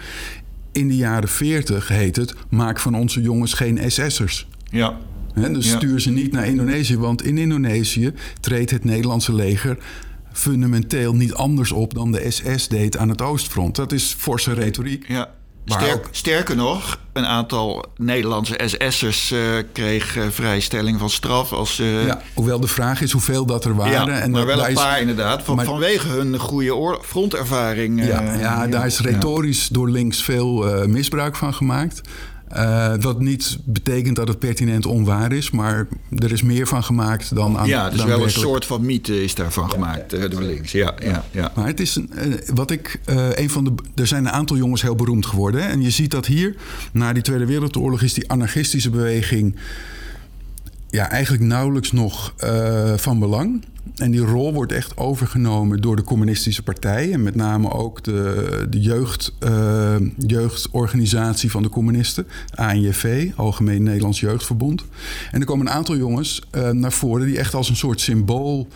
In 0.73 0.89
de 0.89 0.97
jaren 0.97 1.29
40 1.29 1.89
heet 1.89 2.17
het, 2.17 2.35
maak 2.49 2.81
van 2.81 2.95
onze 2.95 3.21
jongens 3.21 3.53
geen 3.53 3.91
SS'ers. 3.91 4.49
Ja. 4.71 4.99
Dus 5.41 5.71
stuur 5.71 6.01
ze 6.01 6.11
niet 6.11 6.33
naar 6.33 6.47
Indonesië. 6.47 6.99
Want 6.99 7.25
in 7.25 7.39
Indonesië 7.39 8.13
treedt 8.41 8.71
het 8.71 8.85
Nederlandse 8.85 9.35
leger 9.35 9.79
fundamenteel 10.33 11.15
niet 11.15 11.35
anders 11.35 11.73
op 11.73 11.95
dan 11.95 12.13
de 12.13 12.31
SS 12.31 12.69
deed 12.69 12.97
aan 12.97 13.09
het 13.09 13.23
Oostfront. 13.23 13.77
Dat 13.77 13.93
is 13.93 14.15
forse 14.19 14.53
retoriek. 14.53 15.05
Ja. 15.09 15.37
Sterk, 15.65 16.09
Sterker 16.11 16.57
nog, 16.57 16.99
een 17.13 17.27
aantal 17.27 17.85
Nederlandse 17.97 18.61
SS'ers 18.67 19.33
uh, 19.33 19.41
kreeg 19.73 20.17
uh, 20.17 20.25
vrijstelling 20.31 20.99
van 20.99 21.11
straf. 21.11 21.53
Als, 21.53 21.81
uh, 21.81 22.07
ja, 22.07 22.21
hoewel 22.35 22.61
de 22.61 22.69
vraag 22.69 23.01
is 23.01 23.13
hoeveel 23.13 23.47
dat 23.47 23.65
er 23.65 23.75
waren. 23.75 24.07
Ja, 24.07 24.21
en 24.21 24.31
maar 24.31 24.47
wel 24.47 24.69
een 24.69 24.75
paar 24.75 25.01
inderdaad, 25.01 25.43
van, 25.43 25.57
maar, 25.57 25.65
vanwege 25.65 26.09
hun 26.09 26.39
goede 26.39 26.99
frontervaring. 27.03 28.07
ja, 28.07 28.35
ja, 28.35 28.67
daar 28.67 28.87
is 28.87 29.01
retorisch 29.01 29.69
door 29.69 29.91
links 29.91 30.23
veel 30.23 30.87
misbruik 30.87 31.37
van 31.37 31.55
gemaakt. 31.55 32.01
Uh, 32.57 32.95
wat 33.01 33.21
niet 33.21 33.59
betekent 33.65 34.17
dat 34.17 34.29
het 34.29 34.39
pertinent 34.39 34.87
onwaar 34.87 35.33
is, 35.33 35.51
maar 35.51 35.87
er 36.19 36.33
is 36.33 36.43
meer 36.43 36.67
van 36.67 36.85
gemaakt 36.85 37.35
dan 37.35 37.59
aan. 37.59 37.69
Ja, 37.69 37.91
dus 37.91 38.05
wel 38.05 38.23
een 38.23 38.31
soort 38.31 38.65
van 38.65 38.87
mythe 38.87 39.23
is 39.23 39.35
daarvan 39.35 39.71
gemaakt 39.71 40.15
uh, 40.15 40.31
door 40.31 40.43
links. 40.43 40.73
Ja, 40.73 40.95
ja, 41.03 41.25
ja. 41.31 41.53
Maar 41.55 41.67
het 41.67 41.81
is 41.81 41.97
uh, 41.97 42.05
wat 42.55 42.71
ik 42.71 43.01
een 43.35 43.51
van 43.51 43.65
de. 43.65 43.73
Er 43.95 44.07
zijn 44.07 44.27
een 44.27 44.33
aantal 44.33 44.57
jongens 44.57 44.83
heel 44.83 44.95
beroemd 44.95 45.27
geworden. 45.27 45.63
Hè? 45.63 45.69
En 45.69 45.83
je 45.83 45.91
ziet 45.91 46.11
dat 46.11 46.27
hier, 46.27 46.57
na 46.93 47.13
die 47.13 47.23
Tweede 47.23 47.47
Wereldoorlog, 47.47 48.03
is 48.03 48.15
die 48.15 48.31
anarchistische 48.31 48.91
beweging. 48.91 49.57
Ja, 50.91 51.11
eigenlijk 51.11 51.43
nauwelijks 51.43 51.93
nog 51.93 52.35
van 52.97 53.19
belang. 53.19 53.65
En 53.97 54.11
die 54.11 54.21
rol 54.21 54.53
wordt 54.53 54.73
echt 54.73 54.97
overgenomen 54.97 55.81
door 55.81 55.97
de 55.97 56.03
communistische 56.03 56.63
partij. 56.63 57.13
En 57.13 57.23
met 57.23 57.35
name 57.35 57.71
ook 57.71 58.05
de, 58.05 58.67
de 58.71 58.81
jeugd, 58.81 59.33
uh, 59.41 59.97
jeugdorganisatie 60.17 61.51
van 61.51 61.63
de 61.63 61.69
communisten. 61.69 62.27
ANJV, 62.55 63.31
Algemeen 63.37 63.83
Nederlands 63.83 64.21
Jeugdverbond. 64.21 64.85
En 65.31 65.41
er 65.41 65.47
komen 65.47 65.67
een 65.67 65.73
aantal 65.73 65.97
jongens 65.97 66.43
uh, 66.53 66.71
naar 66.71 66.93
voren 66.93 67.27
die 67.27 67.39
echt 67.39 67.55
als 67.55 67.69
een 67.69 67.77
soort 67.77 68.01
symbool... 68.01 68.69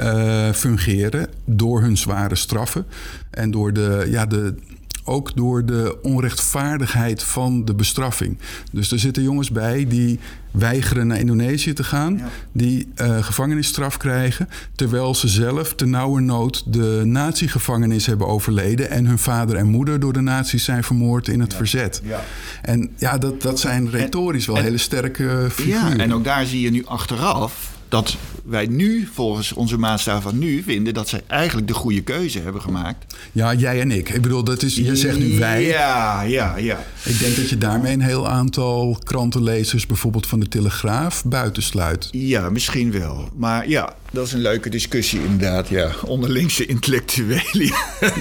Uh, 0.00 0.50
fungeren 0.50 1.28
door 1.44 1.80
hun 1.80 1.96
zware 1.96 2.34
straffen 2.34 2.86
en 3.30 3.50
door 3.50 3.72
de, 3.72 4.06
ja, 4.10 4.26
de, 4.26 4.54
ook 5.04 5.36
door 5.36 5.66
de 5.66 5.98
onrechtvaardigheid 6.02 7.22
van 7.22 7.64
de 7.64 7.74
bestraffing. 7.74 8.38
Dus 8.72 8.92
er 8.92 8.98
zitten 8.98 9.22
jongens 9.22 9.50
bij 9.50 9.86
die 9.86 10.18
weigeren 10.50 11.06
naar 11.06 11.18
Indonesië 11.18 11.72
te 11.72 11.84
gaan, 11.84 12.20
die 12.52 12.88
uh, 12.96 13.22
gevangenisstraf 13.22 13.96
krijgen, 13.96 14.48
terwijl 14.74 15.14
ze 15.14 15.28
zelf 15.28 15.74
te 15.74 15.86
nauwe 15.86 16.20
nood 16.20 16.72
de 16.72 17.02
nazi-gevangenis 17.04 18.06
hebben 18.06 18.26
overleden 18.26 18.90
en 18.90 19.06
hun 19.06 19.18
vader 19.18 19.56
en 19.56 19.66
moeder 19.66 20.00
door 20.00 20.12
de 20.12 20.20
nazi's 20.20 20.64
zijn 20.64 20.84
vermoord 20.84 21.28
in 21.28 21.40
het 21.40 21.54
verzet. 21.54 22.00
Ja. 22.04 22.24
En 22.62 22.90
ja, 22.96 23.18
dat, 23.18 23.42
dat 23.42 23.60
zijn 23.60 23.90
retorisch 23.90 24.46
wel 24.46 24.56
hele 24.56 24.78
sterke 24.78 25.46
figuren. 25.50 25.96
Ja, 25.96 26.04
en 26.04 26.14
ook 26.14 26.24
daar 26.24 26.46
zie 26.46 26.60
je 26.60 26.70
nu 26.70 26.86
achteraf 26.86 27.73
dat 27.94 28.16
wij 28.44 28.66
nu, 28.66 29.08
volgens 29.12 29.52
onze 29.52 29.78
maatstaf 29.78 30.22
van 30.22 30.38
nu, 30.38 30.62
vinden 30.62 30.94
dat 30.94 31.08
zij 31.08 31.20
eigenlijk 31.26 31.68
de 31.68 31.74
goede 31.74 32.02
keuze 32.02 32.40
hebben 32.40 32.62
gemaakt. 32.62 33.14
Ja, 33.32 33.54
jij 33.54 33.80
en 33.80 33.90
ik. 33.90 34.08
Ik 34.08 34.22
bedoel, 34.22 34.44
dat 34.44 34.62
is, 34.62 34.76
je 34.76 34.96
zegt 34.96 35.18
nu 35.18 35.38
wij. 35.38 35.66
Ja, 35.66 36.22
ja, 36.22 36.56
ja. 36.56 36.84
Ik 37.04 37.18
denk 37.18 37.36
dat 37.36 37.48
je 37.48 37.58
daarmee 37.58 37.92
een 37.92 38.00
heel 38.00 38.28
aantal 38.28 38.98
krantenlezers, 39.04 39.86
bijvoorbeeld 39.86 40.26
van 40.26 40.40
de 40.40 40.48
Telegraaf, 40.48 41.24
buitensluit. 41.24 42.08
Ja, 42.10 42.50
misschien 42.50 42.92
wel. 42.92 43.28
Maar 43.36 43.68
ja, 43.68 43.94
dat 44.10 44.26
is 44.26 44.32
een 44.32 44.40
leuke 44.40 44.68
discussie 44.68 45.20
inderdaad, 45.20 45.68
ja. 45.68 45.90
Onderlingse 46.06 46.66
intellectuelen. 46.66 47.72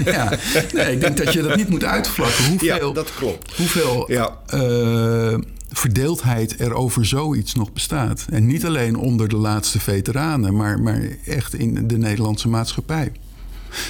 Ja, 0.06 0.38
nee, 0.74 0.92
ik 0.92 1.02
denk 1.02 1.18
dat 1.18 1.34
je 1.34 1.42
dat 1.42 1.56
niet 1.56 1.70
moet 1.70 1.84
uitvlakken. 1.84 2.46
Hoeveel, 2.46 2.88
ja, 2.88 2.94
dat 2.94 3.12
klopt. 3.16 3.56
Hoeveel 3.56 4.12
ja. 4.12 4.38
Uh, 4.54 5.38
verdeeldheid 5.74 6.60
er 6.60 6.74
over 6.74 7.06
zoiets 7.06 7.56
nog 7.56 7.74
bestaat. 7.74 8.26
En 8.30 8.48
niet 8.48 8.66
alleen 8.66 8.96
onder 8.96 9.30
de 9.30 9.36
laatste 9.36 9.80
veteranen, 9.80 10.56
maar, 10.56 10.82
maar 10.82 11.02
echt 11.26 11.54
in 11.54 11.88
de 11.88 11.98
Nederlandse 11.98 12.48
maatschappij. 12.48 13.12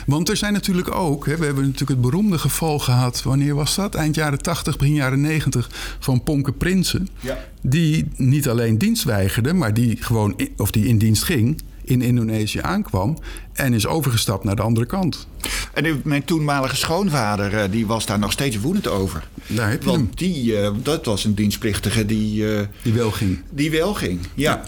Want 0.05 0.29
er 0.29 0.37
zijn 0.37 0.53
natuurlijk 0.53 0.95
ook, 0.95 1.25
hè, 1.25 1.37
we 1.37 1.45
hebben 1.45 1.63
natuurlijk 1.63 1.91
het 1.91 2.01
beroemde 2.01 2.37
geval 2.37 2.79
gehad, 2.79 3.23
wanneer 3.23 3.55
was 3.55 3.75
dat? 3.75 3.95
Eind 3.95 4.15
jaren 4.15 4.41
80, 4.41 4.77
begin 4.77 4.93
jaren 4.93 5.21
90, 5.21 5.69
van 5.99 6.23
Ponke 6.23 6.51
Prinsen. 6.51 7.07
Ja. 7.19 7.37
Die 7.61 8.05
niet 8.15 8.49
alleen 8.49 8.77
dienst 8.77 9.03
weigerde, 9.03 9.53
maar 9.53 9.73
die 9.73 9.97
gewoon, 9.99 10.39
of 10.57 10.71
die 10.71 10.85
in 10.85 10.97
dienst 10.97 11.23
ging 11.23 11.61
in 11.83 12.01
Indonesië 12.01 12.59
aankwam 12.61 13.17
en 13.53 13.73
is 13.73 13.87
overgestapt 13.87 14.43
naar 14.43 14.55
de 14.55 14.61
andere 14.61 14.85
kant. 14.85 15.27
En 15.73 16.01
mijn 16.03 16.23
toenmalige 16.23 16.75
schoonvader 16.75 17.57
eh, 17.57 17.71
die 17.71 17.87
was 17.87 18.05
daar 18.05 18.19
nog 18.19 18.31
steeds 18.31 18.59
woedend 18.59 18.87
over. 18.87 19.27
Daar 19.47 19.69
heb 19.69 19.83
je 19.83 19.89
Want 19.89 19.99
hem. 19.99 20.09
Die, 20.15 20.51
uh, 20.51 20.69
dat 20.83 21.05
was 21.05 21.23
een 21.23 21.35
dienstplichtige 21.35 22.05
die... 22.05 22.43
Uh, 22.43 22.61
die 22.81 22.93
wel 22.93 23.11
ging. 23.11 23.41
Die 23.49 23.71
wel 23.71 23.93
ging, 23.93 24.19
ja. 24.33 24.51
ja. 24.51 24.63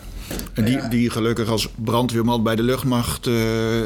En 0.53 0.65
die, 0.65 0.88
die 0.89 1.09
gelukkig 1.09 1.47
als 1.47 1.69
brandweerman 1.75 2.43
bij 2.43 2.55
de 2.55 2.63
luchtmacht 2.63 3.27
uh, 3.27 3.35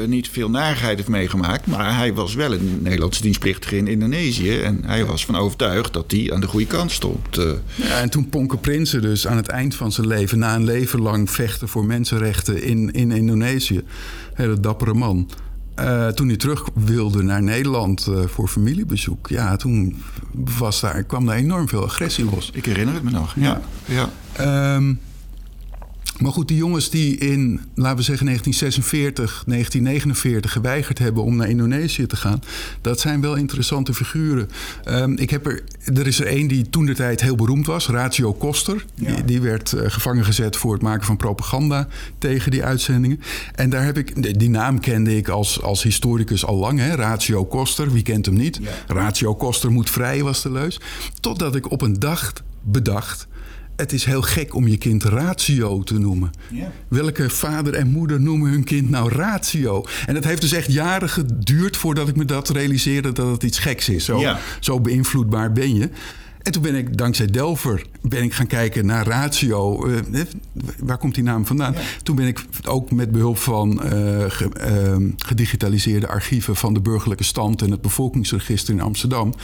niet 0.06 0.28
veel 0.28 0.50
narigheid 0.50 0.96
heeft 0.96 1.08
meegemaakt. 1.08 1.66
Maar 1.66 1.96
hij 1.96 2.14
was 2.14 2.34
wel 2.34 2.52
een 2.52 2.78
Nederlandse 2.82 3.22
dienstplichtige 3.22 3.76
in 3.76 3.86
Indonesië. 3.86 4.60
En 4.60 4.80
hij 4.84 5.04
was 5.04 5.24
van 5.24 5.36
overtuigd 5.36 5.92
dat 5.92 6.10
hij 6.10 6.32
aan 6.32 6.40
de 6.40 6.46
goede 6.46 6.66
kant 6.66 6.90
stond. 6.90 7.38
Uh. 7.38 7.52
Ja, 7.74 8.00
en 8.00 8.10
toen 8.10 8.28
Ponke 8.28 8.56
Prinsen 8.56 9.02
dus 9.02 9.26
aan 9.26 9.36
het 9.36 9.48
eind 9.48 9.74
van 9.74 9.92
zijn 9.92 10.06
leven... 10.06 10.38
na 10.38 10.54
een 10.54 10.64
leven 10.64 11.00
lang 11.00 11.30
vechten 11.30 11.68
voor 11.68 11.84
mensenrechten 11.84 12.62
in, 12.62 12.92
in 12.92 13.10
Indonesië... 13.10 13.82
hele 14.34 14.60
dappere 14.60 14.94
man... 14.94 15.28
Uh, 15.80 16.08
toen 16.08 16.28
hij 16.28 16.36
terug 16.36 16.64
wilde 16.74 17.22
naar 17.22 17.42
Nederland 17.42 18.06
uh, 18.08 18.20
voor 18.26 18.48
familiebezoek, 18.48 19.28
ja, 19.28 19.56
toen 19.56 20.02
was 20.58 20.80
daar, 20.80 21.02
kwam 21.02 21.26
daar 21.26 21.36
enorm 21.36 21.68
veel 21.68 21.84
agressie 21.84 22.24
los. 22.24 22.50
Ik 22.52 22.64
herinner 22.64 22.94
het 22.94 23.02
me 23.02 23.10
nog. 23.10 23.34
Ja. 23.36 23.60
ja. 23.84 24.10
Um, 24.76 25.00
maar 26.20 26.32
goed, 26.32 26.48
die 26.48 26.56
jongens 26.56 26.90
die 26.90 27.16
in, 27.16 27.60
laten 27.74 27.96
we 27.96 28.02
zeggen, 28.02 28.26
1946, 28.26 29.44
1949 29.46 30.52
geweigerd 30.52 30.98
hebben 30.98 31.22
om 31.22 31.36
naar 31.36 31.48
Indonesië 31.48 32.06
te 32.06 32.16
gaan, 32.16 32.42
dat 32.80 33.00
zijn 33.00 33.20
wel 33.20 33.34
interessante 33.34 33.94
figuren. 33.94 34.50
Um, 34.88 35.16
ik 35.16 35.30
heb 35.30 35.46
er, 35.46 35.62
er 35.94 36.06
is 36.06 36.20
er 36.20 36.26
één 36.26 36.48
die 36.48 36.70
toen 36.70 36.86
de 36.86 36.94
tijd 36.94 37.20
heel 37.20 37.34
beroemd 37.34 37.66
was, 37.66 37.88
Ratio 37.88 38.32
Koster. 38.32 38.84
Die, 38.94 39.24
die, 39.24 39.40
werd 39.40 39.72
uh, 39.72 39.80
gevangen 39.86 40.24
gezet 40.24 40.56
voor 40.56 40.72
het 40.72 40.82
maken 40.82 41.06
van 41.06 41.16
propaganda 41.16 41.88
tegen 42.18 42.50
die 42.50 42.64
uitzendingen. 42.64 43.20
En 43.54 43.70
daar 43.70 43.84
heb 43.84 43.98
ik, 43.98 44.38
die 44.38 44.50
naam 44.50 44.80
kende 44.80 45.16
ik 45.16 45.28
als, 45.28 45.62
als 45.62 45.82
historicus 45.82 46.44
al 46.44 46.56
lang, 46.56 46.78
hè? 46.78 46.94
Ratio 46.94 47.44
Koster, 47.44 47.92
wie 47.92 48.02
kent 48.02 48.26
hem 48.26 48.34
niet? 48.34 48.58
Ja. 48.62 48.94
Ratio 48.94 49.34
Koster 49.34 49.70
moet 49.70 49.90
vrij, 49.90 50.22
was 50.22 50.42
de 50.42 50.52
leus. 50.52 50.80
Totdat 51.20 51.54
ik 51.54 51.70
op 51.70 51.82
een 51.82 51.98
dag 51.98 52.32
bedacht 52.62 53.28
het 53.80 53.92
is 53.92 54.04
heel 54.04 54.22
gek 54.22 54.54
om 54.54 54.68
je 54.68 54.76
kind 54.76 55.04
ratio 55.04 55.82
te 55.82 55.98
noemen. 55.98 56.30
Welke 56.88 57.30
vader 57.30 57.74
en 57.74 57.90
moeder 57.90 58.20
noemen 58.20 58.50
hun 58.50 58.64
kind 58.64 58.90
nou 58.90 59.12
ratio? 59.12 59.84
En 60.06 60.14
het 60.14 60.24
heeft 60.24 60.40
dus 60.40 60.52
echt 60.52 60.72
jaren 60.72 61.08
geduurd 61.08 61.76
voordat 61.76 62.08
ik 62.08 62.16
me 62.16 62.24
dat 62.24 62.48
realiseerde 62.48 63.12
dat 63.12 63.26
het 63.30 63.42
iets 63.42 63.58
geks 63.58 63.88
is. 63.88 64.04
Zo, 64.04 64.36
zo 64.60 64.80
beïnvloedbaar 64.80 65.52
ben 65.52 65.74
je. 65.74 65.90
En 66.42 66.52
toen 66.52 66.62
ben 66.62 66.74
ik, 66.74 66.96
dankzij 66.96 67.26
Delver, 67.26 67.86
ben 68.02 68.22
ik 68.22 68.32
gaan 68.32 68.46
kijken 68.46 68.86
naar 68.86 69.06
ratio. 69.06 69.86
Uh, 69.86 70.22
waar 70.78 70.98
komt 70.98 71.14
die 71.14 71.24
naam 71.24 71.46
vandaan? 71.46 71.74
Toen 72.02 72.16
ben 72.16 72.26
ik 72.26 72.44
ook 72.64 72.90
met 72.90 73.12
behulp 73.12 73.38
van 73.38 73.80
uh, 73.84 74.24
gedigitaliseerde 75.16 76.08
archieven 76.08 76.56
van 76.56 76.74
de 76.74 76.80
burgerlijke 76.80 77.24
stand 77.24 77.62
en 77.62 77.70
het 77.70 77.80
bevolkingsregister 77.80 78.74
in 78.74 78.80
Amsterdam 78.80 79.34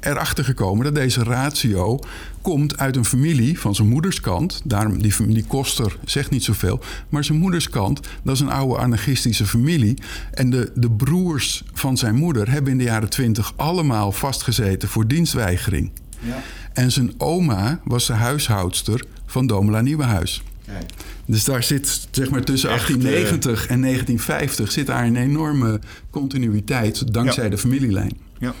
erachter 0.00 0.44
gekomen 0.44 0.84
dat 0.84 0.94
deze 0.94 1.22
ratio 1.22 2.00
komt 2.42 2.78
uit 2.78 2.96
een 2.96 3.04
familie 3.04 3.60
van 3.60 3.74
zijn 3.74 3.88
moederskant. 3.88 4.60
Daarom, 4.64 5.02
die 5.02 5.12
familie 5.12 5.44
Koster 5.44 5.98
zegt 6.04 6.30
niet 6.30 6.44
zoveel. 6.44 6.80
Maar 7.08 7.24
zijn 7.24 7.38
moederskant, 7.38 8.00
dat 8.22 8.34
is 8.34 8.40
een 8.40 8.50
oude 8.50 8.78
anarchistische 8.78 9.46
familie. 9.46 9.98
En 10.30 10.50
de, 10.50 10.72
de 10.74 10.90
broers 10.90 11.64
van 11.72 11.96
zijn 11.96 12.14
moeder 12.14 12.50
hebben 12.50 12.72
in 12.72 12.78
de 12.78 12.84
jaren 12.84 13.10
twintig 13.10 13.52
allemaal 13.56 14.12
vastgezeten 14.12 14.88
voor 14.88 15.06
dienstweigering. 15.06 15.90
Ja. 16.22 16.42
En 16.72 16.92
zijn 16.92 17.14
oma 17.18 17.80
was 17.84 18.06
de 18.06 18.12
huishoudster 18.12 19.04
van 19.26 19.46
Domela 19.46 19.80
Nieuwenhuis. 19.80 20.42
Kijk. 20.66 20.90
Dus 21.26 21.44
daar 21.44 21.62
zit, 21.62 22.08
zeg 22.10 22.30
maar, 22.30 22.44
tussen 22.44 22.68
1890 22.68 23.66
en 23.66 23.80
1950 23.80 24.72
zit 24.72 24.86
daar 24.86 25.04
een 25.04 25.16
enorme 25.16 25.80
continuïteit 26.10 27.12
dankzij 27.12 27.50
de 27.50 27.58
familielijn. 27.58 28.18
Ja. 28.38 28.54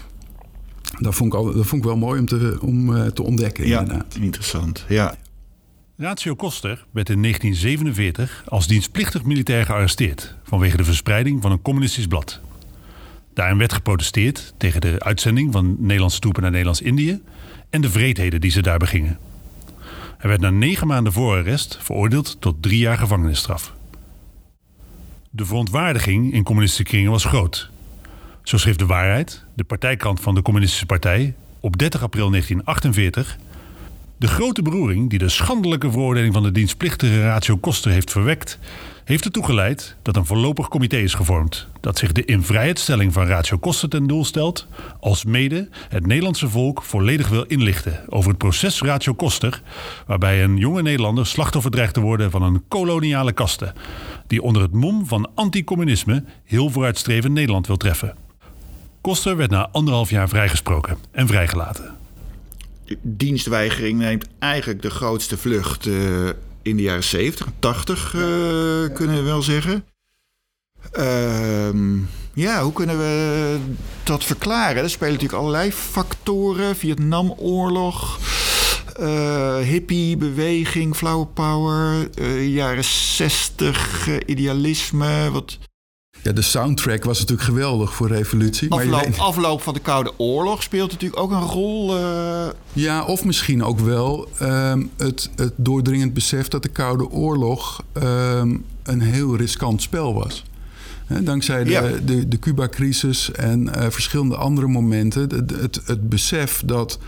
Dat 1.00 1.14
vond, 1.14 1.32
ik 1.32 1.38
al, 1.38 1.44
dat 1.44 1.66
vond 1.66 1.82
ik 1.82 1.88
wel 1.88 1.96
mooi 1.96 2.20
om 2.20 2.26
te, 2.26 2.58
om, 2.60 2.96
uh, 2.96 3.06
te 3.06 3.22
ontdekken, 3.22 3.66
ja, 3.66 3.80
inderdaad. 3.80 4.16
interessant, 4.20 4.84
ja. 4.88 5.14
Ratio 5.96 6.34
Koster 6.34 6.86
werd 6.90 7.08
in 7.08 7.20
1947 7.20 8.42
als 8.46 8.66
dienstplichtig 8.66 9.24
militair 9.24 9.64
gearresteerd... 9.64 10.36
vanwege 10.44 10.76
de 10.76 10.84
verspreiding 10.84 11.42
van 11.42 11.52
een 11.52 11.62
communistisch 11.62 12.06
blad. 12.06 12.40
Daarin 13.34 13.58
werd 13.58 13.72
geprotesteerd 13.72 14.54
tegen 14.56 14.80
de 14.80 14.96
uitzending 14.98 15.52
van 15.52 15.76
Nederlandse 15.78 16.20
troepen 16.20 16.42
naar 16.42 16.50
Nederlands-Indië 16.50 17.20
en 17.72 17.80
de 17.80 17.90
vreedheden 17.90 18.40
die 18.40 18.50
ze 18.50 18.62
daar 18.62 18.78
begingen. 18.78 19.18
Hij 20.18 20.30
werd 20.30 20.40
na 20.40 20.50
negen 20.50 20.86
maanden 20.86 21.12
voorarrest 21.12 21.78
veroordeeld 21.80 22.40
tot 22.40 22.62
drie 22.62 22.78
jaar 22.78 22.98
gevangenisstraf. 22.98 23.74
De 25.30 25.44
verontwaardiging 25.44 26.32
in 26.32 26.42
communistische 26.42 26.84
kringen 26.84 27.10
was 27.10 27.24
groot. 27.24 27.70
Zo 28.42 28.56
schreef 28.56 28.76
De 28.76 28.86
Waarheid, 28.86 29.44
de 29.54 29.64
partijkrant 29.64 30.20
van 30.20 30.34
de 30.34 30.42
Communistische 30.42 30.86
Partij, 30.86 31.34
op 31.60 31.78
30 31.78 32.02
april 32.02 32.30
1948. 32.30 33.38
De 34.22 34.28
grote 34.28 34.62
beroering 34.62 35.10
die 35.10 35.18
de 35.18 35.28
schandelijke 35.28 35.90
veroordeling 35.90 36.34
van 36.34 36.42
de 36.42 36.52
dienstplichtige 36.52 37.22
Ratio 37.22 37.56
Koster 37.56 37.90
heeft 37.90 38.10
verwekt, 38.10 38.58
heeft 39.04 39.24
ertoe 39.24 39.44
geleid 39.44 39.96
dat 40.02 40.16
een 40.16 40.26
voorlopig 40.26 40.68
comité 40.68 40.96
is 40.96 41.14
gevormd 41.14 41.66
dat 41.80 41.98
zich 41.98 42.12
de 42.12 42.24
invrijheidstelling 42.24 43.12
van 43.12 43.26
Ratio 43.26 43.58
Kosten 43.58 43.90
ten 43.90 44.06
doel 44.06 44.24
stelt, 44.24 44.66
als 45.00 45.24
mede 45.24 45.68
het 45.88 46.06
Nederlandse 46.06 46.48
volk 46.48 46.82
volledig 46.82 47.28
wil 47.28 47.42
inlichten 47.42 48.00
over 48.08 48.28
het 48.28 48.38
proces 48.38 48.80
Ratio 48.80 49.14
Koster, 49.14 49.62
waarbij 50.06 50.44
een 50.44 50.56
jonge 50.56 50.82
Nederlander 50.82 51.26
slachtoffer 51.26 51.70
dreigt 51.70 51.94
te 51.94 52.00
worden 52.00 52.30
van 52.30 52.42
een 52.42 52.62
koloniale 52.68 53.32
kaste, 53.32 53.72
die 54.26 54.42
onder 54.42 54.62
het 54.62 54.72
mom 54.72 55.06
van 55.06 55.30
anticommunisme 55.34 56.24
heel 56.44 56.70
vooruitstrevend 56.70 57.32
Nederland 57.32 57.66
wil 57.66 57.76
treffen. 57.76 58.16
Koster 59.00 59.36
werd 59.36 59.50
na 59.50 59.68
anderhalf 59.72 60.10
jaar 60.10 60.28
vrijgesproken 60.28 60.98
en 61.12 61.26
vrijgelaten. 61.26 62.01
Dienstweigering 63.02 63.98
neemt 63.98 64.26
eigenlijk 64.38 64.82
de 64.82 64.90
grootste 64.90 65.36
vlucht 65.36 65.86
uh, 65.86 66.28
in 66.62 66.76
de 66.76 66.82
jaren 66.82 67.04
70, 67.04 67.46
80 67.58 68.14
uh, 68.14 68.20
kunnen 68.94 69.16
we 69.16 69.22
wel 69.22 69.42
zeggen. 69.42 69.84
Ehm, 70.92 71.98
ja, 72.34 72.62
hoe 72.62 72.72
kunnen 72.72 72.98
we 72.98 73.58
dat 74.02 74.24
verklaren? 74.24 74.82
Er 74.82 74.90
spelen 74.90 75.12
natuurlijk 75.12 75.40
allerlei 75.40 75.72
factoren. 75.72 76.76
Vietnamoorlog, 76.76 78.18
uh, 79.00 79.56
hippiebeweging, 79.58 80.96
flower 80.96 81.26
power, 81.26 82.08
uh, 82.18 82.54
jaren 82.54 82.84
60, 82.84 84.08
uh, 84.08 84.16
idealisme. 84.26 85.30
Wat... 85.30 85.58
Ja, 86.22 86.32
de 86.32 86.42
soundtrack 86.42 87.04
was 87.04 87.18
natuurlijk 87.18 87.48
geweldig 87.48 87.94
voor 87.94 88.08
revolutie. 88.08 88.70
Afloop, 88.70 89.08
maar 89.08 89.20
afloop 89.20 89.62
van 89.62 89.74
de 89.74 89.80
Koude 89.80 90.12
Oorlog 90.16 90.62
speelt 90.62 90.90
natuurlijk 90.90 91.20
ook 91.20 91.30
een 91.30 91.42
rol. 91.42 91.96
Ja, 92.72 93.04
of 93.04 93.24
misschien 93.24 93.64
ook 93.64 93.78
wel 93.78 94.28
ehm, 94.38 94.82
het, 94.96 95.30
het 95.36 95.52
doordringend 95.56 96.14
besef 96.14 96.48
dat 96.48 96.62
de 96.62 96.68
Koude 96.68 97.10
Oorlog 97.10 97.84
ehm, 97.92 98.56
een 98.82 99.00
heel 99.00 99.36
riskant 99.36 99.82
spel 99.82 100.14
was. 100.14 100.44
Dankzij 101.20 101.64
de, 101.64 102.00
de, 102.04 102.28
de 102.28 102.38
Cuba-crisis 102.38 103.32
en 103.32 103.62
uh, 103.66 103.86
verschillende 103.88 104.36
andere 104.36 104.66
momenten. 104.66 105.22
Het, 105.22 105.50
het, 105.50 105.80
het 105.84 106.08
besef 106.08 106.62
dat 106.64 106.98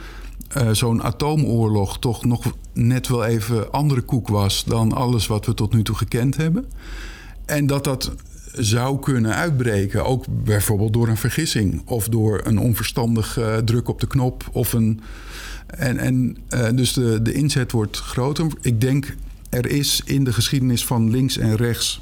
uh, 0.56 0.68
zo'n 0.72 1.02
atoomoorlog 1.02 1.98
toch 1.98 2.24
nog 2.24 2.44
net 2.72 3.08
wel 3.08 3.24
even 3.24 3.72
andere 3.72 4.00
koek 4.00 4.28
was 4.28 4.64
dan 4.64 4.92
alles 4.92 5.26
wat 5.26 5.46
we 5.46 5.54
tot 5.54 5.74
nu 5.74 5.82
toe 5.82 5.96
gekend 5.96 6.36
hebben. 6.36 6.64
En 7.46 7.66
dat 7.66 7.84
dat 7.84 8.12
zou 8.56 8.98
kunnen 8.98 9.34
uitbreken, 9.34 10.04
ook 10.04 10.24
bijvoorbeeld 10.28 10.92
door 10.92 11.08
een 11.08 11.16
vergissing 11.16 11.82
of 11.84 12.08
door 12.08 12.40
een 12.44 12.58
onverstandig 12.58 13.38
uh, 13.38 13.56
druk 13.56 13.88
op 13.88 14.00
de 14.00 14.06
knop 14.06 14.44
of 14.52 14.72
een. 14.72 15.00
En, 15.66 15.98
en 15.98 16.36
uh, 16.50 16.68
dus 16.74 16.92
de, 16.92 17.22
de 17.22 17.32
inzet 17.32 17.72
wordt 17.72 17.96
groter. 17.98 18.46
Ik 18.60 18.80
denk 18.80 19.16
er 19.50 19.66
is 19.66 20.02
in 20.04 20.24
de 20.24 20.32
geschiedenis 20.32 20.84
van 20.84 21.10
links 21.10 21.38
en 21.38 21.56
rechts 21.56 22.00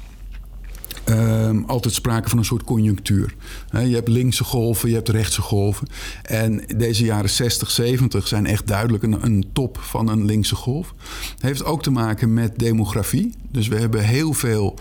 Um, 1.09 1.63
altijd 1.67 1.93
sprake 1.93 2.29
van 2.29 2.37
een 2.37 2.45
soort 2.45 2.63
conjunctuur. 2.63 3.33
je 3.71 3.95
hebt 3.95 4.07
linkse 4.07 4.43
golven, 4.43 4.89
je 4.89 4.95
hebt 4.95 5.09
rechtse 5.09 5.41
golven. 5.41 5.87
En 6.21 6.63
deze 6.77 7.05
jaren 7.05 7.29
60, 7.29 7.71
70 7.71 8.27
zijn 8.27 8.45
echt 8.45 8.67
duidelijk 8.67 9.03
een, 9.03 9.25
een 9.25 9.45
top 9.53 9.77
van 9.81 10.09
een 10.09 10.25
linkse 10.25 10.55
golf. 10.55 10.93
Heeft 11.39 11.63
ook 11.63 11.83
te 11.83 11.91
maken 11.91 12.33
met 12.33 12.59
demografie. 12.59 13.33
Dus 13.51 13.67
we 13.67 13.75
hebben 13.75 14.03
heel 14.03 14.33
veel 14.33 14.79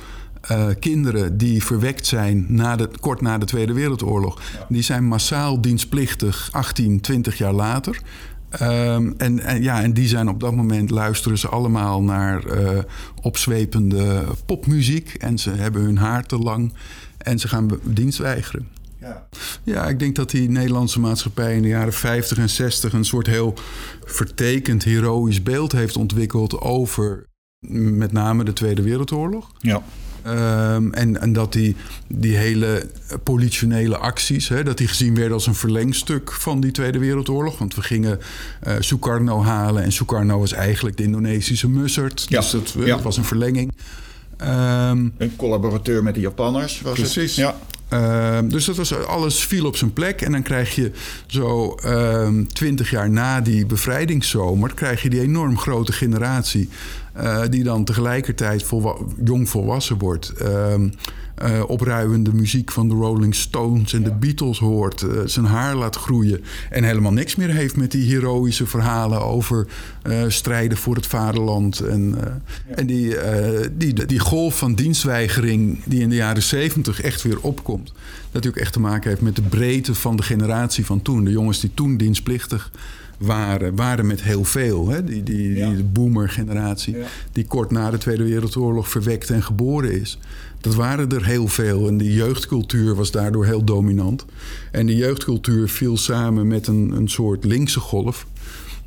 uh, 0.50 0.66
kinderen 0.78 1.38
die 1.38 1.64
verwekt 1.64 2.06
zijn 2.06 2.46
na 2.48 2.76
de, 2.76 2.88
kort 3.00 3.20
na 3.20 3.38
de 3.38 3.46
Tweede 3.46 3.72
Wereldoorlog. 3.72 4.40
Die 4.68 4.82
zijn 4.82 5.04
massaal 5.04 5.60
dienstplichtig 5.60 6.48
18, 6.52 7.00
20 7.00 7.38
jaar 7.38 7.52
later. 7.52 8.00
Um, 8.62 9.14
en, 9.18 9.40
en, 9.40 9.62
ja, 9.62 9.82
en 9.82 9.92
die 9.92 10.08
zijn 10.08 10.28
op 10.28 10.40
dat 10.40 10.54
moment 10.54 10.90
luisteren 10.90 11.38
ze 11.38 11.48
allemaal 11.48 12.02
naar 12.02 12.46
uh, 12.46 12.78
opzwepende 13.20 14.24
popmuziek. 14.46 15.14
En 15.14 15.38
ze 15.38 15.50
hebben 15.50 15.82
hun 15.82 15.98
haar 15.98 16.26
te 16.26 16.38
lang 16.38 16.72
en 17.18 17.38
ze 17.38 17.48
gaan 17.48 17.70
dienst 17.82 18.18
weigeren. 18.18 18.68
Ja. 19.00 19.28
ja, 19.62 19.88
ik 19.88 19.98
denk 19.98 20.16
dat 20.16 20.30
die 20.30 20.50
Nederlandse 20.50 21.00
maatschappij 21.00 21.56
in 21.56 21.62
de 21.62 21.68
jaren 21.68 21.92
50 21.92 22.38
en 22.38 22.50
60 22.50 22.92
een 22.92 23.04
soort 23.04 23.26
heel 23.26 23.54
vertekend, 24.04 24.84
heroïsch 24.84 25.42
beeld 25.42 25.72
heeft 25.72 25.96
ontwikkeld 25.96 26.60
over 26.60 27.26
met 27.68 28.12
name 28.12 28.44
de 28.44 28.52
Tweede 28.52 28.82
Wereldoorlog. 28.82 29.52
Ja. 29.58 29.82
Um, 30.26 30.92
en, 30.92 31.20
en 31.20 31.32
dat 31.32 31.52
die, 31.52 31.76
die 32.06 32.36
hele 32.36 32.90
politionele 33.22 33.96
acties, 33.96 34.48
hè, 34.48 34.62
dat 34.62 34.78
die 34.78 34.88
gezien 34.88 35.14
werden 35.14 35.32
als 35.32 35.46
een 35.46 35.54
verlengstuk 35.54 36.32
van 36.32 36.60
die 36.60 36.70
Tweede 36.70 36.98
Wereldoorlog. 36.98 37.58
Want 37.58 37.74
we 37.74 37.82
gingen 37.82 38.18
uh, 38.66 38.74
Sukarno 38.78 39.42
halen 39.42 39.82
en 39.82 39.92
Sukarno 39.92 40.38
was 40.38 40.52
eigenlijk 40.52 40.96
de 40.96 41.02
Indonesische 41.02 41.68
Mussert. 41.68 42.26
Ja. 42.28 42.40
Dus 42.40 42.50
dat, 42.50 42.74
ja. 42.78 42.84
dat 42.84 43.02
was 43.02 43.16
een 43.16 43.24
verlenging. 43.24 43.72
Um, 44.42 45.12
een 45.18 45.36
collaborateur 45.36 46.02
met 46.02 46.14
de 46.14 46.20
Japanners 46.20 46.80
was 46.80 46.94
precies. 46.94 47.36
het. 47.36 47.44
Ja. 47.44 47.56
Uh, 47.92 48.38
dus 48.50 48.64
dat 48.64 48.76
was, 48.76 48.94
alles 48.94 49.44
viel 49.44 49.66
op 49.66 49.76
zijn 49.76 49.92
plek. 49.92 50.20
En 50.20 50.32
dan 50.32 50.42
krijg 50.42 50.74
je 50.74 50.90
zo 51.26 51.74
ehm, 51.74 52.44
twintig 52.44 52.90
jaar 52.90 53.10
na 53.10 53.40
die 53.40 53.66
bevrijdingszomer... 53.66 54.74
krijg 54.74 55.02
je 55.02 55.10
die 55.10 55.20
enorm 55.20 55.58
grote 55.58 55.92
generatie... 55.92 56.68
Uh, 57.16 57.42
die 57.50 57.64
dan 57.64 57.84
tegelijkertijd 57.84 58.64
jong 59.24 59.48
volwassen 59.48 59.98
wordt... 59.98 60.32
Uh, 60.42 61.62
opruiende 61.66 62.34
muziek 62.34 62.72
van 62.72 62.88
de 62.88 62.94
Rolling 62.94 63.34
Stones 63.34 63.92
en 63.92 64.02
de 64.02 64.14
Beatles 64.14 64.58
hoort, 64.58 65.02
uh, 65.02 65.20
zijn 65.24 65.44
haar 65.44 65.74
laat 65.74 65.96
groeien 65.96 66.40
en 66.70 66.84
helemaal 66.84 67.12
niks 67.12 67.36
meer 67.36 67.50
heeft 67.50 67.76
met 67.76 67.90
die 67.90 68.08
heroïsche 68.12 68.66
verhalen 68.66 69.22
over 69.22 69.66
strijden 70.28 70.78
voor 70.78 70.94
het 70.94 71.06
vaderland. 71.06 71.80
En, 71.80 72.14
en 72.74 72.86
die, 72.86 73.16
die, 73.72 74.06
die 74.06 74.18
golf 74.18 74.58
van 74.58 74.74
dienstweigering 74.74 75.84
die 75.84 76.00
in 76.00 76.08
de 76.08 76.14
jaren 76.14 76.42
zeventig 76.42 77.00
echt 77.00 77.22
weer 77.22 77.40
opkomt, 77.40 77.86
dat 77.86 77.94
natuurlijk 78.32 78.62
echt 78.62 78.72
te 78.72 78.80
maken 78.80 79.08
heeft 79.10 79.22
met 79.22 79.36
de 79.36 79.42
breedte 79.42 79.94
van 79.94 80.16
de 80.16 80.22
generatie 80.22 80.86
van 80.86 81.02
toen. 81.02 81.24
De 81.24 81.30
jongens 81.30 81.60
die 81.60 81.70
toen 81.74 81.96
dienstplichtig 81.96 82.70
waren, 83.22 83.76
waren 83.76 84.06
met 84.06 84.22
heel 84.22 84.44
veel. 84.44 84.88
Hè? 84.88 85.04
Die, 85.04 85.22
die, 85.22 85.54
die 85.54 85.84
boomer-generatie, 85.84 86.96
die 87.32 87.46
kort 87.46 87.70
na 87.70 87.90
de 87.90 87.98
Tweede 87.98 88.24
Wereldoorlog 88.24 88.88
verwekt 88.88 89.30
en 89.30 89.42
geboren 89.42 90.00
is. 90.00 90.18
Dat 90.60 90.74
waren 90.74 91.10
er 91.10 91.24
heel 91.24 91.48
veel 91.48 91.88
en 91.88 91.96
die 91.96 92.12
jeugdcultuur 92.12 92.94
was 92.94 93.10
daardoor 93.10 93.44
heel 93.44 93.64
dominant. 93.64 94.24
En 94.70 94.86
die 94.86 94.96
jeugdcultuur 94.96 95.68
viel 95.68 95.96
samen 95.96 96.46
met 96.46 96.66
een, 96.66 96.92
een 96.96 97.08
soort 97.08 97.44
linkse 97.44 97.80
golf. 97.80 98.26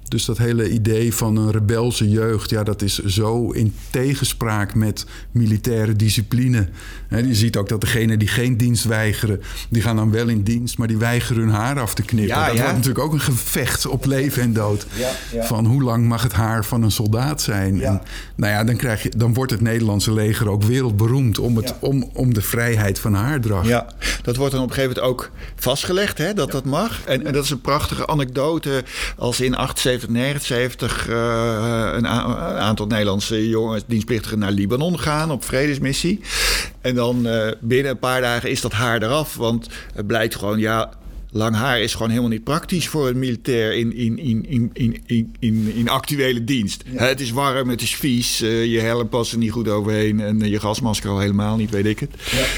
Dus 0.08 0.26
dat 0.26 0.38
hele 0.38 0.70
idee 0.70 1.14
van 1.14 1.38
een 1.38 1.52
rebelse 1.52 2.10
jeugd, 2.10 2.50
ja, 2.50 2.64
dat 2.64 2.82
is 2.82 2.98
zo 3.06 3.52
in 3.52 3.76
tegenspraak 3.90 4.76
met 4.76 5.06
militaire 5.32 5.96
discipline. 5.96 6.68
je 7.10 7.36
ziet 7.36 7.58
ook 7.58 7.70
dat 7.70 7.82
degenen 7.82 8.20
die 8.20 8.28
geen 8.28 8.58
dienst 8.58 8.84
weigeren, 8.84 9.42
die 9.70 9.82
gaan 9.82 9.96
dan 9.96 10.12
wel 10.12 10.28
in 10.28 10.44
dienst, 10.44 10.78
maar 10.78 10.88
die 10.88 10.98
weigeren 10.98 11.42
hun 11.42 11.52
haar 11.52 11.80
af 11.80 11.94
te 11.94 12.02
knippen. 12.02 12.36
Ja, 12.36 12.46
dat 12.46 12.56
ja. 12.56 12.62
wordt 12.62 12.76
natuurlijk 12.76 13.06
ook 13.06 13.14
een 13.14 13.20
gevecht 13.20 13.86
op 13.86 14.06
leven 14.06 14.42
en 14.42 14.54
dood. 14.54 14.86
Ja. 15.32 15.44
Van 15.44 15.66
hoe 15.66 15.84
lang 15.84 16.08
mag 16.08 16.24
het 16.24 16.34
haar 16.34 16.66
van 16.66 16.84
een 16.84 16.92
soldaat 16.92 17.42
zijn? 17.42 17.76
Ja. 17.76 17.84
En, 17.84 18.02
nou 18.36 18.52
ja, 18.54 18.64
dan, 18.64 18.76
krijg 18.76 19.04
je, 19.04 19.10
dan 19.18 19.34
wordt 19.34 19.52
het 19.52 19.62
Nederlandse 19.62 20.14
leger 20.14 20.50
ook 20.50 20.64
wereldberoemd 20.64 21.40
om, 21.40 21.58
het, 21.58 21.74
om, 21.80 22.10
om 22.14 22.34
de 22.34 22.42
vrijheid 22.42 23.00
van 23.00 23.14
haardracht. 23.14 23.68
Ja, 23.68 23.88
dat 24.22 24.36
wordt 24.36 24.52
dan 24.52 24.64
op 24.64 24.70
een 24.70 24.76
gegeven 24.76 24.96
moment 24.96 25.14
ook 25.14 25.32
vastgelegd, 25.56 26.18
hè, 26.18 26.34
dat 26.34 26.52
dat 26.52 26.66
mag. 26.66 27.02
En, 27.06 27.26
en 27.26 27.34
dat 27.34 27.44
is 27.44 27.50
een 27.50 27.62
prachtige 27.62 28.08
anekdote. 28.08 28.84
Als 29.18 29.42
in 29.42 29.56
78, 29.96 30.10
79 30.10 31.08
eh, 31.10 31.90
een, 31.96 32.08
aantal 32.08 32.88
Nederlandse 32.88 33.50
jongens, 33.50 33.84
dienstplichtigen 33.88 34.40
naar 34.40 34.52
Libanon 34.52 35.00
gaan 35.00 35.32
op 35.32 35.44
vredesmissie. 35.44 36.20
En 36.82 36.96
dan 36.96 37.28
eh, 37.28 37.52
binnen 37.62 37.92
een 37.92 38.00
paar 38.00 38.22
dagen 38.22 38.50
is 38.50 38.62
dat 38.62 38.72
haar 38.72 39.04
eraf. 39.04 39.36
Want 39.36 39.70
het 39.94 40.08
blijkt 40.08 40.36
gewoon, 40.36 40.60
ja, 40.60 40.94
lang 41.32 41.56
haar 41.56 41.80
is 41.80 41.94
gewoon 41.94 42.10
helemaal 42.10 42.30
niet 42.30 42.44
praktisch 42.44 42.88
voor 42.88 43.08
een 43.08 43.20
militair 43.20 43.74
in, 43.74 43.96
in, 43.96 44.18
in, 44.18 44.46
in, 44.48 44.70
in, 44.74 45.02
in, 45.06 45.36
in, 45.40 45.74
in 45.76 45.90
actuele 45.90 46.44
dienst. 46.44 46.84
Het 46.88 47.20
is 47.20 47.32
warm, 47.32 47.70
het 47.70 47.82
is 47.82 47.96
vies, 47.96 48.42
eh, 48.42 48.66
je 48.66 48.80
helm 48.80 49.10
past 49.10 49.32
er 49.32 49.38
niet 49.38 49.52
goed 49.52 49.68
overheen 49.68 50.20
en 50.20 50.40
je 50.40 50.60
gasmasker 50.60 51.10
al 51.10 51.20
helemaal 51.20 51.56
niet, 51.56 51.70
weet 51.70 51.86
ik 51.86 52.00
het. 52.00 52.12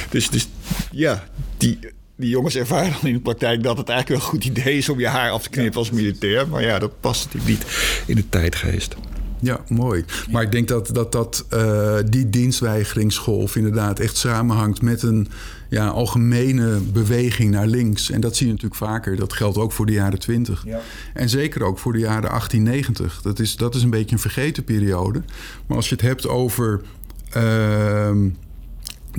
Dus, 0.09 0.29
dus 0.29 0.47
ja, 0.91 1.27
die, 1.57 1.79
die 2.18 2.30
jongens 2.30 2.55
ervaren 2.55 2.91
dan 2.91 3.09
in 3.09 3.13
de 3.13 3.20
praktijk 3.20 3.63
dat 3.63 3.78
het 3.78 3.89
eigenlijk 3.89 4.22
wel 4.22 4.32
een 4.32 4.36
goed 4.36 4.57
idee 4.57 4.78
is 4.78 4.89
om 4.89 4.99
je 4.99 5.07
haar 5.07 5.32
af 5.32 5.43
te 5.43 5.49
knippen 5.49 5.80
als 5.80 5.91
militair. 5.91 6.47
Maar 6.47 6.61
ja, 6.61 6.80
dat 6.80 6.99
past 6.99 7.26
natuurlijk 7.26 7.51
niet 7.51 8.01
in 8.05 8.15
de 8.15 8.30
tijdgeest. 8.30 8.95
Ja, 9.39 9.59
mooi. 9.68 10.05
Maar 10.32 10.41
ik 10.41 10.51
denk 10.51 10.68
dat, 10.68 10.89
dat, 10.93 11.11
dat 11.11 11.45
eh, 11.49 11.97
die 12.09 12.30
dienstweigeringsgolf 12.30 13.55
inderdaad 13.55 13.99
echt 13.99 14.18
samenhangt 14.18 14.82
met 14.82 15.03
een 15.03 15.28
ja, 15.70 15.88
algemene 15.88 16.80
beweging 16.80 17.51
naar 17.51 17.68
links. 17.68 18.11
En 18.11 18.22
dat 18.22 18.36
zie 18.36 18.45
je 18.45 18.51
natuurlijk 18.51 18.80
vaker. 18.80 19.15
Dat 19.15 19.34
geldt 19.34 19.57
ook 19.57 19.72
voor 19.72 19.86
de 19.86 19.91
jaren 19.91 20.20
20. 20.20 20.63
Ja. 20.65 20.80
En 21.13 21.30
zeker 21.30 21.63
ook 21.63 21.80
voor 21.80 21.93
de 21.93 21.99
jaren 21.99 22.30
1890. 22.30 23.22
Dat 23.22 23.39
is, 23.39 23.55
dat 23.55 23.76
is 23.76 23.84
een 23.84 23.89
beetje 23.89 24.15
een 24.15 24.22
vergeten 24.22 24.63
periode. 24.63 25.22
Maar 25.68 25.78
als 25.78 25.89
je 25.89 25.95
het 25.95 26.03
hebt 26.03 26.28
over 26.28 26.82
ehm, 27.30 28.30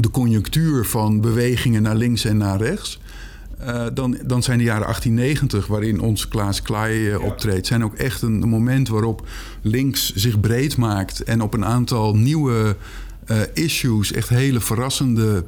de 0.01 0.11
conjunctuur 0.11 0.85
van 0.85 1.21
bewegingen 1.21 1.83
naar 1.83 1.97
links 1.97 2.25
en 2.25 2.37
naar 2.37 2.61
rechts. 2.61 3.01
eh, 3.59 3.87
dan, 3.95 4.19
dan 4.25 4.43
zijn 4.43 4.59
de 4.59 4.65
jaren 4.65 4.83
1890, 4.83 5.67
waarin 5.67 6.01
ons 6.01 6.29
Klaas 6.29 6.63
Klaai 6.63 7.11
eh, 7.11 7.23
optreedt, 7.25 7.67
zijn 7.67 7.85
ook 7.85 7.95
echt 7.95 8.23
een, 8.23 8.39
moment 8.39 8.89
waarop 8.89 9.27
links 9.63 10.15
zich 10.15 10.41
breed 10.41 10.77
maakt 10.77 11.23
en 11.23 11.43
op 11.43 11.55
een 11.55 11.65
aantal 11.65 12.15
nieuwe 12.15 12.77
eh, 13.25 13.37
issues 13.55 14.13
echt 14.13 14.29
hele 14.29 14.61
verrassende 14.61 15.45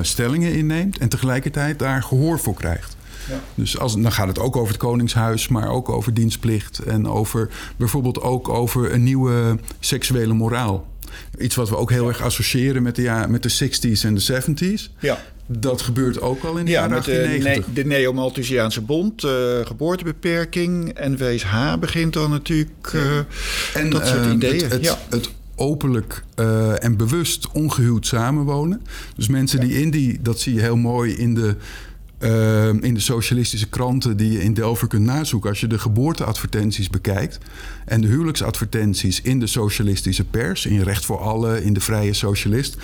stellingen 0.00 0.54
inneemt 0.54 0.98
en 0.98 1.08
tegelijkertijd 1.08 1.78
daar 1.78 2.02
gehoor 2.02 2.38
voor 2.38 2.54
krijgt. 2.54 2.96
Dus 3.54 3.78
als, 3.78 4.00
dan 4.00 4.12
gaat 4.12 4.28
het 4.28 4.38
ook 4.38 4.56
over 4.56 4.68
het 4.68 4.82
Koningshuis, 4.82 5.48
maar 5.48 5.68
ook 5.68 5.88
over 5.88 6.14
dienstplicht 6.14 6.78
en 6.78 7.08
over 7.08 7.50
bijvoorbeeld 7.76 8.20
ook 8.20 8.48
over 8.48 8.92
een 8.92 9.02
nieuwe 9.02 9.58
seksuele 9.80 10.34
moraal. 10.34 10.86
Iets 11.38 11.54
wat 11.54 11.68
we 11.68 11.76
ook 11.76 11.90
heel 11.90 12.08
erg 12.08 12.22
associëren 12.22 12.82
met 12.82 12.96
de, 12.96 13.02
ja, 13.02 13.26
met 13.26 13.42
de 13.42 13.50
60s 13.50 14.04
en 14.04 14.14
de 14.14 14.42
70s. 14.42 14.90
Ja. 15.00 15.18
Dat 15.46 15.82
gebeurt 15.82 16.20
ook 16.20 16.44
al 16.44 16.56
in 16.56 16.64
de 16.64 16.70
Ja, 16.70 16.80
jaren 16.80 16.94
met 16.94 17.04
de, 17.04 17.10
1890. 17.12 17.66
ne- 17.66 17.82
de 17.82 17.88
Neo-Malthusiaanse 17.88 18.80
Bond, 18.80 19.24
eh, 19.24 19.30
geboortebeperking, 19.64 20.92
NVSH 21.00 21.78
begint 21.80 22.12
dan 22.12 22.30
natuurlijk. 22.30 22.90
eh, 23.74 23.90
dat 23.90 24.06
soort 24.06 24.26
eh, 24.26 24.32
ideeën. 24.32 24.62
Het, 24.62 24.72
het, 24.72 24.84
ja. 24.84 24.98
het 25.10 25.30
openlijk 25.56 26.24
eh, 26.34 26.84
en 26.84 26.96
bewust 26.96 27.48
ongehuwd 27.52 28.06
samenwonen. 28.06 28.80
Dus 29.16 29.28
mensen 29.28 29.60
die 29.60 29.80
in 29.80 29.90
die, 29.90 30.18
dat 30.22 30.40
zie 30.40 30.54
je 30.54 30.60
heel 30.60 30.76
mooi 30.76 31.16
in 31.16 31.34
de, 31.34 31.54
eh, 32.22 32.68
in 32.68 32.94
de 32.94 33.00
socialistische 33.00 33.68
kranten 33.68 34.16
die 34.16 34.32
je 34.32 34.42
in 34.42 34.54
Delver 34.54 34.88
kunt 34.88 35.04
nazoeken. 35.04 35.50
Als 35.50 35.60
je 35.60 35.66
de 35.66 35.78
geboorteadvertenties 35.78 36.90
bekijkt 36.90 37.38
en 37.84 38.00
de 38.00 38.06
huwelijksadvertenties 38.06 39.20
in 39.20 39.40
de 39.40 39.46
socialistische 39.46 40.24
pers, 40.24 40.66
in 40.66 40.80
Recht 40.80 41.04
voor 41.04 41.18
Alle, 41.18 41.64
in 41.64 41.72
de 41.72 41.80
Vrije 41.80 42.12
Socialist, 42.12 42.76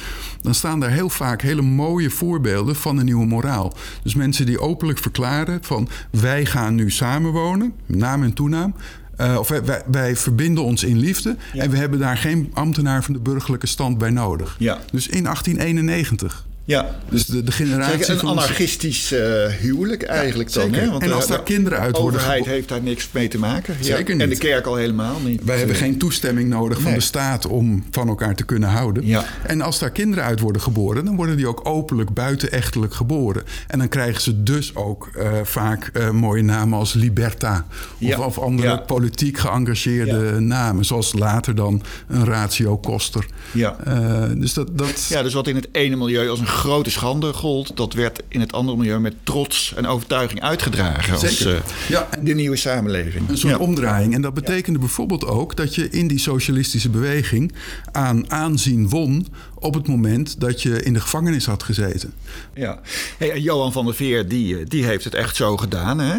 dan 0.43 0.55
staan 0.55 0.81
daar 0.81 0.91
heel 0.91 1.09
vaak 1.09 1.43
hele 1.43 1.63
mooie 1.63 2.11
voorbeelden 2.11 2.77
van 2.77 2.99
een 2.99 3.05
nieuwe 3.05 3.27
moraal. 3.27 3.77
Dus 4.03 4.15
mensen 4.15 4.47
die 4.47 4.61
openlijk 4.61 4.99
verklaren 4.99 5.59
van 5.63 5.89
wij 6.11 6.47
gaan 6.47 6.75
nu 6.75 6.91
samenwonen, 6.91 7.73
naam 7.87 8.23
en 8.23 8.33
toenaam. 8.33 8.75
Eh, 9.17 9.37
of 9.39 9.49
wij, 9.49 9.65
wij, 9.65 9.83
wij 9.87 10.17
verbinden 10.17 10.65
ons 10.65 10.85
in 10.85 10.99
liefde 10.99 11.37
en 11.55 11.71
we 11.71 11.77
hebben 11.77 11.99
daar 11.99 12.17
geen 12.17 12.51
ambtenaar 12.53 13.05
van 13.05 13.15
de 13.15 13.21
burgerlijke 13.21 13.67
stand 13.67 13.99
bij 13.99 14.11
nodig. 14.11 14.57
Ja. 14.59 14.79
Dus 14.93 15.07
in 15.07 15.23
1891. 15.23 16.47
Ja. 16.69 16.97
Dus 17.11 17.25
de, 17.27 17.43
de 17.43 17.53
generatie 17.53 18.05
Zeg, 18.05 18.09
een 18.09 18.19
van 18.19 18.29
anarchistisch 18.29 19.13
eh, 19.13 19.47
huwelijk 19.47 20.03
eigenlijk 20.03 20.53
dan. 20.53 20.63
zeker. 20.63 20.81
Hè? 20.81 20.91
Want 20.91 21.03
En 21.03 21.09
de- 21.09 21.15
als 21.15 21.27
daar 21.27 21.37
de 21.39 21.43
kinderen 21.45 21.79
uit 21.79 21.97
worden 21.97 22.21
overheid 22.21 22.43
gebo- 22.43 22.55
heeft 22.55 22.69
daar 22.69 22.83
niks 22.83 23.09
mee 23.13 23.29
te 23.29 23.39
maken. 23.39 23.77
Ja. 23.81 23.85
Zeker 23.97 24.13
En 24.13 24.19
de 24.19 24.27
niet. 24.27 24.39
kerk 24.39 24.67
al 24.67 24.75
helemaal 24.75 25.21
niet. 25.25 25.45
Wij 25.45 25.59
hebben 25.59 25.77
geen 25.77 25.99
toestemming 25.99 26.49
nodig 26.49 26.81
van 26.81 26.93
de 26.93 27.01
staat 27.01 27.47
om 27.47 27.85
van 27.91 28.09
elkaar 28.09 28.35
te 28.35 28.45
kunnen 28.45 28.69
houden. 28.69 29.07
Ja. 29.07 29.25
En 29.47 29.61
als 29.61 29.79
daar 29.79 29.91
kinderen 29.91 30.25
uit 30.25 30.41
worden 30.41 30.63
geboren, 30.63 31.05
dan 31.05 31.17
worden 31.17 31.37
die 31.37 31.47
ook 31.47 31.61
openlijk 31.69 32.11
buitenechtelijk 32.15 32.95
geboren. 32.95 33.43
En 33.67 33.79
dan 33.79 33.89
krijgen 33.89 34.23
ze 34.23 34.43
dus 34.43 34.75
ook 34.75 35.11
eh, 35.17 35.31
vaak 35.43 35.91
eh, 35.93 36.11
mooie 36.11 36.43
namen 36.43 36.79
als 36.79 36.93
Liberta. 36.93 37.67
Of, 38.01 38.19
of 38.19 38.39
andere 38.39 38.81
politiek 38.83 39.39
geëngageerde 39.39 40.41
namen. 40.41 40.85
Zoals 40.85 41.13
later 41.13 41.55
dan 41.55 41.83
een 42.09 42.25
ratio 42.25 42.77
koster. 42.79 43.27
Ja. 43.53 43.77
Eh, 43.85 44.23
dus 44.35 44.53
dat, 44.55 44.79
dat, 44.79 45.07
Ja, 45.09 45.23
dus 45.23 45.33
wat 45.35 45.47
in 45.49 45.55
het 45.57 45.69
ene 45.73 45.97
milieu 45.97 46.29
als 46.29 46.41
een 46.41 46.47
grote 46.59 46.91
schande 46.91 47.33
gold, 47.33 47.77
dat 47.77 47.93
werd 47.93 48.23
in 48.29 48.41
het 48.41 48.53
andere 48.53 48.77
milieu 48.79 48.99
met 49.01 49.15
trots 49.23 49.73
en 49.77 49.87
overtuiging 49.87 50.41
uitgedragen 50.43 51.13
als 51.13 51.21
Zeker. 51.37 51.55
eh, 51.55 51.61
Ja, 51.89 52.09
de 52.23 52.35
nieuwe 52.35 52.57
samenleving. 52.57 53.29
Een 53.29 53.39
soort 53.39 53.53
Ja. 53.53 53.59
omdraaiing. 53.59 54.15
En 54.15 54.23
dat 54.23 54.35
betekende 54.35 54.79
bijvoorbeeld 54.79 55.25
ook 55.27 55.57
dat 55.57 55.75
je 55.75 55.89
in 55.91 56.09
die 56.09 56.19
socialistische 56.19 56.89
beweging 56.91 57.53
aan 57.93 58.31
aanzien 58.31 58.89
won 58.89 59.27
op 59.55 59.75
het 59.75 59.89
moment 59.89 60.41
dat 60.41 60.63
je 60.63 60.83
in 60.83 60.93
de 60.93 61.01
gevangenis 61.01 61.47
had 61.47 61.63
gezeten. 61.63 62.13
Ja. 62.55 62.81
Hey, 63.19 63.31
en 63.33 63.43
Johan 63.43 63.73
van 63.73 63.85
der 63.85 63.95
Veer, 63.95 64.29
die, 64.29 64.59
eh, 64.59 64.65
die 64.69 64.85
heeft 64.85 65.05
het 65.05 65.15
echt 65.15 65.37
zo 65.37 65.57
gedaan. 65.57 65.99
Hè? 65.99 66.17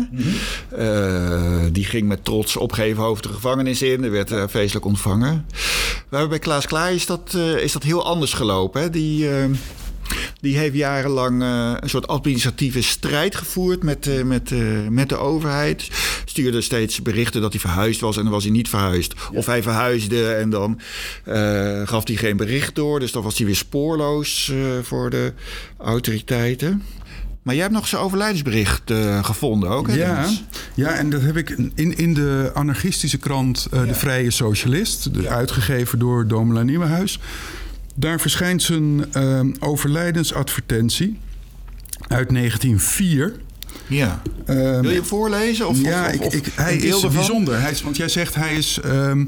Eh, 0.77 1.63
die 1.71 1.85
ging 1.85 2.07
met 2.07 2.25
trots 2.25 2.57
opgeven 2.57 3.03
hoofd 3.03 3.23
de 3.23 3.29
gevangenis 3.29 3.81
in. 3.81 4.03
Er 4.03 4.11
werd 4.11 4.33
feestelijk 4.49 4.85
ontvangen. 4.85 5.45
Maar 6.09 6.27
bij 6.27 6.39
Klaas 6.39 6.65
Klaai 6.65 6.95
is 6.95 7.05
dat, 7.05 7.33
is 7.61 7.71
dat 7.71 7.83
heel 7.83 8.05
anders 8.05 8.33
gelopen. 8.33 8.81
Hè? 8.81 8.89
Die, 8.89 9.27
die 10.41 10.57
heeft 10.57 10.75
jarenlang 10.75 11.41
eh, 11.41 11.73
een 11.79 11.89
soort 11.89 12.07
administratieve 12.07 12.81
strijd 12.81 13.35
gevoerd 13.35 13.83
met, 13.83 14.07
eh, 14.07 14.23
met, 14.23 14.51
eh, 14.51 14.59
met 14.89 15.09
de 15.09 15.17
overheid. 15.17 15.87
Stuurde 16.25 16.61
steeds 16.61 17.01
berichten 17.01 17.41
dat 17.41 17.51
hij 17.51 17.61
verhuisd 17.61 17.99
was 17.99 18.17
en 18.17 18.23
dan 18.23 18.31
was 18.31 18.43
hij 18.43 18.51
niet 18.51 18.69
verhuisd. 18.69 19.13
Of 19.33 19.45
hij 19.45 19.63
verhuisde 19.63 20.33
en 20.33 20.49
dan 20.49 20.79
gaf 21.85 22.07
hij 22.07 22.15
geen 22.15 22.37
bericht 22.37 22.75
door. 22.75 22.99
Dus 22.99 23.11
dan 23.11 23.23
was 23.23 23.37
hij 23.37 23.45
weer 23.45 23.55
spoorloos 23.55 24.51
voor 24.81 25.09
de 25.09 25.33
autoriteiten. 25.77 26.83
Maar 27.41 27.53
jij 27.53 27.63
hebt 27.63 27.75
nog 27.75 27.87
zijn 27.87 28.01
overlijdensbericht 28.01 28.93
gevonden 29.21 29.69
ook, 29.69 29.87
hè? 29.87 29.93
Ja, 29.93 30.13
Dennis? 30.13 30.43
ja, 30.75 30.93
en 30.93 31.09
dat 31.09 31.21
heb 31.21 31.37
ik 31.37 31.49
in, 31.75 31.97
in 31.97 32.13
de 32.13 32.51
anarchistische 32.53 33.17
krant 33.17 33.67
De 33.69 33.93
Vrije 33.93 34.31
Socialist, 34.31 35.09
uitgegeven 35.27 35.99
door 35.99 36.27
Domela 36.27 36.61
Nieuwenhuis. 36.61 37.19
Daar 37.99 38.19
verschijnt 38.19 38.61
zijn 38.63 39.13
eh, 39.13 39.39
overlijdensadvertentie 39.59 41.19
uit 42.07 42.29
1904. 42.29 43.33
Ja. 43.87 44.21
Ehm, 44.45 44.57
Wil 44.81 44.89
je 44.89 44.95
hem 44.95 45.05
voorlezen? 45.05 45.67
Of, 45.67 45.81
ja, 45.81 46.05
of- 46.07 46.13
ik, 46.13 46.21
of 46.21 46.33
ik, 46.33 46.45
hij 46.55 46.75
is 46.75 46.93
ervan? 46.93 47.13
bijzonder. 47.13 47.61
Hij 47.61 47.71
is, 47.71 47.81
want 47.81 47.97
jij 47.97 48.09
zegt 48.09 48.35
hij 48.35 48.55
is, 48.55 48.79
ehm, 48.83 49.25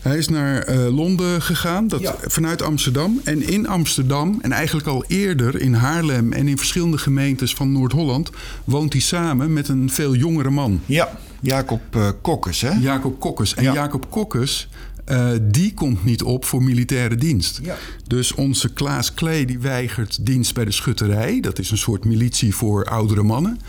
hij 0.00 0.16
is 0.18 0.28
naar 0.28 0.58
eh, 0.62 0.94
Londen 0.96 1.42
gegaan, 1.42 1.88
dat, 1.88 2.00
Ja. 2.00 2.14
vanuit 2.26 2.62
Amsterdam. 2.62 3.20
En 3.24 3.48
in 3.48 3.66
Amsterdam, 3.68 4.38
en 4.42 4.52
eigenlijk 4.52 4.86
al 4.86 5.04
eerder 5.08 5.60
in 5.60 5.74
Haarlem 5.74 6.32
en 6.32 6.48
in 6.48 6.56
verschillende 6.58 6.98
gemeentes 6.98 7.54
van 7.54 7.72
Noord-Holland, 7.72 8.30
woont 8.64 8.92
hij 8.92 9.02
samen 9.02 9.52
met 9.52 9.68
een 9.68 9.90
veel 9.90 10.14
jongere 10.14 10.50
man. 10.50 10.80
Ja, 10.86 11.18
Jacob 11.40 11.80
eh 11.90 12.08
Kokkes, 12.22 12.60
hè? 12.60 12.70
Jacob 12.70 13.20
Kokkes. 13.20 13.54
En 13.54 13.62
Ja. 13.62 13.72
Jacob 13.72 14.10
Kokkes, 14.10 14.68
eh, 15.06 15.28
die 15.42 15.74
komt 15.74 16.04
niet 16.04 16.22
op 16.22 16.44
voor 16.44 16.62
militaire 16.62 17.14
dienst. 17.14 17.60
Ja. 17.62 17.76
Dus 18.06 18.34
onze 18.34 18.72
Klaas 18.72 19.14
Klee 19.14 19.46
die 19.46 19.58
weigert 19.58 20.26
dienst 20.26 20.54
bij 20.54 20.64
de 20.64 20.70
schutterij. 20.70 21.40
Dat 21.40 21.58
is 21.58 21.70
een 21.70 21.78
soort 21.78 22.04
militie 22.04 22.54
voor 22.54 22.84
oudere 22.84 23.22
mannen. 23.22 23.60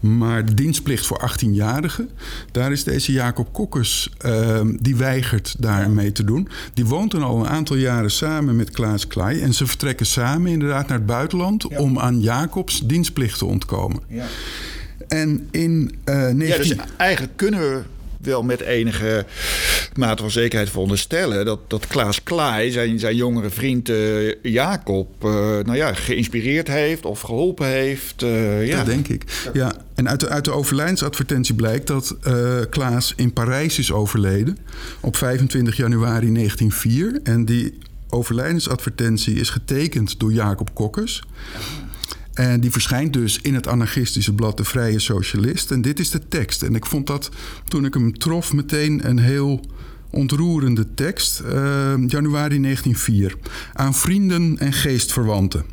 Maar 0.00 0.44
de 0.44 0.54
dienstplicht 0.54 1.06
voor 1.06 1.30
18-jarigen, 1.30 2.10
daar 2.52 2.72
is 2.72 2.84
deze 2.84 3.12
Jacob 3.12 3.52
Kokkes, 3.52 4.10
eh, 4.18 4.60
die 4.80 4.96
weigert 4.96 5.54
daar 5.58 5.90
mee 5.90 6.12
te 6.12 6.24
doen. 6.24 6.48
Die 6.74 6.86
woont 6.86 7.10
dan 7.10 7.22
al 7.22 7.40
een 7.40 7.48
aantal 7.48 7.76
jaren 7.76 8.10
samen 8.10 8.56
met 8.56 8.70
Klaas 8.70 9.06
Klei. 9.06 9.40
En 9.40 9.54
ze 9.54 9.66
vertrekken 9.66 10.06
samen 10.06 10.50
inderdaad 10.50 10.88
naar 10.88 10.98
het 10.98 11.06
buitenland 11.06 11.66
om 11.66 11.98
aan 11.98 12.20
Jacobs 12.20 12.80
dienstplicht 12.80 13.38
te 13.38 13.44
ontkomen. 13.44 14.00
Ja. 14.08 14.24
En 15.08 15.48
in 15.50 15.94
eh 16.04 16.14
19... 16.14 16.46
Ja, 16.46 16.56
dus 16.56 16.76
eigenlijk 16.96 17.36
kunnen 17.36 17.60
we 17.60 17.82
wel 18.26 18.42
met 18.42 18.60
enige 18.60 19.26
mate 19.94 20.22
van 20.22 20.30
zekerheid 20.30 20.70
veronderstellen 20.70 21.44
dat, 21.44 21.70
dat 21.70 21.86
Klaas 21.86 22.22
Klaai, 22.22 22.70
zijn, 22.70 22.98
zijn 22.98 23.16
jongere 23.16 23.50
vriend 23.50 23.88
uh, 23.88 24.34
Jacob, 24.42 25.24
uh, 25.24 25.30
nou 25.30 25.74
ja, 25.74 25.94
geïnspireerd 25.94 26.68
heeft 26.68 27.04
of 27.04 27.20
geholpen 27.20 27.66
heeft. 27.66 28.22
Uh, 28.22 28.66
ja. 28.66 28.76
Dat 28.76 28.86
denk 28.86 29.08
ik. 29.08 29.50
Ja, 29.52 29.72
en 29.94 30.08
uit 30.08 30.20
de, 30.20 30.28
uit 30.28 30.44
de 30.44 30.52
overlijdensadvertentie 30.52 31.54
blijkt 31.54 31.86
dat 31.86 32.16
Klaas 32.70 33.12
in 33.16 33.32
Parijs 33.32 33.78
is 33.78 33.92
overleden 33.92 34.58
op 35.00 35.16
25 35.16 35.76
januari 35.76 36.32
1904. 36.32 37.20
En 37.22 37.44
die 37.44 37.78
overlijdensadvertentie 38.08 39.34
is 39.34 39.50
getekend 39.50 40.20
door 40.20 40.32
Jacob 40.32 40.74
Kokkers. 40.74 41.22
En 42.36 42.60
die 42.60 42.70
verschijnt 42.70 43.12
dus 43.12 43.38
in 43.40 43.54
het 43.54 43.66
anarchistische 43.66 44.34
blad 44.34 44.56
De 44.56 44.64
Vrije 44.64 44.98
Socialist. 44.98 45.70
En 45.70 45.82
dit 45.82 46.00
is 46.00 46.10
de 46.10 46.28
tekst. 46.28 46.62
En 46.62 46.74
ik 46.74 46.86
vond 46.86 47.06
dat 47.06 47.30
toen 47.68 47.84
ik 47.84 47.94
hem 47.94 48.18
trof 48.18 48.52
meteen 48.52 49.08
een 49.08 49.18
heel 49.18 49.60
ontroerende 50.10 50.94
tekst. 50.94 51.40
Uh, 51.40 51.48
januari 52.06 52.60
1904. 52.60 53.36
Aan 53.72 53.94
vrienden 53.94 54.58
en 54.58 54.72
geestverwanten. 54.72 55.64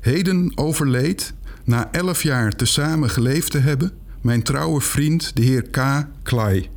Heden 0.00 0.52
overleed, 0.54 1.34
na 1.64 1.92
elf 1.92 2.22
jaar 2.22 2.52
tezamen 2.52 3.10
geleefd 3.10 3.50
te 3.50 3.58
hebben, 3.58 3.92
mijn 4.20 4.42
trouwe 4.42 4.80
vriend, 4.80 5.36
de 5.36 5.42
heer 5.42 5.62
K. 5.62 6.06
Klei. 6.22 6.68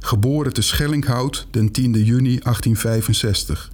Geboren 0.00 0.52
te 0.52 0.62
Schellinghout 0.62 1.46
den 1.50 1.72
10 1.72 1.92
juni 1.92 2.38
1865. 2.38 3.70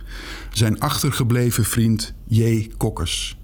Zijn 0.53 0.81
achtergebleven 0.81 1.65
vriend 1.65 2.13
J. 2.27 2.71
Kokkers. 2.77 3.40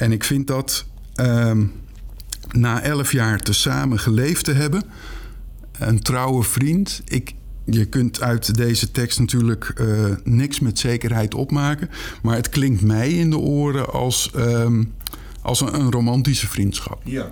En 0.00 0.12
ik 0.12 0.24
vind 0.24 0.46
dat 0.46 0.86
uh, 1.20 1.52
na 2.50 2.82
elf 2.82 3.12
jaar 3.12 3.40
tezamen 3.40 3.98
geleefd 3.98 4.44
te 4.44 4.52
hebben, 4.52 4.82
een 5.78 6.02
trouwe 6.02 6.42
vriend. 6.42 7.02
Ik, 7.04 7.34
je 7.64 7.84
kunt 7.84 8.20
uit 8.20 8.54
deze 8.54 8.90
tekst 8.90 9.18
natuurlijk 9.18 9.72
uh, 9.80 10.04
niks 10.24 10.60
met 10.60 10.78
zekerheid 10.78 11.34
opmaken, 11.34 11.90
maar 12.22 12.36
het 12.36 12.48
klinkt 12.48 12.82
mij 12.82 13.12
in 13.12 13.30
de 13.30 13.38
oren 13.38 13.92
als, 13.92 14.30
uh, 14.36 14.78
als 15.42 15.60
een, 15.60 15.74
een, 15.74 15.90
romantische 15.90 16.48
vriendschap. 16.48 17.00
Ja. 17.04 17.30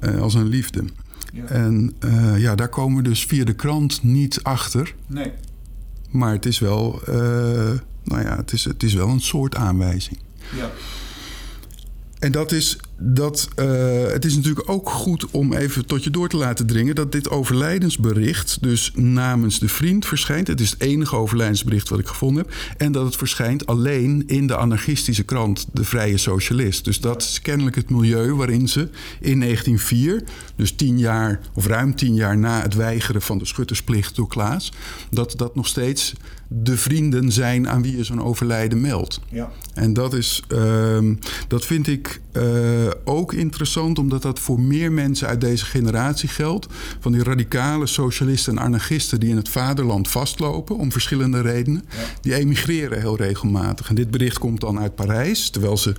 Uh, 0.00 0.20
als 0.20 0.34
een 0.34 0.48
liefde. 0.48 0.84
Ja. 1.32 1.44
En 1.44 1.94
eh, 1.98 2.38
ja, 2.38 2.54
daar 2.54 2.68
komen 2.68 3.02
we 3.02 3.08
dus 3.08 3.24
via 3.24 3.44
de 3.44 3.54
krant 3.54 4.02
niet 4.02 4.42
achter. 4.42 4.94
Nee. 5.06 5.32
Maar 6.10 6.32
het 6.32 6.46
is 6.46 6.58
wel, 6.58 7.00
nou 8.04 8.22
ja, 8.22 8.36
het 8.36 8.52
is, 8.52 8.64
het 8.64 8.82
is 8.82 8.94
wel 8.94 9.08
een 9.08 9.20
soort 9.20 9.54
aanwijzing. 9.54 10.18
Ja. 10.56 10.70
En 12.18 12.32
dat 12.32 12.52
is 12.52 12.76
dat. 12.98 13.48
Uh, 13.56 13.66
het 14.06 14.24
is 14.24 14.36
natuurlijk 14.36 14.70
ook 14.70 14.90
goed 14.90 15.30
om 15.30 15.52
even 15.52 15.86
tot 15.86 16.04
je 16.04 16.10
door 16.10 16.28
te 16.28 16.36
laten 16.36 16.66
dringen 16.66 16.94
dat 16.94 17.12
dit 17.12 17.30
overlijdensbericht 17.30 18.62
dus 18.62 18.92
namens 18.94 19.58
de 19.58 19.68
vriend 19.68 20.06
verschijnt. 20.06 20.46
Het 20.46 20.60
is 20.60 20.70
het 20.70 20.80
enige 20.80 21.16
overlijdensbericht 21.16 21.88
wat 21.88 21.98
ik 21.98 22.06
gevonden 22.06 22.42
heb. 22.42 22.54
En 22.76 22.92
dat 22.92 23.04
het 23.04 23.16
verschijnt 23.16 23.66
alleen 23.66 24.22
in 24.26 24.46
de 24.46 24.56
anarchistische 24.56 25.22
krant 25.22 25.66
De 25.72 25.84
Vrije 25.84 26.16
Socialist. 26.16 26.84
Dus 26.84 27.00
dat 27.00 27.22
is 27.22 27.40
kennelijk 27.42 27.76
het 27.76 27.90
milieu 27.90 28.34
waarin 28.34 28.68
ze 28.68 28.88
in 29.20 29.40
1904, 29.40 30.22
dus 30.56 30.72
tien 30.72 30.98
jaar 30.98 31.40
of 31.54 31.66
ruim 31.66 31.94
tien 31.94 32.14
jaar 32.14 32.38
na 32.38 32.62
het 32.62 32.74
weigeren 32.74 33.22
van 33.22 33.38
de 33.38 33.46
schuttersplicht 33.46 34.16
door 34.16 34.28
Klaas, 34.28 34.72
dat 35.10 35.34
dat 35.36 35.54
nog 35.54 35.66
steeds 35.66 36.14
de 36.48 36.76
vrienden 36.76 37.32
zijn 37.32 37.68
aan 37.68 37.82
wie 37.82 37.96
je 37.96 38.04
zo'n 38.04 38.22
overlijden 38.22 38.80
meldt. 38.80 39.20
Ja. 39.28 39.50
En 39.74 39.92
dat, 39.92 40.14
is, 40.14 40.42
uh, 40.48 40.98
dat 41.48 41.64
vind 41.66 41.86
ik 41.86 42.20
uh, 42.32 42.42
ook 43.04 43.32
interessant, 43.32 43.98
omdat 43.98 44.22
dat 44.22 44.38
voor 44.38 44.60
meer 44.60 44.92
mensen 44.92 45.28
uit 45.28 45.40
deze 45.40 45.64
generatie 45.64 46.28
geldt. 46.28 46.66
Van 47.00 47.12
die 47.12 47.22
radicale 47.22 47.86
socialisten 47.86 48.56
en 48.56 48.64
anarchisten 48.64 49.20
die 49.20 49.30
in 49.30 49.36
het 49.36 49.48
vaderland 49.48 50.08
vastlopen 50.08 50.76
om 50.76 50.92
verschillende 50.92 51.40
redenen. 51.40 51.84
Ja. 51.88 51.96
Die 52.20 52.34
emigreren 52.34 53.00
heel 53.00 53.16
regelmatig. 53.16 53.88
En 53.88 53.94
dit 53.94 54.10
bericht 54.10 54.38
komt 54.38 54.60
dan 54.60 54.78
uit 54.80 54.94
Parijs, 54.94 55.50
terwijl 55.50 55.76
ze 55.76 55.94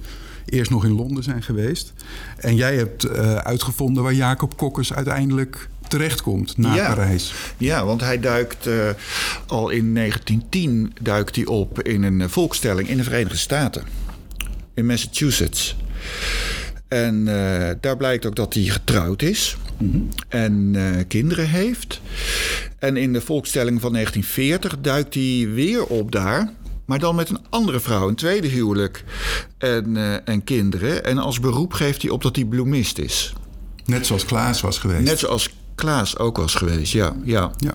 eerst 0.45 0.71
nog 0.71 0.85
in 0.85 0.95
Londen 0.95 1.23
zijn 1.23 1.43
geweest. 1.43 1.93
En 2.37 2.55
jij 2.55 2.75
hebt 2.75 3.05
uh, 3.05 3.35
uitgevonden 3.35 4.03
waar 4.03 4.13
Jacob 4.13 4.57
Kokkers 4.57 4.93
uiteindelijk 4.93 5.69
terechtkomt 5.87 6.57
na 6.57 6.75
ja. 6.75 6.87
Parijs. 6.87 7.33
Ja, 7.57 7.85
want 7.85 8.01
hij 8.01 8.19
duikt 8.19 8.67
uh, 8.67 8.89
al 9.47 9.69
in 9.69 9.93
1910 9.95 10.93
duikt 11.01 11.35
hij 11.35 11.45
op 11.45 11.81
in 11.81 12.03
een 12.03 12.29
volkstelling 12.29 12.87
in 12.89 12.97
de 12.97 13.03
Verenigde 13.03 13.37
Staten. 13.37 13.83
In 14.73 14.85
Massachusetts. 14.85 15.75
En 16.87 17.15
uh, 17.27 17.69
daar 17.81 17.97
blijkt 17.97 18.25
ook 18.25 18.35
dat 18.35 18.53
hij 18.53 18.63
getrouwd 18.63 19.21
is. 19.21 19.57
Mhm. 19.77 19.85
Mm 19.85 19.91
-hmm. 19.91 20.09
En 20.27 20.73
uh, 20.75 21.03
kinderen 21.07 21.49
heeft. 21.49 22.01
En 22.79 22.97
in 22.97 23.13
de 23.13 23.21
volkstelling 23.21 23.81
van 23.81 23.93
1940 23.93 24.81
duikt 24.81 25.13
hij 25.13 25.49
weer 25.53 25.85
op 25.85 26.11
daar. 26.11 26.49
Maar 26.85 26.99
dan 26.99 27.15
met 27.15 27.29
een 27.29 27.45
andere 27.49 27.79
vrouw, 27.79 28.07
een 28.07 28.15
tweede 28.15 28.47
huwelijk 28.47 29.03
en, 29.57 29.95
uh, 29.95 30.27
en 30.27 30.43
kinderen. 30.43 31.03
En 31.03 31.17
als 31.17 31.39
beroep 31.39 31.73
geeft 31.73 32.01
hij 32.01 32.11
op 32.11 32.21
dat 32.23 32.35
hij 32.35 32.45
bloemist 32.45 32.97
is. 32.97 33.33
Net 33.85 34.05
zoals 34.05 34.25
Klaas 34.25 34.61
was 34.61 34.77
geweest. 34.77 35.03
Net 35.03 35.19
zoals 35.19 35.55
Klaas 35.75 36.17
ook 36.17 36.37
was 36.37 36.55
geweest, 36.55 36.91
ja. 36.91 37.15
Ja, 37.23 37.51
ja. 37.57 37.73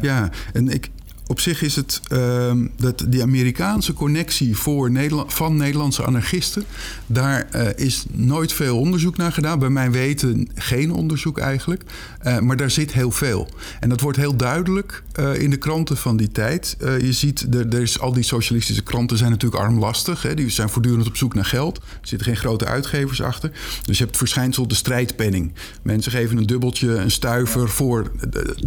ja. 0.00 0.30
en 0.52 0.68
ik, 0.68 0.90
op 1.32 1.40
zich 1.40 1.62
is 1.62 1.76
het 1.76 2.00
uh, 2.12 2.52
dat 2.76 3.04
die 3.08 3.22
Amerikaanse 3.22 3.92
connectie 3.92 4.56
voor 4.56 4.90
Nederland, 4.90 5.34
van 5.34 5.56
Nederlandse 5.56 6.04
anarchisten. 6.04 6.64
Daar 7.06 7.48
uh, 7.54 7.66
is 7.76 8.04
nooit 8.10 8.52
veel 8.52 8.78
onderzoek 8.78 9.16
naar 9.16 9.32
gedaan. 9.32 9.58
Bij 9.58 9.70
mijn 9.70 9.92
weten 9.92 10.48
geen 10.54 10.92
onderzoek 10.92 11.38
eigenlijk. 11.38 11.82
Uh, 12.24 12.38
maar 12.38 12.56
daar 12.56 12.70
zit 12.70 12.92
heel 12.92 13.10
veel. 13.10 13.48
En 13.80 13.88
dat 13.88 14.00
wordt 14.00 14.18
heel 14.18 14.36
duidelijk 14.36 15.02
uh, 15.20 15.40
in 15.40 15.50
de 15.50 15.56
kranten 15.56 15.96
van 15.96 16.16
die 16.16 16.30
tijd. 16.30 16.76
je 16.78 17.12
ziet, 17.12 17.54
er, 17.54 17.68
er 17.68 17.80
is, 17.80 18.00
al 18.00 18.12
die 18.12 18.22
socialistische 18.22 18.82
kranten 18.82 19.18
zijn 19.18 19.30
natuurlijk 19.30 19.62
armlastig. 19.62 20.22
Hè? 20.22 20.34
Die 20.34 20.50
zijn 20.50 20.68
voortdurend 20.68 21.06
op 21.06 21.16
zoek 21.16 21.34
naar 21.34 21.44
geld. 21.44 21.76
Er 21.76 21.82
zitten 22.08 22.26
geen 22.26 22.36
grote 22.36 22.64
uitgevers 22.64 23.22
achter. 23.22 23.50
Dus 23.84 23.98
je 23.98 24.04
hebt 24.04 24.08
het 24.08 24.16
verschijnsel 24.16 24.68
de 24.68 24.74
strijdpenning. 24.74 25.52
Mensen 25.82 26.12
geven 26.12 26.36
een 26.36 26.46
dubbeltje, 26.46 26.94
een 26.94 27.10
stuiver 27.10 27.68
voor, 27.68 28.10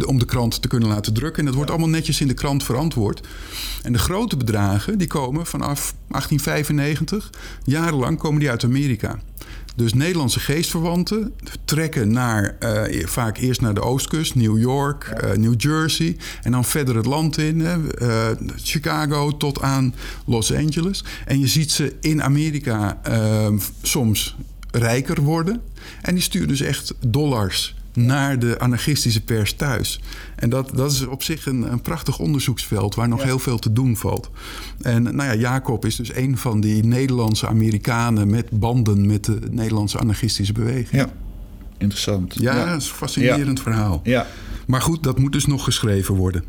om 0.06 0.18
de 0.18 0.24
krant 0.24 0.62
te 0.62 0.68
kunnen 0.68 0.88
laten 0.88 1.14
drukken. 1.14 1.38
En 1.38 1.44
dat 1.46 1.54
wordt 1.54 1.70
allemaal 1.70 1.88
netjes 1.88 2.20
in 2.20 2.28
de 2.28 2.34
krant 2.34 2.64
verantwoord. 2.64 3.26
En 3.82 3.92
de 3.92 3.98
grote 3.98 4.36
bedragen 4.36 4.98
die 4.98 5.06
komen 5.06 5.46
vanaf 5.46 5.94
1895, 6.08 7.30
jarenlang 7.64 8.18
komen 8.18 8.40
die 8.40 8.50
uit 8.50 8.64
Amerika. 8.64 9.18
Dus 9.76 9.94
Nederlandse 9.94 10.40
geestverwanten 10.40 11.34
trekken 11.64 12.12
naar, 12.12 12.56
uh, 12.60 13.06
vaak 13.06 13.36
eerst 13.36 13.60
naar 13.60 13.74
de 13.74 13.80
oostkust, 13.80 14.34
New 14.34 14.58
York, 14.58 15.12
uh, 15.24 15.32
New 15.32 15.54
Jersey. 15.56 16.16
En 16.42 16.52
dan 16.52 16.64
verder 16.64 16.96
het 16.96 17.06
land 17.06 17.38
in, 17.38 17.60
uh, 17.60 18.28
Chicago 18.56 19.36
tot 19.36 19.60
aan 19.60 19.94
Los 20.26 20.54
Angeles. 20.54 21.04
En 21.24 21.40
je 21.40 21.46
ziet 21.46 21.72
ze 21.72 21.96
in 22.00 22.22
Amerika 22.22 23.00
soms 23.82 24.36
rijker 24.70 25.22
worden. 25.22 25.62
En 26.02 26.14
die 26.14 26.22
sturen 26.22 26.48
dus 26.48 26.60
echt 26.60 26.94
dollars 27.06 27.74
naar 27.96 28.38
de 28.38 28.58
anarchistische 28.58 29.20
pers 29.20 29.52
thuis. 29.52 30.00
En 30.36 30.50
dat, 30.50 30.70
dat 30.74 30.92
is 30.92 31.06
op 31.06 31.22
zich 31.22 31.46
een, 31.46 31.72
een 31.72 31.80
prachtig 31.80 32.18
onderzoeksveld 32.18 32.94
waar 32.94 33.08
nog 33.08 33.20
ja. 33.20 33.24
heel 33.24 33.38
veel 33.38 33.58
te 33.58 33.72
doen 33.72 33.96
valt. 33.96 34.30
En 34.82 35.02
nou 35.02 35.22
ja, 35.22 35.34
Jacob 35.34 35.84
is 35.84 35.96
dus 35.96 36.14
een 36.14 36.38
van 36.38 36.60
die 36.60 36.84
Nederlandse 36.84 37.46
Amerikanen 37.46 38.30
met 38.30 38.50
banden 38.50 39.06
met 39.06 39.24
de 39.24 39.38
Nederlandse 39.50 39.98
anarchistische 39.98 40.52
beweging. 40.52 41.02
Ja, 41.02 41.08
interessant. 41.78 42.34
Ja, 42.38 42.56
ja. 42.56 42.66
dat 42.66 42.82
is 42.82 42.88
een 42.88 42.94
fascinerend 42.94 43.56
ja. 43.58 43.62
verhaal. 43.62 44.00
Ja. 44.04 44.26
Maar 44.66 44.82
goed, 44.82 45.02
dat 45.02 45.18
moet 45.18 45.32
dus 45.32 45.46
nog 45.46 45.64
geschreven 45.64 46.14
worden. 46.14 46.44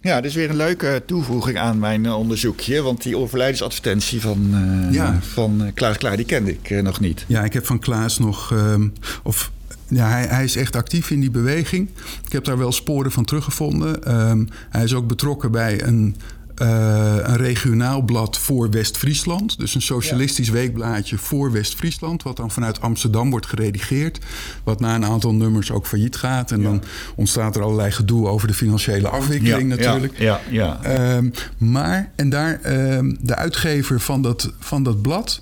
Ja, 0.00 0.14
dat 0.14 0.24
is 0.24 0.34
weer 0.34 0.50
een 0.50 0.56
leuke 0.56 1.02
toevoeging 1.06 1.58
aan 1.58 1.78
mijn 1.78 2.04
uh, 2.04 2.18
onderzoekje. 2.18 2.82
Want 2.82 3.02
die 3.02 3.16
overlijdensadvertentie 3.16 4.20
van, 4.20 4.50
uh, 4.50 4.94
ja. 4.94 5.18
van 5.20 5.62
uh, 5.62 5.68
Klaas 5.74 5.96
Klaar, 5.96 6.16
die 6.16 6.26
kende 6.26 6.50
ik 6.50 6.82
nog 6.82 7.00
niet. 7.00 7.24
Ja, 7.28 7.44
ik 7.44 7.52
heb 7.52 7.66
van 7.66 7.78
Klaas 7.78 8.18
nog... 8.18 8.54
of 9.22 9.51
ja, 9.94 10.08
hij, 10.08 10.26
hij, 10.26 10.44
is 10.44 10.56
echt 10.56 10.76
actief 10.76 11.10
in 11.10 11.20
die 11.20 11.30
beweging. 11.30 11.88
Ik 12.24 12.32
heb 12.32 12.44
daar 12.44 12.58
wel 12.58 12.72
sporen 12.72 13.12
van 13.12 13.24
teruggevonden. 13.24 14.18
Um, 14.30 14.48
hij 14.70 14.84
is 14.84 14.94
ook 14.94 15.06
betrokken 15.06 15.50
bij 15.50 15.82
een, 15.82 16.16
uh, 16.62 17.16
een 17.22 17.36
regionaal 17.36 18.02
blad 18.02 18.38
voor 18.38 18.70
West-Friesland. 18.70 19.58
Dus 19.58 19.74
een 19.74 19.82
socialistisch 19.82 20.46
ja. 20.46 20.52
weekblaadje 20.52 21.18
voor 21.18 21.52
West-Friesland. 21.52 22.22
Wat 22.22 22.36
dan 22.36 22.50
vanuit 22.50 22.80
Amsterdam 22.80 23.30
wordt 23.30 23.46
geredigeerd. 23.46 24.18
Wat 24.64 24.80
na 24.80 24.94
een 24.94 25.04
aantal 25.04 25.34
nummers 25.34 25.70
ook 25.70 25.86
failliet 25.86 26.16
gaat. 26.16 26.50
En 26.50 26.58
ja. 26.58 26.64
dan 26.64 26.82
ontstaat 27.14 27.56
er 27.56 27.62
allerlei 27.62 27.90
gedoe 27.90 28.28
over 28.28 28.48
de 28.48 28.54
financiële 28.54 29.08
afwikkeling 29.08 29.70
ja, 29.70 29.76
natuurlijk. 29.76 30.18
Ja, 30.18 30.40
ja, 30.50 30.80
um, 31.16 31.32
maar, 31.58 32.12
en 32.16 32.28
daar, 32.28 32.60
um, 32.96 33.18
de 33.20 33.34
uitgever 33.34 34.00
van 34.00 34.22
dat, 34.22 34.52
van 34.58 34.82
dat 34.82 35.02
blad... 35.02 35.40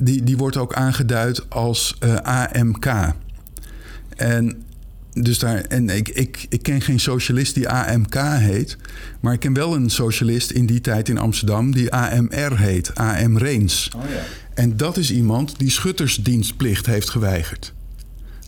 die, 0.00 0.22
die 0.22 0.36
wordt 0.36 0.56
ook 0.56 0.74
aangeduid 0.74 1.50
als 1.50 1.98
uh, 2.04 2.14
AMK. 2.14 2.86
En, 4.16 4.62
dus 5.12 5.38
daar, 5.38 5.60
en 5.60 5.88
ik, 5.88 6.08
ik, 6.08 6.46
ik 6.48 6.62
ken 6.62 6.80
geen 6.80 7.00
socialist 7.00 7.54
die 7.54 7.68
AMK 7.68 8.14
heet. 8.18 8.76
Maar 9.20 9.32
ik 9.32 9.40
ken 9.40 9.52
wel 9.52 9.74
een 9.74 9.90
socialist 9.90 10.50
in 10.50 10.66
die 10.66 10.80
tijd 10.80 11.08
in 11.08 11.18
Amsterdam 11.18 11.72
die 11.72 11.92
AMR 11.92 12.58
heet. 12.58 12.94
AM 12.94 13.38
Reens. 13.38 13.90
Oh, 13.96 14.02
ja. 14.10 14.20
En 14.54 14.76
dat 14.76 14.96
is 14.96 15.12
iemand 15.12 15.58
die 15.58 15.70
schuttersdienstplicht 15.70 16.86
heeft 16.86 17.10
geweigerd. 17.10 17.72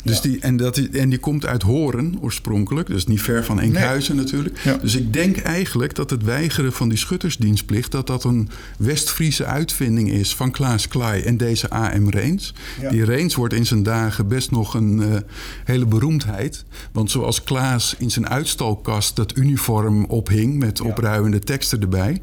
Dus 0.05 0.20
die, 0.20 0.40
en, 0.40 0.57
dat, 0.57 0.76
en 0.76 1.09
die 1.09 1.18
komt 1.18 1.46
uit 1.46 1.62
Horen 1.62 2.16
oorspronkelijk, 2.20 2.86
dus 2.86 3.07
niet 3.07 3.22
ver 3.22 3.44
van 3.44 3.61
Enkhuizen 3.61 4.16
natuurlijk. 4.16 4.59
Ja. 4.59 4.76
Dus 4.76 4.96
ik 4.96 5.12
denk 5.12 5.36
eigenlijk 5.36 5.94
dat 5.94 6.11
het 6.11 6.22
weigeren 6.22 6.72
van 6.72 6.88
die 6.88 6.98
schuttersdienstplicht... 6.98 7.90
dat 7.90 8.07
dat 8.07 8.24
een 8.24 8.48
West-Friese 8.78 9.44
uitvinding 9.44 10.11
is 10.11 10.34
van 10.34 10.51
Klaas 10.51 10.88
Klaai 10.88 11.22
en 11.22 11.36
deze 11.36 11.74
A.M. 11.74 12.09
Reens. 12.09 12.55
Ja. 12.80 12.90
Die 12.90 13.05
Reens 13.05 13.34
wordt 13.34 13.55
in 13.55 13.66
zijn 13.66 13.82
dagen 13.82 14.28
best 14.28 14.51
nog 14.51 14.74
een 14.74 15.03
eh, 15.03 15.16
hele 15.64 15.86
beroemdheid. 15.86 16.64
Want 16.92 17.11
zoals 17.11 17.42
Klaas 17.42 17.94
in 17.98 18.11
zijn 18.11 18.28
uitstalkast 18.28 19.16
dat 19.16 19.36
uniform 19.36 20.05
ophing... 20.05 20.59
met 20.59 20.80
opruiende 20.80 21.38
teksten 21.38 21.80
erbij... 21.80 22.20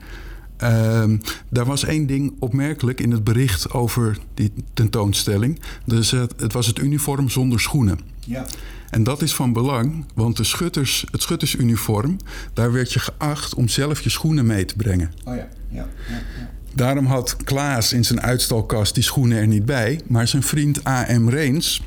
Ehm, 0.58 1.18
daar 1.50 1.66
was 1.66 1.84
één 1.84 2.06
ding 2.06 2.34
opmerkelijk 2.40 3.02
in 3.02 3.12
het 3.12 3.24
bericht 3.24 3.72
over 3.72 4.18
die 4.34 4.54
tentoonstelling. 4.74 5.60
Dus 5.86 6.12
het, 6.12 6.34
het 6.38 6.54
was 6.54 6.68
het 6.68 6.80
uniform 6.80 7.30
zonder 7.30 7.60
schoenen. 7.60 8.00
Ja. 8.20 8.46
En 8.90 9.04
dat 9.04 9.22
is 9.22 9.34
van 9.34 9.54
belang, 9.54 10.06
want 10.14 10.38
de 10.38 10.44
schutters, 10.44 11.06
het 11.12 11.22
schuttersuniform... 11.22 12.18
daar 12.54 12.72
werd 12.72 12.94
je 12.94 13.00
geacht 13.00 13.54
om 13.56 13.68
zelf 13.68 14.02
je 14.02 14.10
schoenen 14.10 14.46
mee 14.46 14.66
te 14.66 14.76
brengen. 14.76 15.12
Oh 15.24 15.36
ja. 15.36 15.48
Ja. 15.70 15.88
ja, 16.10 16.16
ja. 16.40 16.50
Daarom 16.74 17.06
had 17.06 17.38
Klaas 17.44 17.94
in 17.94 18.06
zijn 18.06 18.22
uitstalkast 18.22 18.94
die 18.94 19.04
schoenen 19.04 19.38
er 19.38 19.48
niet 19.48 19.66
bij... 19.66 20.02
maar 20.08 20.28
zijn 20.28 20.44
vriend 20.44 20.88
A.M. 20.88 21.30
Reens... 21.30 21.82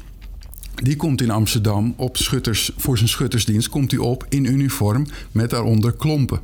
Die 0.74 0.96
komt 0.96 1.20
in 1.20 1.30
Amsterdam 1.30 1.94
op 1.96 2.16
schutters, 2.16 2.70
voor 2.76 2.96
zijn 2.96 3.08
schuttersdienst 3.08 3.68
komt 3.68 3.90
hij 3.90 4.00
op 4.00 4.26
in 4.28 4.44
uniform 4.44 5.06
met 5.32 5.50
daaronder 5.50 5.92
klompen. 5.92 6.40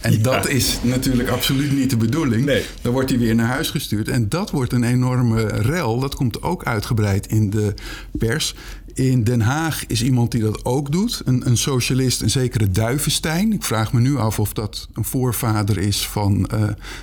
En 0.00 0.22
dat 0.22 0.48
is 0.48 0.78
natuurlijk 0.82 1.28
absoluut 1.28 1.72
niet 1.72 1.90
de 1.90 1.96
bedoeling. 1.96 2.44
Nee. 2.44 2.64
Dan 2.82 2.92
wordt 2.92 3.10
hij 3.10 3.18
weer 3.18 3.34
naar 3.34 3.46
huis 3.46 3.70
gestuurd. 3.70 4.08
En 4.08 4.28
dat 4.28 4.50
wordt 4.50 4.72
een 4.72 4.84
enorme 4.84 5.46
rel. 5.46 6.00
Dat 6.00 6.14
komt 6.14 6.42
ook 6.42 6.64
uitgebreid 6.64 7.26
in 7.26 7.50
de 7.50 7.74
pers. 8.18 8.54
In 8.94 9.24
Den 9.24 9.40
Haag 9.40 9.86
is 9.86 10.02
iemand 10.02 10.30
die 10.30 10.42
dat 10.42 10.64
ook 10.64 10.92
doet. 10.92 11.22
Een, 11.24 11.46
een 11.46 11.56
socialist, 11.56 12.22
een 12.22 12.30
zekere 12.30 12.70
Duivenstein. 12.70 13.52
Ik 13.52 13.62
vraag 13.62 13.92
me 13.92 14.00
nu 14.00 14.16
af 14.16 14.38
of 14.38 14.52
dat 14.52 14.88
een 14.92 15.04
voorvader 15.04 15.78
is 15.78 16.06
van 16.06 16.46
eh, 16.46 16.62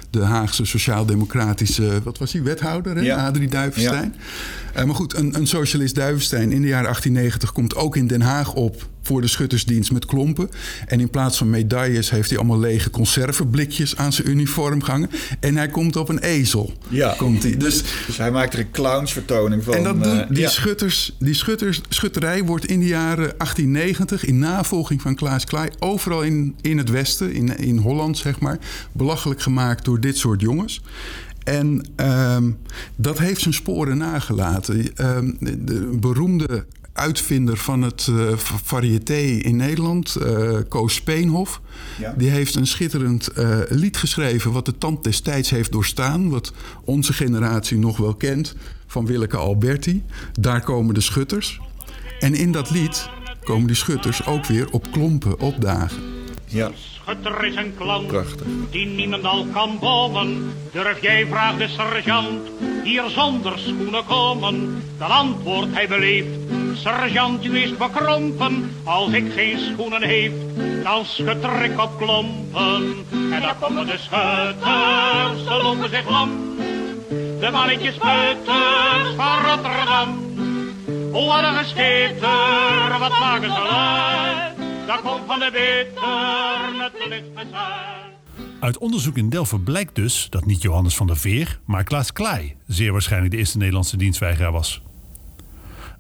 de 0.10 0.22
Haagse 0.22 0.66
sociaal-democratische... 0.66 2.02
wat 2.04 2.18
was 2.18 2.34
hij, 2.34 2.44
wethouder, 2.44 2.96
hè? 2.96 3.02
Ja. 3.02 3.28
Adrie 3.28 3.48
Duivenstein. 3.48 4.16
Eh, 4.74 4.84
maar 4.84 4.96
goed, 4.96 5.16
een, 5.16 5.36
een 5.36 5.48
socialist 5.48 5.96
Duivenstein 5.96 6.52
in 6.52 6.62
de 6.62 6.68
jaren 6.68 6.84
1890 6.84 7.52
komt 7.52 7.76
ook 7.76 7.96
in 7.96 8.08
Den 8.08 8.22
Haag 8.22 8.54
op 8.54 8.90
voor 9.02 9.22
de 9.22 9.28
schuttersdienst 9.28 9.92
met 9.92 10.06
klompen. 10.06 10.50
En 10.88 11.00
in 11.00 11.10
plaats 11.10 11.38
van 11.38 11.50
medailles 11.50 12.10
heeft 12.10 12.30
hij 12.30 12.38
allemaal 12.38 12.60
lege 12.60 12.90
conserveblikjes 12.90 13.96
aan 13.96 14.14
zijn 14.14 14.30
uniform 14.30 14.84
gehangen. 14.84 15.10
En 15.40 15.56
hij 15.56 15.68
komt 15.68 15.96
op 15.96 16.10
een 16.10 16.20
ezel. 16.20 16.74
Ja. 16.88 17.14
Komt 17.18 17.44
hij. 17.44 17.58
Dus, 17.58 17.84
Dus 18.08 18.18
hij 18.18 18.32
maakt 18.32 18.54
er 18.54 18.60
een 18.60 18.72
clownsvertoning 18.72 19.64
van. 19.64 19.74
en 19.74 19.84
dat 19.84 20.04
doen 20.04 20.20
eh, 20.20 20.30
die 20.30 20.40
ja. 20.40 20.50
schutters, 20.50 21.16
die 21.20 21.34
schutters, 21.34 21.82
schutterij 21.90 22.44
wordt 22.44 22.66
in 22.66 22.80
de 22.80 22.88
jaren 22.88 23.34
1890 23.38 24.26
in 24.26 24.40
navolging 24.40 25.02
van 25.02 25.16
Klaas 25.16 25.46
Klaai 25.46 25.70
overal 25.80 26.22
in, 26.22 26.56
in 26.62 26.78
het 26.78 26.90
westen, 26.90 27.34
in, 27.34 27.58
in 27.58 27.78
Holland 27.78 28.18
zeg 28.18 28.40
maar, 28.40 28.58
belachelijk 28.92 29.42
gemaakt 29.42 29.86
door 29.86 30.00
dit 30.00 30.18
soort 30.18 30.42
jongens. 30.42 30.82
En 31.44 31.86
ehm, 31.96 32.52
dat 32.96 33.18
heeft 33.18 33.42
zijn 33.42 33.54
sporen 33.54 33.98
nagelaten. 33.98 34.96
Ehm, 34.96 35.32
de 35.40 35.98
beroemde 36.00 36.66
uitvinder 36.94 37.58
van 37.58 37.82
het 37.82 38.08
eh, 38.10 38.38
variété 38.64 39.20
in 39.20 39.56
Nederland, 39.56 40.16
eh 40.16 40.58
Koos 40.70 40.94
Speenhof... 40.94 41.62
Ja. 42.00 42.14
die 42.18 42.30
heeft 42.30 42.56
een 42.56 42.68
schitterend 42.68 43.28
eh, 43.28 43.60
lied 43.70 43.98
geschreven... 43.98 44.52
wat 44.52 44.66
de 44.66 44.78
tand 44.78 45.04
des 45.04 45.20
tijds 45.20 45.50
heeft 45.50 45.72
doorstaan... 45.72 46.30
wat 46.30 46.54
onze 46.86 47.14
generatie 47.14 47.78
nog 47.78 47.98
wel 47.98 48.16
kent, 48.16 48.56
van 48.88 49.06
Willeke 49.06 49.38
Alberti. 49.38 50.04
Daar 50.40 50.62
komen 50.62 50.94
de 50.94 51.02
schutters. 51.02 51.60
En 52.20 52.34
in 52.34 52.52
dat 52.52 52.70
lied 52.70 53.10
komen 53.44 53.68
die 53.68 53.76
schutters 53.76 54.26
ook 54.26 54.46
weer 54.46 54.72
op 54.72 54.92
klompen 54.92 55.40
opdagen. 55.40 56.02
Ja, 56.46 56.72
Schutter 56.76 57.46
is 57.46 57.56
een 57.56 57.74
klant 57.78 58.08
prachtig. 58.08 58.48
die 58.70 58.86
niemand 58.86 59.24
al 59.24 59.46
kan 59.54 59.78
bomen. 59.80 60.54
Durf 60.72 61.02
jij, 61.02 61.26
vraagt 61.28 61.58
de 61.58 61.68
sergeant, 61.68 62.50
hier 62.84 63.10
zonder 63.10 63.60
schoenen 63.60 64.06
komen? 64.06 64.84
Dan 64.98 65.10
antwoordt 65.10 65.74
hij 65.74 65.88
beleefd, 65.88 66.28
sergeant, 66.78 67.46
u 67.46 67.58
is 67.58 67.78
bekrompen. 67.78 68.72
Als 68.84 69.12
ik 69.12 69.34
geen 69.34 69.60
schoenen 69.60 70.04
heeft, 70.04 70.36
dan 70.84 71.06
schutter 71.06 71.64
ik 71.64 71.80
op 71.80 71.98
klompen. 71.98 73.06
En 73.12 73.42
dan 73.42 73.60
komen 73.60 73.86
de 73.86 73.98
schutters, 73.98 75.44
ze 75.44 75.60
lopen 75.64 75.90
zich 75.90 76.10
lam. 76.10 76.30
De 77.40 77.50
mannetjes 77.52 77.98
buitens 77.98 79.16
van 79.16 79.46
Rotterdam. 79.46 80.30
Wat 81.12 81.44
een 81.44 83.00
wat 83.00 83.20
maken 83.20 83.54
ze 83.54 83.68
luid? 83.72 84.88
Dat 84.88 85.02
komt 85.02 85.22
van 85.28 85.40
de 85.40 85.50
beter, 85.52 86.84
het 86.84 87.08
licht. 87.10 87.50
Uit 88.60 88.78
onderzoek 88.78 89.18
in 89.18 89.30
Delft 89.30 89.64
blijkt 89.64 89.96
dus 89.96 90.28
dat 90.30 90.46
niet 90.46 90.62
Johannes 90.62 90.96
van 90.96 91.08
der 91.08 91.18
Veer, 91.18 91.60
maar 91.66 91.84
Klaas 91.84 92.14
Klaai 92.14 92.56
zeer 92.68 92.92
waarschijnlijk 92.92 93.32
de 93.32 93.38
eerste 93.38 93.58
Nederlandse 93.58 93.98
dienstweigeraar 93.98 94.52
was. 94.52 94.82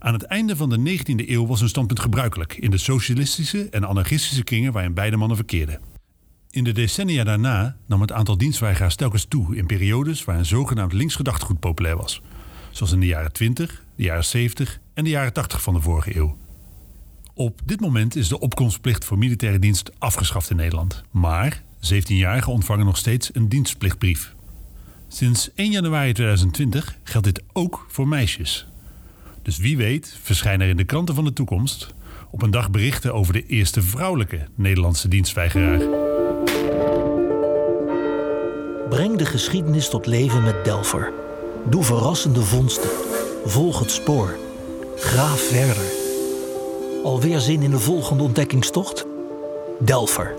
Aan 0.03 0.13
het 0.13 0.23
einde 0.23 0.55
van 0.55 0.69
de 0.69 0.97
19e 0.99 1.29
eeuw 1.29 1.47
was 1.47 1.59
hun 1.59 1.69
standpunt 1.69 1.99
gebruikelijk 1.99 2.53
in 2.57 2.71
de 2.71 2.77
socialistische 2.77 3.69
en 3.69 3.87
anarchistische 3.87 4.43
kringen 4.43 4.73
waarin 4.73 4.93
beide 4.93 5.17
mannen 5.17 5.37
verkeerden. 5.37 5.79
In 6.49 6.63
de 6.63 6.71
decennia 6.71 7.23
daarna 7.23 7.77
nam 7.85 8.01
het 8.01 8.11
aantal 8.11 8.37
dienstweigeraars 8.37 8.95
telkens 8.95 9.25
toe 9.25 9.55
in 9.55 9.65
periodes 9.65 10.23
waar 10.23 10.37
een 10.37 10.45
zogenaamd 10.45 10.93
links 10.93 11.15
gedachtegoed 11.15 11.59
populair 11.59 11.97
was, 11.97 12.21
zoals 12.71 12.91
in 12.91 12.99
de 12.99 13.05
jaren 13.05 13.31
20, 13.31 13.83
de 13.95 14.03
jaren 14.03 14.25
70 14.25 14.79
en 14.93 15.03
de 15.03 15.09
jaren 15.09 15.33
80 15.33 15.61
van 15.61 15.73
de 15.73 15.81
vorige 15.81 16.15
eeuw. 16.15 16.37
Op 17.33 17.61
dit 17.65 17.79
moment 17.79 18.15
is 18.15 18.27
de 18.27 18.39
opkomstplicht 18.39 19.05
voor 19.05 19.17
militaire 19.17 19.59
dienst 19.59 19.91
afgeschaft 19.97 20.49
in 20.49 20.55
Nederland. 20.55 21.03
Maar 21.11 21.63
17-jarigen 21.77 22.51
ontvangen 22.51 22.85
nog 22.85 22.97
steeds 22.97 23.29
een 23.33 23.49
dienstplichtbrief. 23.49 24.35
Sinds 25.07 25.53
1 25.53 25.71
januari 25.71 26.13
2020 26.13 26.97
geldt 27.03 27.27
dit 27.27 27.43
ook 27.53 27.85
voor 27.89 28.07
meisjes. 28.07 28.70
Dus 29.41 29.57
wie 29.57 29.77
weet 29.77 30.17
verschijnen 30.21 30.65
er 30.65 30.71
in 30.71 30.77
de 30.77 30.83
kranten 30.83 31.15
van 31.15 31.23
de 31.23 31.33
toekomst 31.33 31.93
op 32.31 32.41
een 32.41 32.51
dag 32.51 32.71
berichten 32.71 33.13
over 33.13 33.33
de 33.33 33.45
eerste 33.45 33.81
vrouwelijke 33.81 34.47
Nederlandse 34.55 35.07
dienstweigeraar. 35.07 35.79
Breng 38.89 39.17
de 39.17 39.25
geschiedenis 39.25 39.89
tot 39.89 40.05
leven 40.05 40.43
met 40.43 40.65
Delver. 40.65 41.13
Doe 41.69 41.83
verrassende 41.83 42.41
vondsten. 42.41 42.89
Volg 43.45 43.79
het 43.79 43.91
spoor. 43.91 44.37
Graaf 44.95 45.39
verder. 45.39 45.77
Alweer 47.03 47.39
zin 47.39 47.61
in 47.61 47.71
de 47.71 47.79
volgende 47.79 48.23
ontdekkingstocht? 48.23 49.05
Delver. 49.79 50.33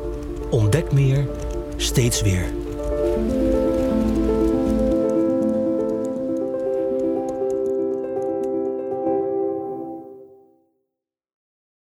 Ontdek 0.50 0.92
meer, 0.92 1.28
steeds 1.76 2.22
weer. 2.22 2.61